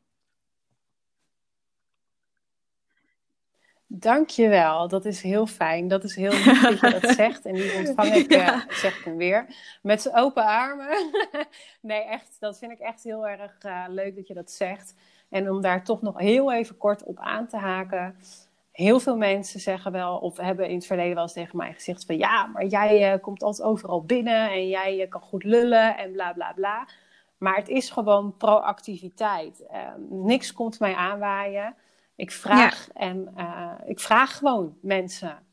Dankjewel, 3.86 4.88
dat 4.88 5.04
is 5.04 5.22
heel 5.22 5.46
fijn. 5.46 5.88
Dat 5.88 6.04
is 6.04 6.14
heel 6.14 6.30
lief 6.30 6.62
dat 6.62 6.80
je 6.80 7.00
dat 7.00 7.14
zegt. 7.24 7.46
En 7.46 7.54
die 7.54 7.72
ontvang 7.74 8.14
ik, 8.14 8.32
ja. 8.32 8.54
uh, 8.54 8.70
zeg 8.70 8.98
ik 8.98 9.04
hem 9.04 9.16
weer, 9.16 9.46
met 9.82 10.02
zijn 10.02 10.16
open 10.16 10.44
armen. 10.44 11.10
nee, 11.80 12.04
echt, 12.04 12.36
dat 12.40 12.58
vind 12.58 12.72
ik 12.72 12.78
echt 12.78 13.02
heel 13.02 13.28
erg 13.28 13.52
leuk 13.88 14.16
dat 14.16 14.26
je 14.26 14.34
dat 14.34 14.50
zegt. 14.50 14.94
En 15.28 15.50
om 15.50 15.60
daar 15.60 15.84
toch 15.84 16.02
nog 16.02 16.18
heel 16.18 16.52
even 16.52 16.76
kort 16.76 17.04
op 17.04 17.18
aan 17.18 17.46
te 17.46 17.56
haken. 17.56 18.16
Heel 18.76 19.00
veel 19.00 19.16
mensen 19.16 19.60
zeggen 19.60 19.92
wel, 19.92 20.16
of 20.16 20.36
hebben 20.36 20.68
in 20.68 20.74
het 20.74 20.86
verleden 20.86 21.14
wel 21.14 21.22
eens 21.22 21.32
tegen 21.32 21.56
mij 21.56 21.72
gezegd 21.72 22.04
van... 22.04 22.16
Ja, 22.16 22.46
maar 22.46 22.64
jij 22.64 23.12
uh, 23.14 23.20
komt 23.22 23.42
altijd 23.42 23.68
overal 23.68 24.04
binnen 24.04 24.50
en 24.50 24.68
jij 24.68 25.06
kan 25.08 25.20
goed 25.20 25.44
lullen 25.44 25.96
en 25.96 26.12
bla 26.12 26.32
bla 26.32 26.52
bla. 26.52 26.88
Maar 27.38 27.56
het 27.56 27.68
is 27.68 27.90
gewoon 27.90 28.36
proactiviteit. 28.36 29.66
niks 30.08 30.52
komt 30.52 30.80
mij 30.80 30.94
aanwaaien. 30.94 31.74
Ik 32.16 32.30
vraag, 32.30 32.86
ja. 32.86 33.00
en, 33.00 33.34
uh, 33.36 33.72
ik 33.86 34.00
vraag 34.00 34.36
gewoon 34.36 34.76
mensen. 34.80 35.45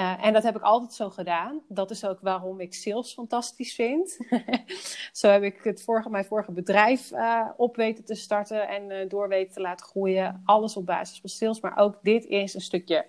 Uh, 0.00 0.24
en 0.24 0.32
dat 0.32 0.42
heb 0.42 0.56
ik 0.56 0.62
altijd 0.62 0.92
zo 0.92 1.10
gedaan. 1.10 1.60
Dat 1.68 1.90
is 1.90 2.04
ook 2.04 2.20
waarom 2.20 2.60
ik 2.60 2.74
sales 2.74 3.12
fantastisch 3.12 3.74
vind. 3.74 4.18
zo 5.12 5.28
heb 5.28 5.42
ik 5.42 5.60
het 5.62 5.86
mijn 6.08 6.24
vorige 6.24 6.52
bedrijf 6.52 7.10
uh, 7.12 7.48
op 7.56 7.76
weten 7.76 8.04
te 8.04 8.14
starten 8.14 8.68
en 8.68 9.08
door 9.08 9.28
weten 9.28 9.54
te 9.54 9.60
laten 9.60 9.86
groeien. 9.86 10.42
Alles 10.44 10.76
op 10.76 10.86
basis 10.86 11.20
van 11.20 11.30
sales. 11.30 11.60
Maar 11.60 11.76
ook 11.76 11.98
dit 12.02 12.24
is 12.26 12.54
een 12.54 12.60
stukje 12.60 13.06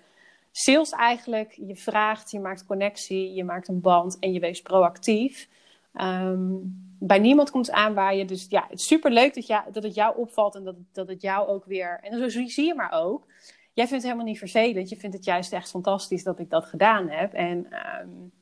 sales 0.50 0.90
eigenlijk. 0.90 1.52
Je 1.52 1.76
vraagt, 1.76 2.30
je 2.30 2.40
maakt 2.40 2.66
connectie, 2.66 3.34
je 3.34 3.44
maakt 3.44 3.68
een 3.68 3.80
band 3.80 4.18
en 4.18 4.32
je 4.32 4.40
wees 4.40 4.62
proactief. 4.62 5.48
Um, 5.94 6.94
bij 6.98 7.18
niemand 7.18 7.50
komt 7.50 7.70
aanwaaien. 7.70 8.26
Dus 8.26 8.46
ja, 8.48 8.66
het 8.68 8.78
is 8.78 8.86
super 8.86 9.10
leuk 9.10 9.34
dat, 9.34 9.64
dat 9.72 9.82
het 9.82 9.94
jou 9.94 10.16
opvalt 10.16 10.54
en 10.54 10.64
dat, 10.64 10.76
dat 10.92 11.08
het 11.08 11.22
jou 11.22 11.48
ook 11.48 11.64
weer. 11.64 12.00
En 12.02 12.30
zo 12.30 12.46
zie 12.48 12.66
je 12.66 12.74
maar 12.74 12.92
ook. 12.92 13.26
Jij 13.72 13.86
vindt 13.86 14.02
het 14.02 14.02
helemaal 14.02 14.24
niet 14.24 14.38
vervelend. 14.38 14.88
Je 14.88 14.96
vindt 14.96 15.16
het 15.16 15.24
juist 15.24 15.52
echt 15.52 15.70
fantastisch 15.70 16.22
dat 16.22 16.38
ik 16.38 16.50
dat 16.50 16.64
gedaan 16.64 17.08
heb. 17.08 17.32
En 17.32 17.66
um, 18.02 18.32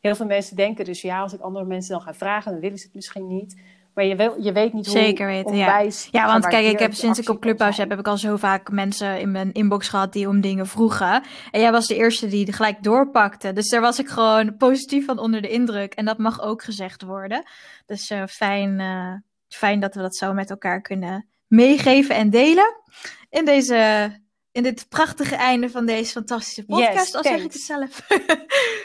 heel 0.00 0.14
veel 0.14 0.26
mensen 0.26 0.56
denken 0.56 0.84
dus 0.84 1.02
ja, 1.02 1.20
als 1.20 1.32
ik 1.32 1.40
andere 1.40 1.64
mensen 1.64 1.92
dan 1.92 2.02
ga 2.02 2.14
vragen, 2.14 2.52
dan 2.52 2.60
willen 2.60 2.78
ze 2.78 2.84
het 2.84 2.94
misschien 2.94 3.26
niet. 3.26 3.60
Maar 3.94 4.04
je, 4.04 4.16
wil, 4.16 4.42
je 4.42 4.52
weet 4.52 4.72
niet 4.72 4.86
hoe 4.86 4.96
Zeker 4.96 5.26
weten, 5.26 5.56
ja. 5.56 5.86
Ja, 6.10 6.26
want 6.26 6.46
kijk, 6.46 6.66
ik 6.66 6.78
heb 6.78 6.94
sinds 6.94 7.18
ik 7.18 7.28
op 7.28 7.40
Clubhouse 7.40 7.80
heb, 7.80 7.90
heb 7.90 7.98
ik 7.98 8.06
al 8.06 8.18
zo 8.18 8.36
vaak 8.36 8.70
mensen 8.70 9.20
in 9.20 9.30
mijn 9.30 9.52
inbox 9.52 9.88
gehad 9.88 10.12
die 10.12 10.28
om 10.28 10.40
dingen 10.40 10.66
vroegen. 10.66 11.22
En 11.50 11.60
jij 11.60 11.72
was 11.72 11.86
de 11.86 11.94
eerste 11.94 12.26
die 12.26 12.52
gelijk 12.52 12.82
doorpakte. 12.82 13.52
Dus 13.52 13.68
daar 13.68 13.80
was 13.80 13.98
ik 13.98 14.08
gewoon 14.08 14.56
positief 14.56 15.04
van 15.04 15.18
onder 15.18 15.42
de 15.42 15.48
indruk. 15.48 15.94
En 15.94 16.04
dat 16.04 16.18
mag 16.18 16.42
ook 16.42 16.62
gezegd 16.62 17.02
worden. 17.02 17.42
Dus 17.86 18.10
uh, 18.10 18.26
fijn, 18.26 18.80
uh, 18.80 19.12
fijn 19.48 19.80
dat 19.80 19.94
we 19.94 20.00
dat 20.00 20.16
zo 20.16 20.32
met 20.32 20.50
elkaar 20.50 20.80
kunnen 20.80 21.28
meegeven 21.46 22.14
en 22.14 22.30
delen. 22.30 22.82
In, 23.30 23.44
deze, 23.44 24.10
in 24.54 24.62
dit 24.62 24.88
prachtige 24.88 25.34
einde 25.34 25.70
van 25.70 25.86
deze 25.86 26.12
fantastische 26.12 26.64
podcast, 26.64 26.96
yes, 26.96 27.14
al 27.14 27.22
zeg 27.22 27.42
ik 27.42 27.52
het 27.52 27.60
zelf. 27.60 28.06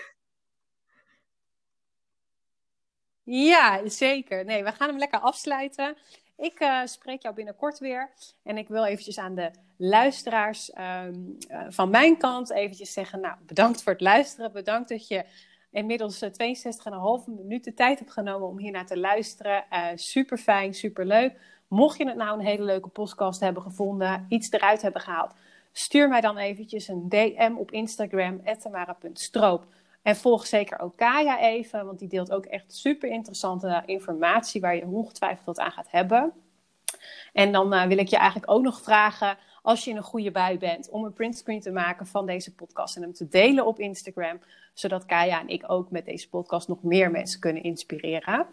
Ja, 3.32 3.90
zeker. 3.90 4.46
Nee, 4.46 4.64
we 4.64 4.72
gaan 4.72 4.90
hem 4.90 4.98
lekker 4.98 5.20
afsluiten. 5.20 5.98
Ik 6.38 6.60
uh, 6.60 6.82
spreek 6.86 7.22
jou 7.22 7.36
binnenkort 7.36 7.80
weer. 7.80 8.10
En 8.44 8.58
ik 8.58 8.68
wil 8.68 8.86
eventjes 8.86 9.18
aan 9.18 9.36
de 9.36 9.52
luisteraars 9.78 10.72
um, 10.78 11.38
uh, 11.52 11.66
van 11.70 11.90
mijn 11.90 12.18
kant 12.18 12.52
eventjes 12.52 12.94
zeggen... 12.94 13.20
Nou, 13.20 13.36
bedankt 13.46 13.84
voor 13.84 13.92
het 13.92 14.02
luisteren. 14.02 14.52
Bedankt 14.52 14.90
dat 14.90 15.08
je 15.08 15.26
inmiddels 15.72 16.24
uh, 16.24 16.30
62,5 16.30 17.26
minuten 17.28 17.76
tijd 17.76 18.00
hebt 18.00 18.12
genomen 18.12 18.48
om 18.48 18.60
hier 18.60 18.72
naar 18.72 18.86
te 18.86 18.98
luisteren. 18.98 19.66
super 19.96 20.38
fijn, 20.38 20.74
super 20.74 21.06
leuk. 21.06 21.40
Mocht 21.68 21.98
je 21.98 22.08
het 22.08 22.18
nou 22.18 22.40
een 22.40 22.46
hele 22.46 22.64
leuke 22.64 22.90
podcast 22.90 23.40
hebben 23.40 23.64
gevonden, 23.64 24.26
iets 24.30 24.52
eruit 24.52 24.82
hebben 24.82 25.02
gehaald... 25.02 25.34
stuur 25.72 26.08
mij 26.08 26.22
dan 26.22 26.38
eventjes 26.38 26.88
een 26.88 27.10
DM 27.10 27.54
op 27.58 27.72
Instagram, 27.72 28.42
tamara.stroop... 28.60 29.66
En 30.02 30.16
volg 30.16 30.46
zeker 30.46 30.80
ook 30.80 30.98
Kaya 30.98 31.40
even, 31.40 31.86
want 31.86 32.00
die 32.00 32.08
deelt 32.08 32.32
ook 32.32 32.46
echt 32.46 32.74
super 32.74 33.10
interessante 33.10 33.84
informatie 33.86 34.62
waar 34.62 34.76
je 34.76 34.86
ongetwijfeld 34.86 35.46
wat 35.46 35.60
aan 35.60 35.72
gaat 35.72 35.92
hebben. 35.92 36.34
En 37.34 37.52
dan 37.52 37.74
uh, 37.74 37.84
wil 37.84 37.98
ik 37.98 38.08
je 38.08 38.18
eigenlijk 38.18 38.52
ook 38.52 38.62
nog 38.62 38.82
vragen, 38.82 39.38
als 39.62 39.84
je 39.84 39.90
in 39.90 39.98
een 39.98 40.04
goede 40.04 40.32
bui 40.32 40.58
bent, 40.58 40.90
om 40.90 41.04
een 41.04 41.14
printscreen 41.14 41.60
te 41.60 41.72
maken 41.72 42.08
van 42.08 42.26
deze 42.26 42.56
podcast 42.56 42.96
en 42.96 43.02
hem 43.02 43.14
te 43.14 43.28
delen 43.28 43.66
op 43.66 43.80
Instagram, 43.80 44.40
zodat 44.74 45.06
Kaya 45.06 45.40
en 45.40 45.48
ik 45.50 45.64
ook 45.68 45.92
met 45.92 46.06
deze 46.06 46.30
podcast 46.30 46.68
nog 46.68 46.84
meer 46.84 47.12
mensen 47.12 47.40
kunnen 47.40 47.64
inspireren. 47.64 48.48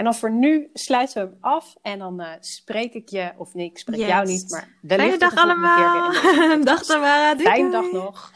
En 0.00 0.06
dan 0.06 0.14
voor 0.14 0.32
nu 0.32 0.70
sluiten 0.72 1.22
we 1.22 1.28
hem 1.28 1.38
af 1.40 1.74
en 1.82 1.98
dan 1.98 2.20
uh, 2.20 2.28
spreek 2.40 2.94
ik 2.94 3.08
je, 3.08 3.32
of 3.36 3.54
nee, 3.54 3.66
ik 3.66 3.78
spreek 3.78 3.98
yes. 3.98 4.08
jou 4.08 4.26
niet, 4.26 4.50
maar 4.50 4.68
wellicht 4.80 5.08
Fijne 5.08 5.18
dag 5.18 5.44
allemaal. 5.44 6.06
Een 6.06 6.12
keer 6.12 6.36
weer 6.36 6.52
in 6.52 6.64
dag 6.74 6.82
Tamara, 6.82 7.36
Fijne 7.36 7.70
dag 7.70 7.92
nog. 7.92 8.32